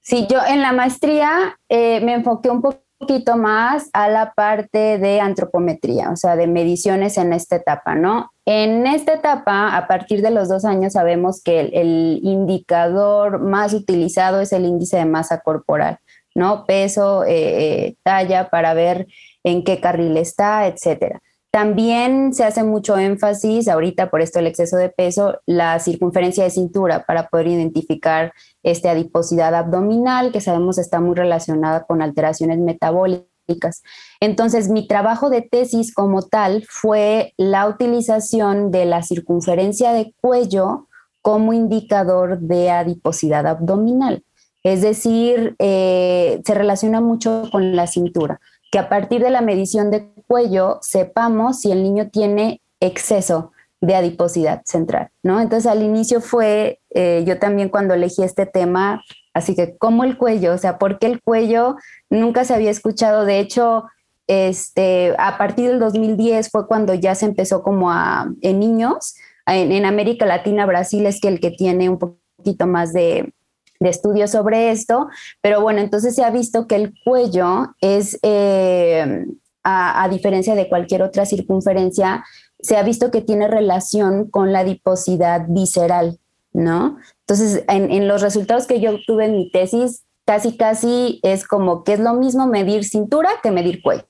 Sí, 0.00 0.26
yo 0.30 0.38
en 0.46 0.62
la 0.62 0.72
maestría 0.72 1.58
eh, 1.68 2.00
me 2.00 2.14
enfoqué 2.14 2.48
un 2.48 2.62
poco 2.62 2.85
poquito 2.98 3.36
más 3.36 3.90
a 3.92 4.08
la 4.08 4.32
parte 4.32 4.98
de 4.98 5.20
antropometría, 5.20 6.10
o 6.10 6.16
sea, 6.16 6.36
de 6.36 6.46
mediciones 6.46 7.18
en 7.18 7.32
esta 7.32 7.56
etapa, 7.56 7.94
¿no? 7.94 8.30
En 8.46 8.86
esta 8.86 9.14
etapa, 9.14 9.76
a 9.76 9.86
partir 9.86 10.22
de 10.22 10.30
los 10.30 10.48
dos 10.48 10.64
años, 10.64 10.94
sabemos 10.94 11.42
que 11.42 11.60
el, 11.60 12.20
indicador 12.22 13.40
más 13.40 13.74
utilizado 13.74 14.40
es 14.40 14.52
el 14.52 14.64
índice 14.64 14.96
de 14.96 15.04
masa 15.04 15.40
corporal, 15.40 15.98
¿no? 16.34 16.64
Peso, 16.64 17.24
eh, 17.26 17.96
talla, 18.02 18.48
para 18.50 18.72
ver 18.74 19.06
en 19.44 19.64
qué 19.64 19.80
carril 19.80 20.16
está, 20.16 20.66
etcétera. 20.66 21.20
También 21.56 22.34
se 22.34 22.44
hace 22.44 22.64
mucho 22.64 22.98
énfasis, 22.98 23.66
ahorita 23.66 24.10
por 24.10 24.20
esto 24.20 24.40
el 24.40 24.46
exceso 24.46 24.76
de 24.76 24.90
peso, 24.90 25.40
la 25.46 25.78
circunferencia 25.78 26.44
de 26.44 26.50
cintura 26.50 27.06
para 27.06 27.28
poder 27.28 27.46
identificar 27.46 28.34
esta 28.62 28.90
adiposidad 28.90 29.54
abdominal, 29.54 30.32
que 30.32 30.42
sabemos 30.42 30.76
está 30.76 31.00
muy 31.00 31.14
relacionada 31.14 31.84
con 31.84 32.02
alteraciones 32.02 32.58
metabólicas. 32.58 33.82
Entonces, 34.20 34.68
mi 34.68 34.86
trabajo 34.86 35.30
de 35.30 35.40
tesis 35.40 35.94
como 35.94 36.20
tal 36.20 36.66
fue 36.68 37.32
la 37.38 37.66
utilización 37.68 38.70
de 38.70 38.84
la 38.84 39.02
circunferencia 39.02 39.94
de 39.94 40.12
cuello 40.20 40.88
como 41.22 41.54
indicador 41.54 42.38
de 42.38 42.70
adiposidad 42.70 43.46
abdominal. 43.46 44.22
Es 44.62 44.82
decir, 44.82 45.56
eh, 45.58 46.42
se 46.44 46.54
relaciona 46.54 47.00
mucho 47.00 47.48
con 47.50 47.74
la 47.74 47.86
cintura 47.86 48.42
a 48.78 48.88
partir 48.88 49.22
de 49.22 49.30
la 49.30 49.40
medición 49.40 49.90
de 49.90 50.08
cuello 50.26 50.78
sepamos 50.82 51.60
si 51.60 51.72
el 51.72 51.82
niño 51.82 52.10
tiene 52.10 52.60
exceso 52.80 53.52
de 53.80 53.94
adiposidad 53.94 54.62
central, 54.64 55.10
¿no? 55.22 55.40
Entonces 55.40 55.70
al 55.70 55.82
inicio 55.82 56.20
fue, 56.20 56.80
eh, 56.90 57.24
yo 57.26 57.38
también 57.38 57.68
cuando 57.68 57.94
elegí 57.94 58.22
este 58.22 58.46
tema, 58.46 59.02
así 59.34 59.54
que 59.54 59.76
¿cómo 59.76 60.04
el 60.04 60.16
cuello? 60.16 60.54
O 60.54 60.58
sea, 60.58 60.78
¿por 60.78 60.98
qué 60.98 61.06
el 61.06 61.22
cuello? 61.22 61.76
Nunca 62.08 62.44
se 62.44 62.54
había 62.54 62.70
escuchado, 62.70 63.24
de 63.24 63.38
hecho, 63.38 63.84
este, 64.26 65.14
a 65.18 65.38
partir 65.38 65.68
del 65.68 65.78
2010 65.78 66.50
fue 66.50 66.66
cuando 66.66 66.94
ya 66.94 67.14
se 67.14 67.26
empezó 67.26 67.62
como 67.62 67.92
a, 67.92 68.28
en 68.40 68.58
niños, 68.58 69.14
en, 69.46 69.70
en 69.72 69.84
América 69.84 70.26
Latina, 70.26 70.66
Brasil 70.66 71.06
es 71.06 71.20
que 71.20 71.28
el 71.28 71.38
que 71.38 71.50
tiene 71.50 71.88
un 71.88 71.98
poquito 71.98 72.66
más 72.66 72.92
de, 72.92 73.32
de 73.80 73.88
estudios 73.88 74.30
sobre 74.30 74.70
esto, 74.70 75.08
pero 75.40 75.60
bueno, 75.60 75.80
entonces 75.80 76.14
se 76.14 76.24
ha 76.24 76.30
visto 76.30 76.66
que 76.66 76.76
el 76.76 76.94
cuello 77.04 77.74
es, 77.80 78.18
eh, 78.22 79.26
a, 79.62 80.08
diferencia 80.08 80.54
de 80.54 80.68
cualquier 80.68 81.02
otra 81.02 81.26
circunferencia, 81.26 82.24
se 82.60 82.76
ha 82.76 82.82
visto 82.82 83.10
que 83.10 83.20
tiene 83.20 83.48
relación 83.48 84.30
con 84.30 84.52
la 84.52 84.60
adiposidad 84.60 85.46
visceral, 85.48 86.18
¿no? 86.52 86.96
Entonces, 87.20 87.64
en, 87.68 87.90
en 87.90 88.08
los 88.08 88.22
resultados 88.22 88.66
que 88.66 88.80
yo 88.80 88.92
obtuve 88.92 89.26
en 89.26 89.32
mi 89.32 89.50
tesis, 89.50 90.04
casi, 90.24 90.56
casi 90.56 91.20
es 91.22 91.46
como 91.46 91.84
que 91.84 91.94
es 91.94 92.00
lo 92.00 92.14
mismo 92.14 92.46
medir 92.46 92.84
cintura 92.84 93.30
que 93.42 93.50
medir 93.50 93.82
cuello. 93.82 94.06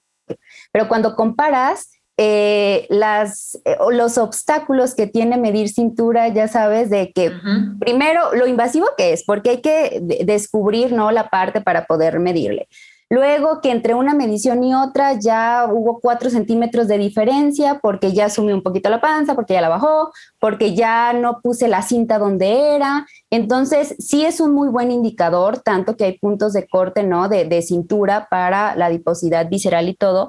Pero 0.72 0.88
cuando 0.88 1.14
comparas, 1.14 1.90
eh, 2.18 2.86
las, 2.88 3.58
eh, 3.64 3.76
los 3.90 4.16
obstáculos 4.16 4.94
que 4.94 5.06
tiene 5.06 5.36
medir 5.36 5.68
cintura, 5.68 6.28
ya 6.28 6.48
sabes, 6.48 6.88
de 6.88 7.12
que 7.12 7.30
primero 7.78 8.34
lo 8.34 8.46
invasivo 8.46 8.86
que 8.96 9.12
es, 9.12 9.24
porque 9.24 9.50
hay 9.50 9.60
que 9.60 10.00
descubrir 10.24 10.92
¿no? 10.92 11.10
la 11.10 11.28
parte 11.28 11.60
para 11.60 11.84
poder 11.84 12.18
medirle. 12.18 12.68
Luego 13.08 13.60
que 13.60 13.70
entre 13.70 13.94
una 13.94 14.14
medición 14.14 14.64
y 14.64 14.74
otra 14.74 15.12
ya 15.12 15.68
hubo 15.70 16.00
cuatro 16.00 16.28
centímetros 16.28 16.88
de 16.88 16.98
diferencia 16.98 17.78
porque 17.80 18.12
ya 18.12 18.28
sumió 18.28 18.52
un 18.54 18.64
poquito 18.64 18.90
la 18.90 19.00
panza, 19.00 19.36
porque 19.36 19.54
ya 19.54 19.60
la 19.60 19.68
bajó, 19.68 20.10
porque 20.40 20.74
ya 20.74 21.12
no 21.12 21.40
puse 21.40 21.68
la 21.68 21.82
cinta 21.82 22.18
donde 22.18 22.74
era. 22.74 23.06
Entonces, 23.30 23.94
sí 24.00 24.24
es 24.24 24.40
un 24.40 24.54
muy 24.54 24.68
buen 24.70 24.90
indicador, 24.90 25.58
tanto 25.58 25.96
que 25.96 26.04
hay 26.04 26.18
puntos 26.18 26.52
de 26.52 26.66
corte, 26.66 27.04
¿no? 27.04 27.28
De, 27.28 27.44
de 27.44 27.62
cintura 27.62 28.26
para 28.28 28.74
la 28.74 28.86
adiposidad 28.86 29.48
visceral 29.48 29.88
y 29.88 29.94
todo, 29.94 30.28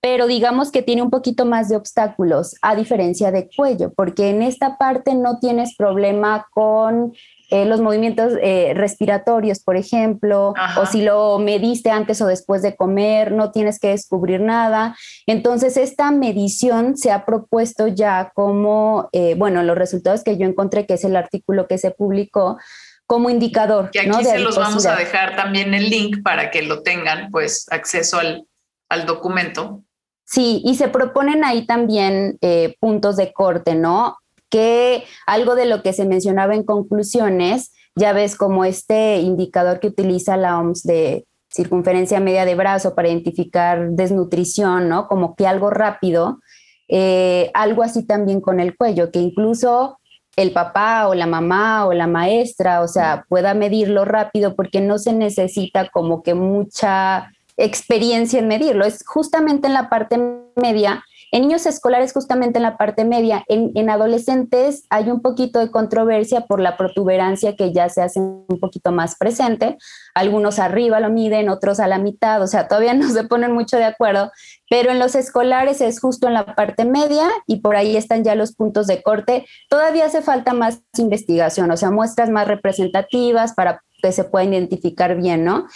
pero 0.00 0.26
digamos 0.26 0.70
que 0.70 0.82
tiene 0.82 1.02
un 1.02 1.10
poquito 1.10 1.44
más 1.44 1.68
de 1.68 1.76
obstáculos, 1.76 2.54
a 2.62 2.76
diferencia 2.76 3.32
de 3.32 3.48
cuello, 3.54 3.92
porque 3.94 4.30
en 4.30 4.42
esta 4.42 4.78
parte 4.78 5.14
no 5.14 5.38
tienes 5.40 5.74
problema 5.76 6.46
con 6.52 7.12
eh, 7.50 7.64
los 7.64 7.80
movimientos 7.80 8.34
eh, 8.42 8.72
respiratorios, 8.74 9.60
por 9.60 9.76
ejemplo, 9.76 10.54
o 10.76 10.86
si 10.86 11.02
lo 11.02 11.38
mediste 11.38 11.90
antes 11.90 12.20
o 12.20 12.26
después 12.26 12.62
de 12.62 12.76
comer, 12.76 13.32
no 13.32 13.50
tienes 13.50 13.80
que 13.80 13.88
descubrir 13.88 14.40
nada. 14.40 14.96
Entonces, 15.26 15.76
esta 15.76 16.10
medición 16.10 16.96
se 16.96 17.10
ha 17.10 17.24
propuesto 17.24 17.88
ya 17.88 18.30
como, 18.34 19.08
eh, 19.12 19.34
bueno, 19.36 19.62
los 19.62 19.78
resultados 19.78 20.22
que 20.22 20.36
yo 20.36 20.46
encontré, 20.46 20.86
que 20.86 20.94
es 20.94 21.04
el 21.04 21.16
artículo 21.16 21.66
que 21.66 21.78
se 21.78 21.90
publicó, 21.90 22.58
como 23.06 23.30
indicador. 23.30 23.90
Que 23.90 24.00
aquí 24.00 24.24
se 24.24 24.38
los 24.38 24.56
vamos 24.56 24.84
a 24.84 24.94
dejar 24.94 25.34
también 25.34 25.72
el 25.72 25.88
link 25.88 26.22
para 26.22 26.50
que 26.50 26.62
lo 26.62 26.82
tengan, 26.82 27.30
pues, 27.30 27.66
acceso 27.70 28.18
al, 28.18 28.44
al 28.90 29.06
documento. 29.06 29.82
Sí, 30.30 30.60
y 30.62 30.74
se 30.74 30.88
proponen 30.88 31.42
ahí 31.42 31.64
también 31.64 32.36
eh, 32.42 32.76
puntos 32.80 33.16
de 33.16 33.32
corte, 33.32 33.74
¿no? 33.74 34.18
Que 34.50 35.04
algo 35.26 35.54
de 35.54 35.64
lo 35.64 35.82
que 35.82 35.94
se 35.94 36.04
mencionaba 36.04 36.54
en 36.54 36.64
conclusiones, 36.64 37.72
ya 37.96 38.12
ves 38.12 38.36
como 38.36 38.66
este 38.66 39.20
indicador 39.20 39.80
que 39.80 39.86
utiliza 39.86 40.36
la 40.36 40.58
OMS 40.58 40.82
de 40.82 41.26
circunferencia 41.50 42.20
media 42.20 42.44
de 42.44 42.56
brazo 42.56 42.94
para 42.94 43.08
identificar 43.08 43.88
desnutrición, 43.92 44.90
¿no? 44.90 45.08
Como 45.08 45.34
que 45.34 45.46
algo 45.46 45.70
rápido, 45.70 46.40
eh, 46.88 47.50
algo 47.54 47.82
así 47.82 48.06
también 48.06 48.42
con 48.42 48.60
el 48.60 48.76
cuello, 48.76 49.10
que 49.10 49.20
incluso 49.20 49.98
el 50.36 50.52
papá 50.52 51.08
o 51.08 51.14
la 51.14 51.26
mamá 51.26 51.86
o 51.86 51.94
la 51.94 52.06
maestra, 52.06 52.82
o 52.82 52.88
sea, 52.88 53.24
pueda 53.30 53.54
medirlo 53.54 54.04
rápido 54.04 54.54
porque 54.54 54.82
no 54.82 54.98
se 54.98 55.14
necesita 55.14 55.88
como 55.88 56.22
que 56.22 56.34
mucha 56.34 57.32
experiencia 57.58 58.38
en 58.38 58.48
medirlo. 58.48 58.84
Es 58.84 59.04
justamente 59.06 59.66
en 59.66 59.74
la 59.74 59.90
parte 59.90 60.18
media. 60.56 61.04
En 61.30 61.42
niños 61.42 61.66
escolares, 61.66 62.14
justamente 62.14 62.58
en 62.58 62.62
la 62.62 62.78
parte 62.78 63.04
media. 63.04 63.44
En, 63.48 63.90
adolescentes 63.90 64.84
hay 64.88 65.10
un 65.10 65.20
poquito 65.20 65.58
de 65.58 65.70
controversia 65.70 66.42
por 66.46 66.58
la 66.58 66.78
protuberancia 66.78 67.54
que 67.54 67.72
ya 67.72 67.90
se 67.90 68.00
hace 68.00 68.18
un 68.18 68.58
poquito 68.60 68.92
más 68.92 69.16
presente. 69.16 69.76
Algunos 70.14 70.58
arriba 70.58 71.00
lo 71.00 71.10
miden, 71.10 71.50
otros 71.50 71.80
a 71.80 71.86
la 71.86 71.98
mitad, 71.98 72.40
o 72.42 72.46
sea, 72.46 72.66
todavía 72.66 72.94
no 72.94 73.10
se 73.10 73.24
ponen 73.24 73.52
mucho 73.52 73.76
de 73.76 73.84
acuerdo. 73.84 74.32
Pero 74.70 74.90
en 74.90 74.98
los 74.98 75.14
escolares 75.14 75.82
es 75.82 76.00
justo 76.00 76.28
en 76.28 76.34
la 76.34 76.54
parte 76.54 76.86
media 76.86 77.28
y 77.46 77.60
por 77.60 77.76
ahí 77.76 77.96
están 77.96 78.24
ya 78.24 78.34
los 78.34 78.54
puntos 78.54 78.86
de 78.86 79.02
corte. 79.02 79.46
Todavía 79.68 80.06
hace 80.06 80.22
falta 80.22 80.54
más 80.54 80.80
investigación, 80.96 81.70
o 81.70 81.76
sea, 81.76 81.90
muestras 81.90 82.30
más 82.30 82.48
representativas 82.48 83.52
para 83.52 83.82
que 84.02 84.12
se 84.12 84.24
pueda 84.24 84.44
identificar 84.44 85.16
bien, 85.16 85.44
¿no? 85.44 85.66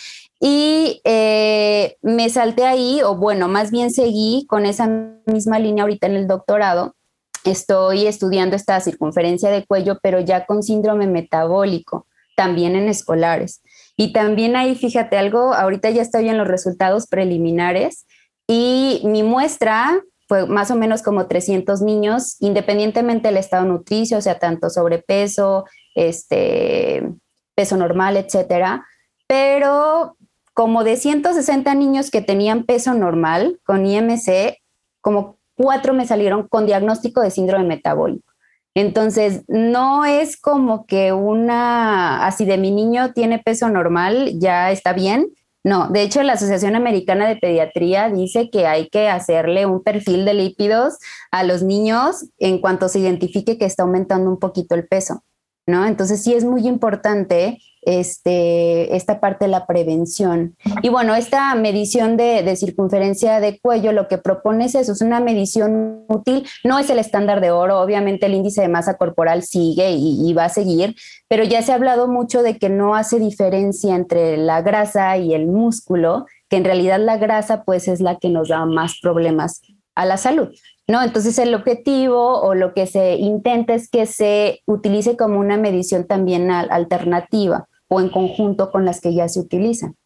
Y 0.45 1.01
eh, 1.05 1.99
me 2.03 2.29
salté 2.29 2.65
ahí, 2.65 3.01
o 3.01 3.15
bueno, 3.15 3.47
más 3.47 3.71
bien 3.71 3.93
seguí 3.93 4.45
con 4.49 4.67
esa 4.67 4.89
misma 5.25 5.61
línea 5.61 5.85
ahorita 5.85 6.09
en 6.09 6.17
el 6.17 6.27
doctorado. 6.27 6.97
Estoy 7.45 8.09
estudiando 8.09 8.57
esta 8.57 8.81
circunferencia 8.81 9.51
de 9.51 9.65
cuello, 9.65 10.01
pero 10.03 10.19
ya 10.19 10.45
con 10.45 10.65
síndrome 10.65 11.07
metabólico, 11.07 12.09
también 12.35 12.75
en 12.75 12.89
escolares. 12.89 13.63
Y 13.97 14.13
también 14.13 14.57
ahí, 14.57 14.75
fíjate 14.75 15.17
algo, 15.17 15.55
ahorita 15.55 15.91
ya 15.91 16.03
estoy 16.03 16.29
en 16.29 16.39
los 16.39 16.49
resultados 16.49 17.07
preliminares 17.07 18.05
y 18.49 19.01
mi 19.05 19.23
muestra 19.23 20.03
fue 20.27 20.49
más 20.49 20.73
o 20.73 20.75
menos 20.75 21.05
como 21.05 21.29
300 21.29 21.83
niños, 21.83 22.35
independientemente 22.41 23.29
del 23.29 23.37
estado 23.37 23.65
nutricio, 23.65 24.19
o 24.19 24.21
sea, 24.21 24.41
tanto 24.41 24.71
sobrepeso, 24.71 25.67
este, 25.95 27.13
peso 27.55 27.77
normal, 27.77 28.17
etcétera. 28.17 28.85
Pero 29.29 30.17
como 30.55 30.85
de 30.85 30.97
160 30.97 31.75
niños 31.75 32.11
que 32.11 32.21
tenían 32.21 32.65
peso 32.65 32.95
normal 32.95 33.61
con 33.65 33.87
IMC, 33.87 34.59
como 35.01 35.39
cuatro 35.55 35.95
me 35.95 36.07
salieron 36.07 36.47
con 36.49 36.67
diagnóstico 36.67 37.21
de 37.21 37.31
síndrome 37.31 37.65
metabólico. 37.65 38.33
Entonces, 38.75 39.45
no 39.49 40.05
es 40.05 40.41
como 40.41 40.87
que 40.87 41.13
una, 41.13 42.27
así 42.27 42.45
de 42.45 42.57
mi 42.57 42.71
niño 42.71 43.13
tiene 43.13 43.39
peso 43.39 43.69
normal, 43.69 44.39
ya 44.39 44.71
está 44.71 44.95
bien. 44.95 45.29
No, 45.65 45.89
de 45.89 46.03
hecho, 46.03 46.23
la 46.23 46.33
Asociación 46.33 46.75
Americana 46.75 47.29
de 47.29 47.37
Pediatría 47.37 48.09
dice 48.09 48.51
que 48.51 48.67
hay 48.67 48.89
que 48.89 49.09
hacerle 49.09 49.67
un 49.67 49.83
perfil 49.83 50.25
de 50.25 50.35
lípidos 50.35 50.99
a 51.31 51.45
los 51.45 51.63
niños 51.63 52.27
en 52.39 52.61
cuanto 52.61 52.89
se 52.89 52.99
identifique 52.99 53.59
que 53.59 53.67
está 53.67 53.83
aumentando 53.85 54.29
un 54.29 54.39
poquito 54.39 54.75
el 54.75 54.89
peso. 54.89 55.23
¿No? 55.67 55.87
Entonces 55.87 56.23
sí 56.23 56.35
es 56.35 56.45
muy 56.45 56.67
importante 56.67 57.59
este, 57.83 58.95
esta 58.95 59.21
parte 59.21 59.47
de 59.47 59.51
la 59.51 59.67
prevención. 59.67 60.57
Y 60.83 60.89
bueno, 60.89 61.15
esta 61.15 61.55
medición 61.55 62.17
de, 62.17 62.55
circunferencia 62.57 63.41
de 63.41 63.59
cuello 63.61 63.93
lo 63.93 64.09
que 64.09 64.19
propone 64.19 64.67
es 64.67 64.75
eso, 64.75 64.93
es 64.93 65.03
una 65.03 65.21
medición 65.21 66.05
útil, 66.09 66.47
no 66.65 66.79
es 66.79 66.91
el 66.91 66.99
estándar 66.99 67.41
de 67.41 67.51
oro, 67.51 67.81
obviamente 67.81 68.27
el 68.27 68.35
índice 68.35 68.63
de 68.63 68.69
masa 68.69 68.97
corporal 68.97 69.43
sigue 69.43 69.91
y, 69.91 70.29
y 70.29 70.33
va 70.33 70.45
a 70.45 70.49
seguir, 70.49 70.95
pero 71.29 71.45
ya 71.45 71.63
se 71.63 71.73
ha 71.73 71.77
hablado 71.77 72.07
mucho 72.09 72.43
de 72.43 72.59
que 72.59 72.69
no 72.69 72.95
hace 72.95 73.19
diferencia 73.19 73.97
entre 73.97 74.37
la 74.37 74.63
grasa 74.63 75.17
y 75.17 75.35
el 75.35 75.47
músculo, 75.47 76.27
que 76.49 76.59
en 76.59 76.65
realidad 76.65 77.01
la 77.01 77.17
grasa 77.17 77.65
pues 77.65 77.89
es 77.89 78.01
la 78.01 78.17
que 78.19 78.29
nos 78.29 78.49
da 78.49 78.65
más 78.67 78.99
problemas 79.01 79.63
a 79.95 80.07
la 80.07 80.17
salud. 80.17 80.51
¿No? 80.87 81.03
Entonces 81.03 81.39
el 81.39 81.55
objetivo 81.55 82.41
o 82.41 82.55
lo 82.55 82.75
que 82.75 82.87
se 82.87 83.15
intenta 83.15 83.75
es 83.75 83.89
que 83.89 84.07
se 84.07 84.63
utilice 84.67 85.17
como 85.17 85.39
una 85.39 85.57
medición 85.57 86.07
también 86.07 86.51
alternativa 86.51 87.69
o 87.89 88.01
en 88.01 88.09
conjunto 88.09 88.71
con 88.71 88.85
las 88.85 89.01
que 89.01 89.15
ya 89.15 89.29
se 89.29 89.41
utilizan. 89.41 89.97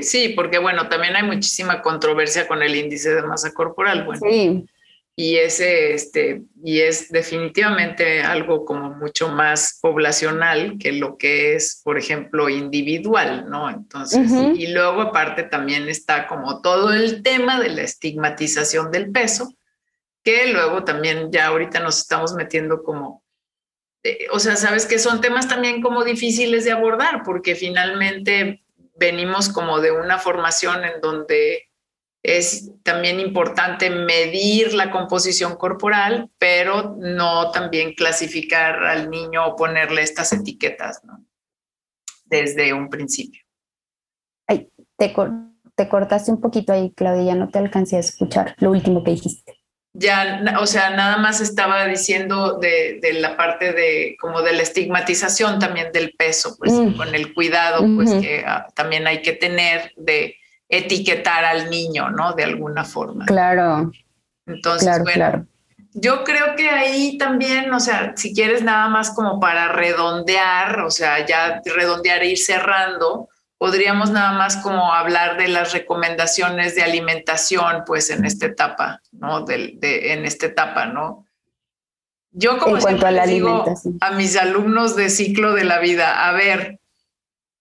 Sí, 0.00 0.30
porque 0.30 0.58
bueno, 0.58 0.88
también 0.88 1.14
hay 1.14 1.22
muchísima 1.22 1.82
controversia 1.82 2.48
con 2.48 2.62
el 2.62 2.74
índice 2.74 3.14
de 3.14 3.22
masa 3.22 3.52
corporal. 3.52 4.04
Bueno. 4.04 4.20
Sí. 4.28 4.66
y 5.14 5.36
ese 5.36 5.94
este 5.94 6.42
y 6.62 6.80
es 6.80 7.10
definitivamente 7.10 8.22
algo 8.22 8.64
como 8.64 8.90
mucho 8.90 9.28
más 9.28 9.78
poblacional 9.82 10.78
que 10.78 10.92
lo 10.92 11.16
que 11.16 11.56
es 11.56 11.80
por 11.82 11.98
ejemplo 11.98 12.48
individual 12.48 13.46
no 13.50 13.68
entonces 13.68 14.30
y 14.54 14.68
luego 14.68 15.00
aparte 15.00 15.42
también 15.42 15.88
está 15.88 16.28
como 16.28 16.62
todo 16.62 16.92
el 16.92 17.24
tema 17.24 17.58
de 17.58 17.70
la 17.70 17.82
estigmatización 17.82 18.92
del 18.92 19.10
peso 19.10 19.52
que 20.24 20.52
luego 20.52 20.84
también 20.84 21.30
ya 21.30 21.46
ahorita 21.46 21.80
nos 21.80 21.98
estamos 21.98 22.34
metiendo 22.34 22.82
como 22.82 23.24
eh, 24.02 24.26
o 24.30 24.38
sea 24.38 24.56
sabes 24.56 24.86
que 24.86 24.98
son 24.98 25.20
temas 25.20 25.48
también 25.48 25.82
como 25.82 26.04
difíciles 26.04 26.64
de 26.64 26.72
abordar 26.72 27.22
porque 27.24 27.54
finalmente 27.54 28.64
venimos 28.96 29.48
como 29.48 29.80
de 29.80 29.92
una 29.92 30.18
formación 30.18 30.84
en 30.84 31.00
donde 31.00 31.68
es 32.22 32.72
también 32.82 33.20
importante 33.20 33.90
medir 33.90 34.74
la 34.74 34.90
composición 34.90 35.56
corporal, 35.56 36.30
pero 36.38 36.96
no 36.98 37.50
también 37.52 37.94
clasificar 37.94 38.84
al 38.84 39.08
niño 39.08 39.46
o 39.46 39.56
ponerle 39.56 40.02
estas 40.02 40.32
etiquetas 40.32 41.04
¿no? 41.04 41.24
desde 42.24 42.72
un 42.72 42.90
principio. 42.90 43.42
Ay, 44.46 44.70
te, 44.96 45.14
te 45.74 45.88
cortaste 45.88 46.30
un 46.30 46.40
poquito 46.40 46.72
ahí, 46.72 46.92
Claudia, 46.92 47.24
ya 47.24 47.34
no 47.34 47.48
te 47.48 47.58
alcancé 47.58 47.96
a 47.96 48.00
escuchar 48.00 48.56
lo 48.58 48.70
último 48.70 49.04
que 49.04 49.12
dijiste. 49.12 49.57
Ya, 49.94 50.44
o 50.60 50.66
sea, 50.66 50.90
nada 50.90 51.16
más 51.16 51.40
estaba 51.40 51.86
diciendo 51.86 52.58
de, 52.58 52.98
de, 53.00 53.14
la 53.14 53.36
parte 53.36 53.72
de 53.72 54.16
como 54.20 54.42
de 54.42 54.52
la 54.52 54.62
estigmatización 54.62 55.58
también 55.58 55.90
del 55.92 56.14
peso, 56.16 56.56
pues 56.58 56.72
mm. 56.72 56.96
con 56.96 57.14
el 57.14 57.34
cuidado, 57.34 57.84
pues 57.96 58.12
que 58.14 58.44
ah, 58.46 58.68
también 58.74 59.06
hay 59.06 59.22
que 59.22 59.32
tener 59.32 59.92
de 59.96 60.36
etiquetar 60.68 61.44
al 61.44 61.70
niño, 61.70 62.10
¿no? 62.10 62.34
De 62.34 62.44
alguna 62.44 62.84
forma. 62.84 63.24
Claro. 63.26 63.90
Entonces, 64.46 65.02
bueno, 65.02 65.46
yo 65.94 66.22
creo 66.24 66.54
que 66.56 66.68
ahí 66.68 67.18
también, 67.18 67.72
o 67.72 67.80
sea, 67.80 68.12
si 68.16 68.34
quieres 68.34 68.62
nada 68.62 68.88
más 68.88 69.10
como 69.10 69.40
para 69.40 69.68
redondear, 69.68 70.80
o 70.80 70.90
sea, 70.90 71.24
ya 71.26 71.60
redondear 71.64 72.22
e 72.22 72.30
ir 72.30 72.38
cerrando, 72.38 73.28
podríamos 73.58 74.10
nada 74.10 74.32
más 74.32 74.56
como 74.58 74.94
hablar 74.94 75.36
de 75.36 75.48
las 75.48 75.72
recomendaciones 75.72 76.74
de 76.74 76.82
alimentación, 76.82 77.82
pues 77.86 78.10
en 78.10 78.24
esta 78.24 78.46
etapa, 78.46 79.00
¿no? 79.12 79.42
De, 79.42 79.74
de 79.76 80.12
en 80.12 80.24
esta 80.24 80.46
etapa, 80.46 80.86
¿no? 80.86 81.26
Yo 82.30 82.58
como 82.58 82.78
en 82.78 83.04
a 83.04 83.26
digo 83.26 83.64
a 84.00 84.10
mis 84.12 84.36
alumnos 84.36 84.94
de 84.94 85.10
ciclo 85.10 85.54
de 85.54 85.64
la 85.64 85.80
vida, 85.80 86.28
a 86.28 86.32
ver, 86.32 86.78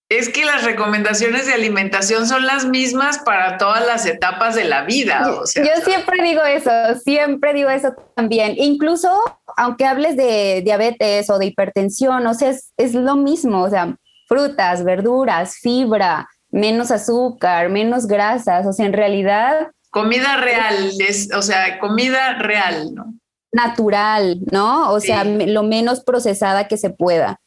es 0.10 0.30
que 0.30 0.46
las 0.46 0.64
recomendaciones 0.64 1.48
de 1.48 1.54
alimentación 1.54 2.28
son 2.28 2.46
las 2.46 2.66
mismas 2.66 3.20
para 3.20 3.58
todas 3.58 3.86
las 3.86 4.06
etapas 4.06 4.56
de 4.56 4.64
la 4.64 4.84
vida. 4.84 5.22
yo 5.26 5.84
siempre 5.84 6.24
digo 6.24 6.44
eso, 6.44 6.72
siempre 7.04 7.54
digo 7.54 7.70
eso 7.70 7.94
también. 8.16 8.54
Incluso 8.58 9.10
aunque 9.58 9.86
hables 9.86 10.16
de 10.16 10.62
diabetes 10.64 11.30
o 11.30 11.40
de 11.40 11.48
hipertensión, 11.48 12.26
o 12.28 12.34
sea, 12.34 12.56
es, 12.78 12.94
lo 12.94 13.16
mismo, 13.16 13.64
o 13.64 13.70
sea, 13.70 13.98
frutas, 14.28 14.84
verduras, 14.84 15.56
fibra, 15.56 16.28
menos 16.50 16.92
azúcar, 16.92 17.70
menos 17.70 18.08
grasas, 18.08 18.66
o 18.66 18.74
sea, 18.74 18.86
en 18.86 18.94
realidad... 18.94 19.72
Comida 19.90 20.38
real, 20.38 20.92
es, 21.00 21.30
o 21.34 21.42
sea, 21.42 21.80
comida 21.80 22.38
real, 22.40 22.94
¿no? 22.94 23.14
Natural, 23.52 24.40
¿no? 24.52 24.92
O 24.92 25.00
sea, 25.00 25.24
lo 25.24 25.64
menos 25.64 26.04
procesada 26.04 26.68
que 26.68 26.78
se 26.78 26.90
pueda 26.90 27.40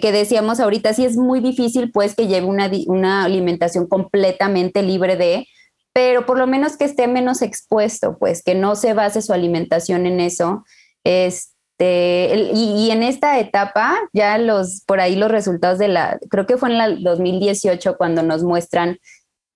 que, 0.00 0.12
decíamos 0.12 0.60
ahorita, 0.60 0.92
sí 0.92 1.04
es 1.04 1.16
muy 1.16 1.40
difícil 1.40 1.90
pues 1.92 2.14
que 2.14 2.26
lleve 2.26 2.46
una, 2.46 2.70
una 2.86 3.24
alimentación 3.24 3.86
completamente 3.86 4.82
libre 4.82 5.16
de, 5.16 5.46
pero 5.92 6.26
por 6.26 6.38
lo 6.38 6.46
menos 6.46 6.76
que 6.76 6.84
esté 6.84 7.06
menos 7.06 7.42
expuesto, 7.42 8.18
pues 8.18 8.42
que 8.42 8.54
no 8.54 8.76
se 8.76 8.94
base 8.94 9.22
su 9.22 9.32
alimentación 9.32 10.06
en 10.06 10.20
eso. 10.20 10.64
Este, 11.04 11.51
y, 11.78 12.90
en 12.90 13.02
esta 13.02 13.40
etapa, 13.40 13.98
ya 14.12 14.38
los, 14.38 14.82
por 14.86 15.00
ahí 15.00 15.16
los 15.16 15.30
resultados 15.30 15.78
de 15.78 15.88
la, 15.88 16.18
creo 16.30 16.46
que 16.46 16.56
fue 16.56 16.72
en 16.72 16.80
el 16.80 17.02
2018 17.02 17.96
cuando 17.96 18.22
nos 18.22 18.44
muestran 18.44 18.98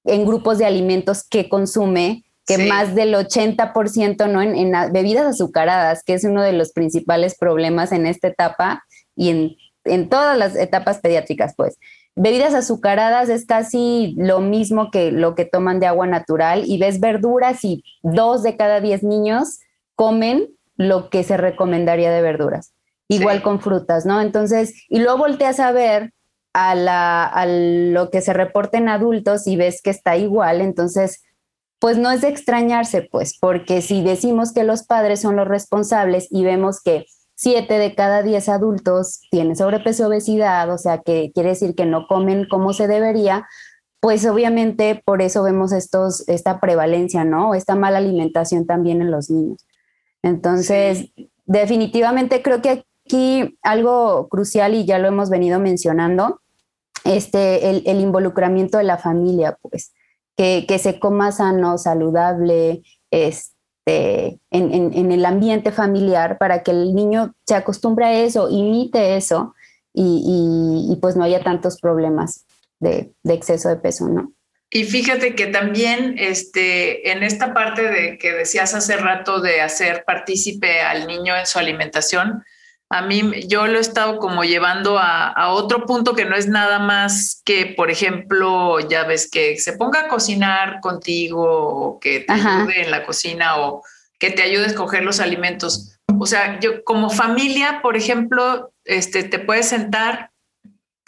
en 0.04 0.24
grupos 0.24 0.58
de 0.58 0.66
alimentos 0.66 1.24
que 1.28 1.48
consume, 1.48 2.24
que 2.46 2.58
más 2.58 2.94
del 2.94 3.14
80% 3.14 4.28
¿no? 4.30 4.40
En, 4.42 4.54
en, 4.56 4.92
bebidas 4.92 5.26
azucaradas, 5.26 6.02
que 6.04 6.14
es 6.14 6.24
uno 6.24 6.42
de 6.42 6.52
los 6.52 6.72
principales 6.72 7.36
problemas 7.36 7.92
en 7.92 8.06
esta 8.06 8.28
etapa 8.28 8.84
y 9.14 9.30
en 9.30 9.56
en 9.86 10.08
todas 10.08 10.36
las 10.36 10.56
etapas 10.56 10.98
pediátricas, 10.98 11.54
pues. 11.56 11.78
Bebidas 12.14 12.54
azucaradas 12.54 13.28
es 13.28 13.44
casi 13.44 14.14
lo 14.16 14.40
mismo 14.40 14.90
que 14.90 15.12
lo 15.12 15.34
que 15.34 15.44
toman 15.44 15.80
de 15.80 15.86
agua 15.86 16.06
natural 16.06 16.64
y 16.66 16.78
ves 16.78 16.98
verduras 16.98 17.62
y 17.62 17.84
dos 18.02 18.42
de 18.42 18.56
cada 18.56 18.80
diez 18.80 19.02
niños 19.02 19.60
comen 19.94 20.48
lo 20.76 21.10
que 21.10 21.24
se 21.24 21.36
recomendaría 21.36 22.10
de 22.10 22.22
verduras. 22.22 22.72
Igual 23.08 23.42
con 23.42 23.60
frutas, 23.60 24.04
¿no? 24.04 24.20
Entonces, 24.20 24.74
y 24.88 24.98
luego 24.98 25.18
volteas 25.18 25.60
a 25.60 25.70
ver 25.70 26.12
a, 26.52 26.74
la, 26.74 27.24
a 27.24 27.46
lo 27.46 28.10
que 28.10 28.20
se 28.20 28.32
reporta 28.32 28.78
en 28.78 28.88
adultos 28.88 29.46
y 29.46 29.56
ves 29.56 29.80
que 29.82 29.90
está 29.90 30.16
igual, 30.16 30.60
entonces, 30.60 31.22
pues 31.78 31.98
no 31.98 32.10
es 32.10 32.22
de 32.22 32.28
extrañarse, 32.28 33.06
pues, 33.10 33.38
porque 33.38 33.80
si 33.82 34.02
decimos 34.02 34.52
que 34.52 34.64
los 34.64 34.82
padres 34.84 35.20
son 35.20 35.36
los 35.36 35.46
responsables 35.46 36.26
y 36.30 36.44
vemos 36.44 36.80
que 36.82 37.04
siete 37.36 37.78
de 37.78 37.94
cada 37.94 38.22
diez 38.22 38.48
adultos 38.48 39.20
tienen 39.30 39.54
sobrepeso 39.54 40.08
obesidad, 40.08 40.72
o 40.72 40.78
sea 40.78 41.02
que 41.02 41.30
quiere 41.34 41.50
decir 41.50 41.74
que 41.74 41.84
no 41.84 42.06
comen 42.08 42.48
como 42.48 42.72
se 42.72 42.88
debería, 42.88 43.46
pues 44.00 44.26
obviamente 44.26 45.02
por 45.04 45.22
eso 45.22 45.42
vemos 45.42 45.72
estos, 45.72 46.26
esta 46.28 46.60
prevalencia, 46.60 47.24
¿no? 47.24 47.54
Esta 47.54 47.74
mala 47.74 47.98
alimentación 47.98 48.66
también 48.66 49.02
en 49.02 49.10
los 49.10 49.30
niños. 49.30 49.65
Entonces, 50.26 51.12
definitivamente 51.44 52.42
creo 52.42 52.60
que 52.60 52.84
aquí 53.04 53.58
algo 53.62 54.28
crucial, 54.28 54.74
y 54.74 54.84
ya 54.84 54.98
lo 54.98 55.08
hemos 55.08 55.30
venido 55.30 55.60
mencionando, 55.60 56.40
este, 57.04 57.70
el, 57.70 58.00
involucramiento 58.00 58.78
de 58.78 58.84
la 58.84 58.98
familia, 58.98 59.58
pues, 59.62 59.92
que, 60.36 60.64
que 60.66 60.78
se 60.78 60.98
coma 60.98 61.32
sano, 61.32 61.78
saludable, 61.78 62.82
este, 63.10 63.56
este, 63.86 64.40
en, 64.50 65.12
el 65.12 65.24
ambiente 65.24 65.70
familiar 65.70 66.38
para 66.38 66.64
que 66.64 66.72
el 66.72 66.94
niño 66.94 67.34
se 67.46 67.54
acostumbre 67.54 68.04
a 68.04 68.24
eso, 68.24 68.48
imite 68.50 69.16
eso 69.16 69.54
y, 69.94 70.98
pues 71.00 71.16
no 71.16 71.22
haya 71.22 71.42
tantos 71.42 71.80
problemas 71.80 72.44
de, 72.80 73.14
exceso 73.24 73.68
de 73.68 73.76
peso, 73.76 74.08
¿no? 74.08 74.32
Y 74.70 74.84
fíjate 74.84 75.34
que 75.34 75.46
también 75.46 76.16
este, 76.18 77.12
en 77.12 77.22
esta 77.22 77.54
parte 77.54 77.82
de 77.82 78.18
que 78.18 78.32
decías 78.32 78.74
hace 78.74 78.96
rato 78.96 79.40
de 79.40 79.60
hacer 79.60 80.04
partícipe 80.04 80.80
al 80.80 81.06
niño 81.06 81.36
en 81.36 81.46
su 81.46 81.58
alimentación, 81.58 82.44
a 82.88 83.02
mí 83.02 83.46
yo 83.48 83.66
lo 83.66 83.78
he 83.78 83.80
estado 83.80 84.18
como 84.18 84.44
llevando 84.44 84.98
a, 84.98 85.50
otro 85.50 85.86
punto 85.86 86.14
que 86.14 86.24
no 86.24 86.36
es 86.36 86.48
nada 86.48 86.78
más 86.78 87.42
que, 87.44 87.74
por 87.76 87.90
ejemplo, 87.90 88.78
ya 88.80 89.04
ves 89.04 89.28
que 89.30 89.58
se 89.58 89.72
ponga 89.72 90.02
a 90.02 90.08
cocinar 90.08 90.80
contigo 90.80 91.42
o 91.44 91.98
que 91.98 92.20
te 92.20 92.32
ayude 92.32 92.82
en 92.82 92.90
la 92.90 93.04
cocina 93.04 93.58
o 93.58 93.82
que 94.18 94.30
te 94.30 94.42
ayude 94.42 94.64
a 94.64 94.68
escoger 94.68 95.02
los 95.02 95.18
alimentos. 95.18 95.98
O 96.18 96.26
sea, 96.26 96.60
yo 96.60 96.84
como 96.84 97.10
familia, 97.10 97.80
por 97.82 97.96
ejemplo, 97.96 98.72
este, 98.84 99.24
te 99.24 99.40
puedes 99.40 99.68
sentar 99.68 100.30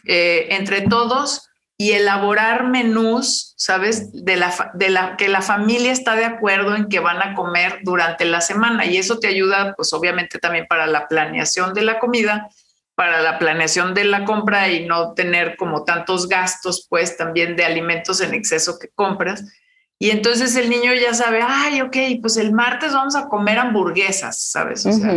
eh, 0.05 0.49
entre 0.51 0.83
todos 0.83 1.48
y 1.81 1.93
elaborar 1.93 2.65
menús, 2.65 3.55
¿sabes? 3.57 4.13
De 4.13 4.35
la, 4.35 4.73
de 4.75 4.91
la 4.91 5.17
que 5.17 5.29
la 5.29 5.43
familia 5.43 5.93
está 5.93 6.17
de 6.17 6.25
acuerdo 6.25 6.75
en 6.75 6.89
que 6.89 6.99
van 6.99 7.23
a 7.23 7.35
comer 7.35 7.79
durante 7.85 8.25
la 8.25 8.41
semana 8.41 8.85
y 8.85 8.97
eso 8.97 9.21
te 9.21 9.29
ayuda, 9.29 9.75
pues 9.77 9.93
obviamente 9.93 10.41
también 10.41 10.67
para 10.69 10.89
la 10.89 11.07
planeación 11.07 11.75
de 11.75 11.83
la 11.83 12.01
comida, 12.01 12.49
para 12.97 13.23
la 13.23 13.39
planeación 13.39 13.95
de 13.95 14.05
la 14.05 14.25
compra 14.25 14.69
y 14.69 14.87
no 14.87 15.15
tener 15.15 15.57
como 15.57 15.85
tantos 15.85 16.29
gastos, 16.29 16.85
pues 16.91 17.17
también 17.17 17.55
de 17.55 17.65
alimentos 17.65 18.21
en 18.21 18.35
exceso 18.35 18.77
que 18.77 18.89
compras. 18.89 19.45
Y 20.01 20.11
entonces 20.11 20.55
el 20.55 20.71
niño 20.71 20.93
ya 20.95 21.13
sabe, 21.13 21.41
ay, 21.45 21.81
ok, 21.81 21.97
pues 22.21 22.37
el 22.37 22.53
martes 22.53 22.93
vamos 22.93 23.17
a 23.17 23.27
comer 23.27 23.59
hamburguesas, 23.59 24.41
¿sabes? 24.41 24.87
O 24.87 24.93
sea, 24.93 25.13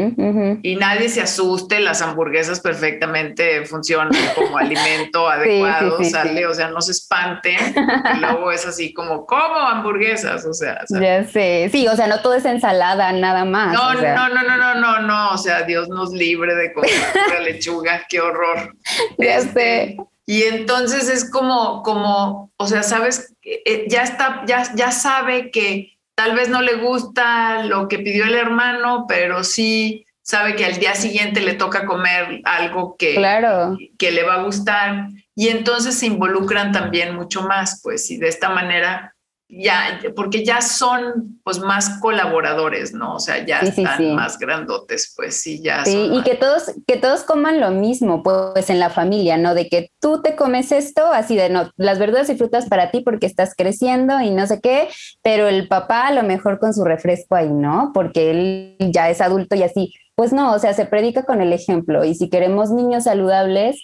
Y 0.64 0.76
nadie 0.76 1.08
se 1.08 1.22
asuste, 1.22 1.80
las 1.80 2.02
hamburguesas 2.02 2.60
perfectamente 2.60 3.64
funcionan 3.66 4.12
como 4.34 4.58
alimento 4.58 5.30
adecuado, 5.30 6.04
sale, 6.04 6.48
o 6.48 6.54
sea, 6.56 6.70
no 6.70 6.82
se 6.82 6.94
espanten. 6.94 7.76
y 8.16 8.20
luego 8.22 8.52
es 8.52 8.66
así 8.66 8.92
como, 8.92 9.28
¿cómo 9.28 9.60
hamburguesas? 9.60 10.46
O 10.46 10.54
sea, 10.54 10.84
ya 10.90 11.26
sé, 11.26 11.70
sí, 11.72 11.88
o 11.88 11.96
sea, 11.96 12.08
no 12.08 12.20
todo 12.22 12.34
es 12.34 12.46
ensalada, 12.46 13.12
nada 13.12 13.46
más. 13.46 13.74
No, 13.74 13.94
no, 13.94 14.02
no, 14.02 14.30
no, 14.30 14.58
no, 14.58 14.76
no, 14.76 15.02
no, 15.04 15.30
o 15.30 15.38
sea, 15.38 15.62
Dios 15.62 15.90
nos 15.90 16.12
libre 16.12 16.56
de 16.56 16.74
comer 16.74 16.92
lechuga, 17.44 18.02
qué 18.10 18.20
horror. 18.20 18.76
Ya 19.20 19.38
este, 19.38 19.96
sé. 19.96 19.98
Y 20.32 20.44
entonces 20.44 21.10
es 21.10 21.30
como, 21.30 21.84
como, 21.84 22.54
o 22.56 22.66
sea, 22.66 22.84
sabes, 22.84 23.36
eh, 23.44 23.86
ya 23.90 24.04
está, 24.04 24.46
ya, 24.48 24.64
ya 24.76 24.94
sabe 24.94 25.52
que 25.52 25.98
tal 26.16 26.36
vez 26.36 26.48
no 26.48 26.62
le 26.62 26.76
gusta 26.76 27.66
lo 27.66 27.90
que 27.90 28.00
pidió 28.00 28.24
el 28.24 28.36
hermano, 28.36 29.08
pero 29.10 29.44
sí 29.44 30.06
sabe 30.22 30.56
que 30.56 30.64
al 30.64 30.80
día 30.80 30.96
siguiente 30.96 31.42
le 31.42 31.56
toca 31.56 31.86
comer 31.86 32.40
algo 32.46 32.96
que, 32.98 33.16
claro. 33.16 33.78
que 34.00 34.12
le 34.12 34.24
va 34.24 34.36
a 34.36 34.44
gustar. 34.44 35.10
Y 35.36 35.50
entonces 35.50 36.00
se 36.00 36.06
involucran 36.06 36.72
también 36.72 37.14
mucho 37.14 37.42
más, 37.42 37.82
pues, 37.84 38.10
y 38.10 38.16
de 38.16 38.30
esta 38.30 38.52
manera 38.52 39.14
ya, 39.52 40.00
porque 40.16 40.46
ya 40.46 40.62
son 40.62 41.42
pues 41.44 41.60
más 41.60 42.00
colaboradores, 42.00 42.94
¿no? 42.94 43.16
O 43.16 43.20
sea, 43.20 43.46
ya 43.46 43.60
están 43.60 44.16
más 44.16 44.40
grandotes, 44.40 45.14
pues 45.16 45.42
sí, 45.42 45.62
ya. 45.62 45.84
Sí, 45.84 46.10
y 46.14 46.24
que 46.24 46.36
todos, 46.36 46.72
que 46.88 46.96
todos 46.96 47.24
coman 47.24 47.60
lo 47.60 47.72
mismo, 47.72 48.24
pues 48.24 48.70
en 48.70 48.80
la 48.80 48.90
familia, 48.90 49.38
¿no? 49.38 49.54
De 49.54 49.68
que 49.68 49.92
tú 50.00 50.22
te 50.22 50.38
comes 50.38 50.72
esto, 50.72 51.06
así 51.12 51.36
de 51.36 51.50
no, 51.50 51.70
las 51.76 52.00
verduras 52.00 52.30
y 52.30 52.38
frutas 52.38 52.68
para 52.68 52.92
ti 52.92 53.02
porque 53.02 53.26
estás 53.26 53.54
creciendo 53.56 54.22
y 54.22 54.30
no 54.30 54.48
sé 54.48 54.62
qué, 54.62 54.88
pero 55.22 55.50
el 55.50 55.68
papá 55.68 56.08
a 56.08 56.14
lo 56.14 56.24
mejor 56.24 56.58
con 56.58 56.74
su 56.74 56.86
refresco 56.86 57.36
ahí, 57.36 57.50
¿no? 57.50 57.92
Porque 57.94 58.32
él 58.32 58.78
ya 58.80 59.10
es 59.10 59.20
adulto 59.20 59.56
y 59.56 59.64
así. 59.64 59.94
Pues 60.16 60.32
no, 60.32 60.54
o 60.54 60.60
sea, 60.60 60.74
se 60.74 60.86
predica 60.86 61.24
con 61.24 61.42
el 61.42 61.52
ejemplo 61.52 62.06
y 62.06 62.16
si 62.16 62.30
queremos 62.30 62.72
niños 62.72 63.04
saludables, 63.04 63.84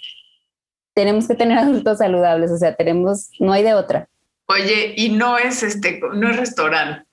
tenemos 0.94 1.28
que 1.28 1.36
tener 1.36 1.58
adultos 1.60 1.98
saludables, 1.98 2.52
o 2.52 2.58
sea, 2.58 2.74
tenemos, 2.74 3.32
no 3.40 3.52
hay 3.52 3.64
de 3.64 3.74
otra. 3.74 4.08
Oye, 4.48 4.94
y 4.96 5.10
no 5.10 5.38
es 5.38 5.62
este, 5.64 6.00
no 6.14 6.30
es 6.30 6.38
restaurante. 6.38 7.08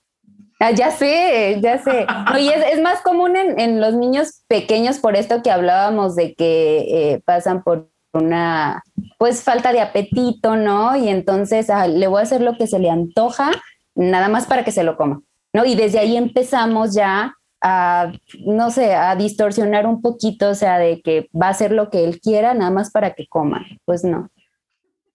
Ah, 0.59 0.71
ya 0.71 0.89
sé, 0.91 1.59
ya 1.61 1.77
sé. 1.79 2.05
y 2.39 2.47
es, 2.49 2.81
más 2.81 3.01
común 3.01 3.35
en, 3.35 3.81
los 3.81 3.93
niños 3.93 4.43
pequeños 4.47 4.99
por 4.99 5.15
esto 5.15 5.43
que 5.43 5.51
hablábamos 5.51 6.15
de 6.15 6.33
que 6.33 6.85
eh, 6.89 7.21
pasan 7.25 7.61
por 7.63 7.89
una, 8.13 8.81
pues, 9.17 9.43
falta 9.43 9.73
de 9.73 9.81
apetito, 9.81 10.55
¿no? 10.55 10.95
Y 10.95 11.09
entonces 11.09 11.69
ah, 11.69 11.87
le 11.87 12.07
voy 12.07 12.19
a 12.19 12.23
hacer 12.23 12.41
lo 12.41 12.57
que 12.57 12.67
se 12.67 12.79
le 12.79 12.89
antoja, 12.89 13.51
nada 13.95 14.29
más 14.29 14.45
para 14.45 14.63
que 14.63 14.71
se 14.71 14.83
lo 14.83 14.95
coma, 14.95 15.21
¿no? 15.53 15.65
Y 15.65 15.75
desde 15.75 15.99
ahí 15.99 16.15
empezamos 16.15 16.93
ya 16.93 17.35
a, 17.61 18.13
no 18.45 18.71
sé, 18.71 18.95
a 18.95 19.15
distorsionar 19.17 19.85
un 19.85 20.01
poquito, 20.01 20.49
o 20.49 20.55
sea, 20.55 20.77
de 20.77 21.01
que 21.01 21.29
va 21.39 21.47
a 21.47 21.51
hacer 21.51 21.73
lo 21.73 21.89
que 21.89 22.05
él 22.05 22.21
quiera, 22.21 22.53
nada 22.53 22.71
más 22.71 22.91
para 22.91 23.13
que 23.13 23.27
coma. 23.27 23.65
Pues 23.83 24.05
no, 24.05 24.29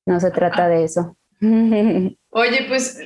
no 0.04 0.20
se 0.20 0.30
trata 0.30 0.68
de 0.68 0.84
eso. 0.84 1.16
Oye, 2.32 2.66
pues 2.68 2.99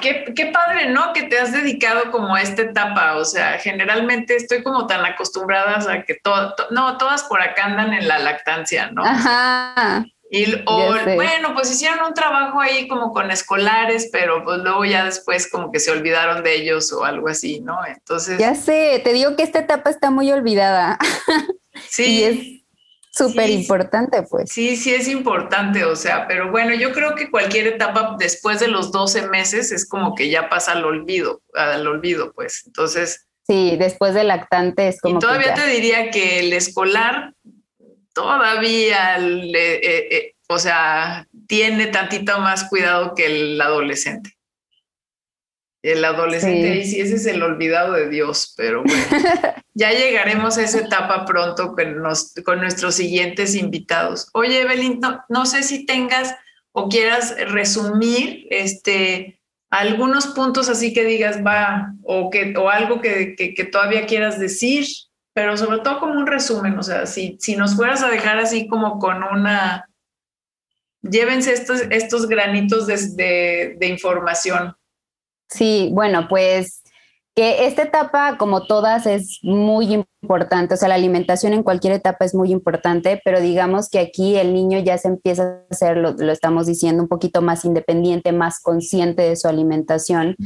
qué, 0.00 0.50
padre, 0.52 0.90
¿no? 0.90 1.12
Que 1.12 1.24
te 1.24 1.38
has 1.38 1.52
dedicado 1.52 2.10
como 2.10 2.34
a 2.34 2.42
esta 2.42 2.62
etapa. 2.62 3.16
O 3.16 3.24
sea, 3.24 3.58
generalmente 3.58 4.34
estoy 4.34 4.62
como 4.62 4.86
tan 4.86 5.04
acostumbrada 5.04 5.78
a 5.92 6.02
que 6.02 6.14
todo, 6.14 6.54
no, 6.70 6.98
todas 6.98 7.22
por 7.24 7.40
acá 7.40 7.66
andan 7.66 7.92
en 7.92 8.08
la 8.08 8.18
lactancia, 8.18 8.90
¿no? 8.90 9.04
Ajá. 9.04 10.04
Y, 10.30 10.46
bueno, 10.64 11.54
pues 11.54 11.70
hicieron 11.70 12.08
un 12.08 12.14
trabajo 12.14 12.60
ahí 12.60 12.88
como 12.88 13.12
con 13.12 13.30
escolares, 13.30 14.08
pero 14.10 14.42
pues 14.42 14.58
luego 14.58 14.84
ya 14.84 15.04
después 15.04 15.48
como 15.48 15.70
que 15.70 15.78
se 15.78 15.92
olvidaron 15.92 16.42
de 16.42 16.56
ellos 16.56 16.92
o 16.92 17.04
algo 17.04 17.28
así, 17.28 17.60
¿no? 17.60 17.78
Entonces. 17.86 18.38
Ya 18.38 18.56
sé, 18.56 19.00
te 19.04 19.12
digo 19.12 19.36
que 19.36 19.44
esta 19.44 19.60
etapa 19.60 19.90
está 19.90 20.10
muy 20.10 20.32
olvidada. 20.32 20.98
Sí. 21.88 22.63
Súper 23.16 23.48
importante, 23.48 24.22
pues. 24.22 24.50
Sí, 24.50 24.76
sí 24.76 24.92
es 24.92 25.06
importante, 25.06 25.84
o 25.84 25.94
sea, 25.94 26.26
pero 26.26 26.50
bueno, 26.50 26.74
yo 26.74 26.92
creo 26.92 27.14
que 27.14 27.30
cualquier 27.30 27.68
etapa 27.68 28.16
después 28.18 28.58
de 28.58 28.66
los 28.66 28.90
12 28.90 29.28
meses 29.28 29.70
es 29.70 29.88
como 29.88 30.16
que 30.16 30.30
ya 30.30 30.48
pasa 30.48 30.72
al 30.72 30.84
olvido, 30.84 31.40
al 31.54 31.86
olvido, 31.86 32.32
pues. 32.32 32.64
Entonces. 32.66 33.28
Sí, 33.46 33.76
después 33.78 34.14
del 34.14 34.28
lactante 34.28 34.88
es 34.88 35.00
como. 35.00 35.16
Y 35.16 35.20
todavía 35.20 35.54
te 35.54 35.64
diría 35.68 36.10
que 36.10 36.40
el 36.40 36.52
escolar 36.52 37.34
todavía, 38.12 39.18
le, 39.18 39.74
eh, 39.74 40.08
eh, 40.10 40.34
o 40.48 40.58
sea, 40.58 41.28
tiene 41.46 41.86
tantito 41.86 42.40
más 42.40 42.64
cuidado 42.64 43.14
que 43.14 43.26
el 43.26 43.60
adolescente. 43.60 44.30
El 45.84 46.02
adolescente, 46.02 46.76
y 46.78 46.86
sí, 46.86 47.00
ese 47.02 47.16
es 47.16 47.26
el 47.26 47.42
olvidado 47.42 47.92
de 47.92 48.08
Dios, 48.08 48.54
pero 48.56 48.82
bueno, 48.82 49.02
ya 49.74 49.90
llegaremos 49.90 50.56
a 50.56 50.62
esa 50.62 50.78
etapa 50.78 51.26
pronto 51.26 51.74
con, 51.74 52.02
con 52.42 52.60
nuestros 52.62 52.94
siguientes 52.94 53.54
invitados. 53.54 54.30
Oye, 54.32 54.62
Evelyn, 54.62 54.98
no, 55.28 55.44
sé 55.44 55.62
si 55.62 55.84
tengas 55.84 56.34
o 56.72 56.88
quieras 56.88 57.36
resumir 57.50 58.46
este, 58.48 59.42
algunos 59.68 60.28
puntos 60.28 60.70
así 60.70 60.94
que 60.94 61.04
digas, 61.04 61.44
va, 61.44 61.92
o, 62.02 62.30
que, 62.30 62.54
o 62.56 62.70
algo 62.70 63.02
que, 63.02 63.34
que, 63.36 63.64
todavía 63.64 64.06
quieras 64.06 64.38
decir, 64.38 64.86
pero 65.34 65.54
sobre 65.58 65.80
todo 65.80 66.00
como 66.00 66.14
un 66.14 66.26
resumen, 66.26 66.78
o 66.78 66.82
sea, 66.82 67.04
si, 67.04 67.36
si 67.38 67.56
nos 67.56 67.76
fueras 67.76 68.02
a 68.02 68.08
dejar 68.08 68.38
así 68.38 68.68
como 68.68 68.98
con 68.98 69.22
una, 69.22 69.86
llévense 71.02 71.52
estos, 71.52 71.82
estos 71.90 72.26
granitos 72.26 72.86
de, 72.86 73.76
de 73.78 73.86
información. 73.86 74.74
Sí, 75.48 75.90
bueno, 75.92 76.26
pues 76.28 76.84
que 77.34 77.66
esta 77.66 77.82
etapa, 77.82 78.36
como 78.38 78.64
todas, 78.64 79.06
es 79.06 79.40
muy 79.42 80.04
importante, 80.22 80.74
o 80.74 80.76
sea, 80.76 80.88
la 80.88 80.94
alimentación 80.94 81.52
en 81.52 81.64
cualquier 81.64 81.94
etapa 81.94 82.24
es 82.24 82.34
muy 82.34 82.52
importante, 82.52 83.20
pero 83.24 83.40
digamos 83.40 83.88
que 83.88 83.98
aquí 83.98 84.36
el 84.36 84.54
niño 84.54 84.78
ya 84.78 84.96
se 84.98 85.08
empieza 85.08 85.42
a 85.42 85.62
hacer, 85.68 85.96
lo, 85.96 86.10
estamos 86.30 86.66
diciendo, 86.66 87.02
un 87.02 87.08
poquito 87.08 87.42
más 87.42 87.64
independiente, 87.64 88.30
más 88.30 88.60
consciente 88.60 89.22
de 89.22 89.34
su 89.34 89.48
alimentación, 89.48 90.36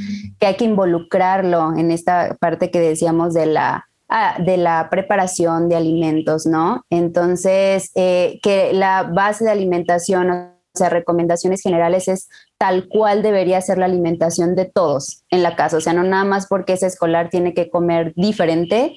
que 0.41 0.47
hay 0.47 0.57
que 0.57 0.65
involucrarlo 0.65 1.77
en 1.77 1.91
esta 1.91 2.37
parte 2.41 2.71
que 2.71 2.81
decíamos 2.81 3.35
de 3.35 3.47
la, 3.47 3.85
ah, 4.09 4.39
de 4.39 4.57
la 4.57 4.89
preparación 4.91 5.69
de 5.69 5.77
alimentos, 5.77 6.47
¿no? 6.47 6.85
Entonces, 6.89 7.91
eh, 7.97 8.39
que 8.43 8.73
la 8.73 9.03
base 9.03 9.45
de 9.45 9.51
alimentación 9.51 10.31
o 10.31 10.58
sea, 10.79 10.89
recomendaciones 10.89 11.61
generales 11.61 12.09
es 12.09 12.29
tal 12.57 12.89
cual 12.89 13.23
debería 13.23 13.61
ser 13.61 13.79
la 13.79 13.85
alimentación 13.85 14.55
de 14.55 14.65
todos 14.65 15.25
en 15.31 15.43
la 15.43 15.57
casa. 15.57 15.77
O 15.77 15.81
sea, 15.81 15.93
no 15.93 16.03
nada 16.03 16.25
más 16.25 16.47
porque 16.47 16.73
ese 16.73 16.87
escolar 16.87 17.29
tiene 17.29 17.53
que 17.53 17.69
comer 17.69 18.13
diferente, 18.17 18.95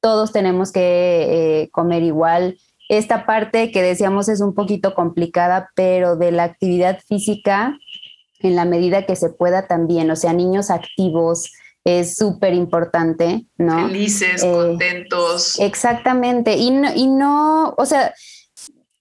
todos 0.00 0.32
tenemos 0.32 0.72
que 0.72 1.62
eh, 1.62 1.70
comer 1.70 2.02
igual. 2.02 2.58
Esta 2.88 3.26
parte 3.26 3.70
que 3.70 3.82
decíamos 3.82 4.28
es 4.28 4.40
un 4.40 4.54
poquito 4.54 4.94
complicada, 4.94 5.70
pero 5.74 6.16
de 6.16 6.32
la 6.32 6.44
actividad 6.44 7.00
física, 7.08 7.78
en 8.40 8.56
la 8.56 8.64
medida 8.64 9.06
que 9.06 9.16
se 9.16 9.30
pueda 9.30 9.66
también, 9.66 10.10
o 10.10 10.16
sea, 10.16 10.32
niños 10.32 10.70
activos, 10.70 11.50
es 11.84 12.16
súper 12.16 12.54
importante, 12.54 13.46
¿no? 13.58 13.88
Felices, 13.88 14.42
eh, 14.42 14.50
contentos. 14.50 15.58
Exactamente. 15.58 16.56
Y 16.56 16.70
no, 16.70 16.94
y 16.94 17.06
no, 17.06 17.74
o 17.76 17.86
sea, 17.86 18.14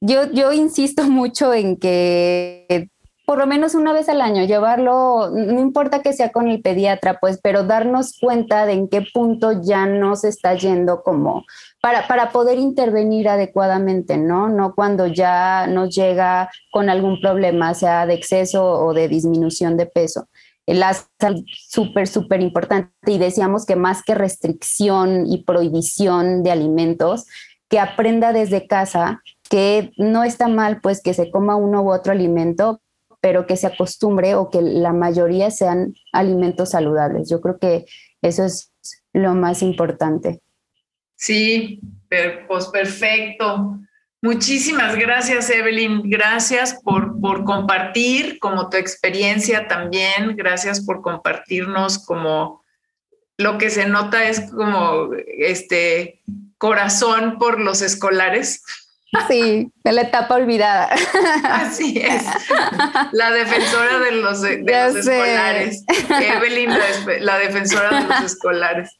yo, 0.01 0.51
insisto 0.51 1.03
mucho 1.09 1.53
en 1.53 1.77
que 1.77 2.89
por 3.23 3.37
lo 3.37 3.47
menos 3.47 3.75
una 3.75 3.93
vez 3.93 4.09
al 4.09 4.19
año 4.19 4.43
llevarlo, 4.43 5.29
no 5.29 5.59
importa 5.61 6.01
que 6.01 6.11
sea 6.11 6.33
con 6.33 6.49
el 6.49 6.61
pediatra, 6.61 7.19
pues, 7.21 7.39
pero 7.41 7.63
darnos 7.63 8.17
cuenta 8.19 8.65
de 8.65 8.73
en 8.73 8.89
qué 8.89 9.05
punto 9.13 9.61
ya 9.61 9.85
nos 9.85 10.25
está 10.25 10.53
yendo 10.55 11.01
como 11.01 11.45
para, 11.81 12.07
para 12.07 12.31
poder 12.31 12.59
intervenir 12.59 13.29
adecuadamente, 13.29 14.17
¿no? 14.17 14.49
No 14.49 14.75
cuando 14.75 15.07
ya 15.07 15.65
nos 15.67 15.95
llega 15.95 16.49
con 16.71 16.89
algún 16.89 17.21
problema, 17.21 17.73
sea 17.73 18.05
de 18.05 18.15
exceso 18.15 18.65
o 18.65 18.93
de 18.93 19.07
disminución 19.07 19.77
de 19.77 19.85
peso. 19.85 20.27
La 20.65 20.93
salud 21.17 21.45
súper, 21.69 22.07
súper 22.07 22.41
importante 22.41 22.91
y 23.05 23.17
decíamos 23.17 23.65
que 23.65 23.77
más 23.77 24.03
que 24.03 24.15
restricción 24.15 25.25
y 25.25 25.43
prohibición 25.43 26.43
de 26.43 26.51
alimentos, 26.51 27.27
que 27.69 27.79
aprenda 27.79 28.33
desde 28.33 28.67
casa 28.67 29.21
que 29.51 29.91
no 29.97 30.23
está 30.23 30.47
mal 30.47 30.79
pues 30.79 31.01
que 31.03 31.13
se 31.13 31.29
coma 31.29 31.57
uno 31.57 31.83
u 31.83 31.91
otro 31.91 32.13
alimento, 32.13 32.81
pero 33.19 33.45
que 33.45 33.57
se 33.57 33.67
acostumbre 33.67 34.33
o 34.33 34.49
que 34.49 34.61
la 34.61 34.93
mayoría 34.93 35.51
sean 35.51 35.93
alimentos 36.13 36.69
saludables. 36.69 37.29
Yo 37.29 37.41
creo 37.41 37.59
que 37.59 37.85
eso 38.21 38.45
es 38.45 38.71
lo 39.11 39.35
más 39.35 39.61
importante. 39.61 40.39
Sí, 41.15 41.81
pues 42.47 42.67
perfecto. 42.67 43.77
Muchísimas 44.21 44.95
gracias, 44.95 45.49
Evelyn. 45.49 46.09
Gracias 46.09 46.79
por, 46.81 47.19
por 47.19 47.43
compartir 47.43 48.39
como 48.39 48.69
tu 48.69 48.77
experiencia 48.77 49.67
también. 49.67 50.37
Gracias 50.37 50.79
por 50.79 51.01
compartirnos 51.01 52.05
como 52.05 52.63
lo 53.37 53.57
que 53.57 53.69
se 53.69 53.85
nota 53.85 54.29
es 54.29 54.49
como 54.49 55.09
este 55.25 56.21
corazón 56.57 57.37
por 57.37 57.59
los 57.59 57.81
escolares. 57.81 58.63
Sí, 59.27 59.69
de 59.83 59.91
la 59.91 60.01
etapa 60.03 60.35
olvidada. 60.35 60.89
Así 61.43 62.01
es. 62.01 62.23
La 63.11 63.31
defensora 63.31 63.99
de 63.99 64.11
los, 64.13 64.43
escolares. 64.43 65.83
Evelyn, 66.09 66.69
la, 67.19 67.37
defensora 67.37 68.01
de 68.01 68.07
los 68.07 68.21
escolares. 68.23 68.97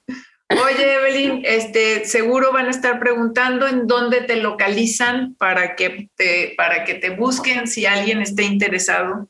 Oye, 0.49 0.95
Evelyn, 0.95 1.41
este, 1.45 2.03
seguro 2.03 2.51
van 2.51 2.68
a 2.68 2.72
estar 2.72 2.99
preguntando 2.99 3.68
en 3.68 3.88
dónde 3.88 4.22
te 4.22 4.36
localizan 4.36 5.36
para 5.36 5.76
que 5.76 6.09
te, 6.16 6.53
para 6.57 6.84
que 6.84 6.95
te 6.95 7.12
busquen 7.12 7.68
si 7.68 7.86
alguien 7.86 8.22
esté 8.22 8.43
interesado. 8.43 9.30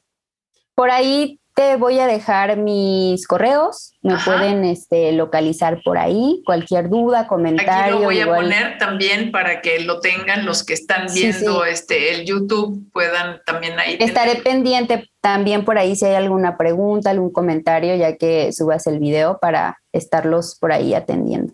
Por 0.73 0.89
ahí 0.89 1.40
te 1.53 1.75
voy 1.75 1.99
a 1.99 2.07
dejar 2.07 2.57
mis 2.57 3.27
correos, 3.27 3.93
me 4.01 4.15
pueden 4.17 4.63
este, 4.63 5.11
localizar 5.11 5.81
por 5.83 5.97
ahí, 5.97 6.41
cualquier 6.45 6.89
duda, 6.89 7.27
comentario. 7.27 7.71
Aquí 7.73 7.91
lo 7.91 7.99
voy 7.99 8.19
a 8.21 8.27
poner 8.27 8.77
también 8.77 9.31
para 9.31 9.61
que 9.61 9.79
lo 9.79 9.99
tengan 9.99 10.45
los 10.45 10.63
que 10.63 10.73
están 10.73 11.07
viendo 11.13 11.65
Este, 11.65 12.13
el 12.13 12.25
YouTube, 12.25 12.89
puedan 12.91 13.41
también 13.45 13.79
ahí. 13.79 13.97
Estaré 13.99 14.37
pendiente 14.37 15.09
también 15.19 15.65
por 15.65 15.77
ahí 15.77 15.95
si 15.95 16.05
hay 16.05 16.15
alguna 16.15 16.57
pregunta, 16.57 17.09
algún 17.09 17.31
comentario, 17.31 17.95
ya 17.95 18.15
que 18.15 18.51
subas 18.53 18.87
el 18.87 18.99
video 18.99 19.37
para 19.39 19.81
estarlos 19.91 20.57
por 20.59 20.71
ahí 20.71 20.93
atendiendo. 20.93 21.53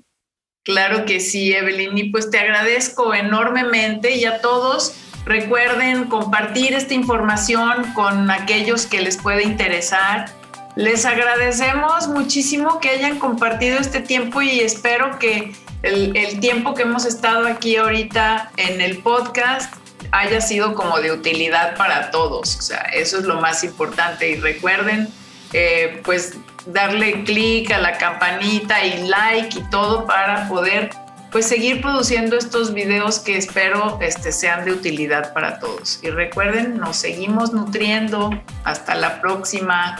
Claro 0.63 1.05
que 1.05 1.21
sí, 1.21 1.53
Evelyn, 1.53 1.97
y 1.97 2.11
pues 2.11 2.29
te 2.29 2.39
agradezco 2.39 3.13
enormemente 3.13 4.15
y 4.15 4.25
a 4.25 4.41
todos 4.41 4.93
Recuerden 5.27 6.05
compartir 6.05 6.73
esta 6.73 6.93
información 6.93 7.93
con 7.93 8.31
aquellos 8.31 8.85
que 8.85 9.01
les 9.01 9.17
puede 9.17 9.43
interesar 9.43 10.31
les 10.77 11.05
agradecemos 11.05 12.07
muchísimo 12.07 12.79
que 12.79 12.89
hayan 12.89 13.17
compartido 13.17 13.79
este 13.79 13.99
tiempo 13.99 14.43
y 14.43 14.59
espero 14.59 15.17
que 15.17 15.51
el, 15.81 16.39
tiempo 16.39 16.75
que 16.75 16.83
hemos 16.83 17.03
estado 17.03 17.47
aquí 17.47 17.77
ahorita 17.77 18.51
en 18.57 18.79
el 18.79 18.99
podcast 18.99 19.73
haya 20.11 20.39
sido 20.39 20.75
como 20.75 20.99
de 20.99 21.11
utilidad 21.11 21.75
para 21.77 22.11
todos. 22.11 22.57
O 22.57 22.61
sea, 22.61 22.81
eso 22.93 23.17
es 23.17 23.23
lo 23.23 23.41
más 23.41 23.63
importante. 23.63 24.29
Y 24.29 24.35
recuerden, 24.35 25.09
eh, 25.51 25.99
pues, 26.05 26.33
darle 26.67 27.23
clic 27.23 27.71
a 27.71 27.79
la 27.79 27.97
campanita 27.97 28.85
y 28.85 29.07
like 29.07 29.57
y 29.57 29.63
todo 29.71 30.05
para 30.05 30.47
poder, 30.47 30.91
pues, 31.31 31.47
seguir 31.47 31.81
produciendo 31.81 32.37
estos 32.37 32.73
videos 32.73 33.19
que 33.19 33.37
espero 33.37 33.99
este, 34.01 34.31
sean 34.31 34.65
de 34.65 34.71
utilidad 34.71 35.33
para 35.33 35.59
todos. 35.59 35.99
Y 36.03 36.09
recuerden, 36.09 36.77
nos 36.77 36.97
seguimos 36.97 37.53
nutriendo. 37.53 38.29
Hasta 38.63 38.95
la 38.95 39.21
próxima. 39.21 39.99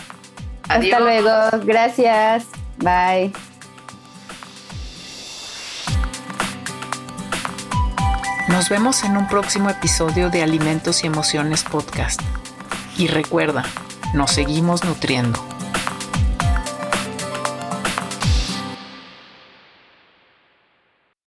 Adiós. 0.69 0.93
Hasta 0.93 0.99
luego. 0.99 1.65
Gracias. 1.65 2.45
Bye. 2.77 3.33
Nos 8.49 8.69
vemos 8.69 9.03
en 9.03 9.17
un 9.17 9.27
próximo 9.27 9.69
episodio 9.69 10.29
de 10.29 10.41
Alimentos 10.41 11.03
y 11.03 11.07
Emociones 11.07 11.63
Podcast. 11.63 12.21
Y 12.97 13.07
recuerda, 13.07 13.63
nos 14.13 14.31
seguimos 14.31 14.83
nutriendo. 14.83 15.56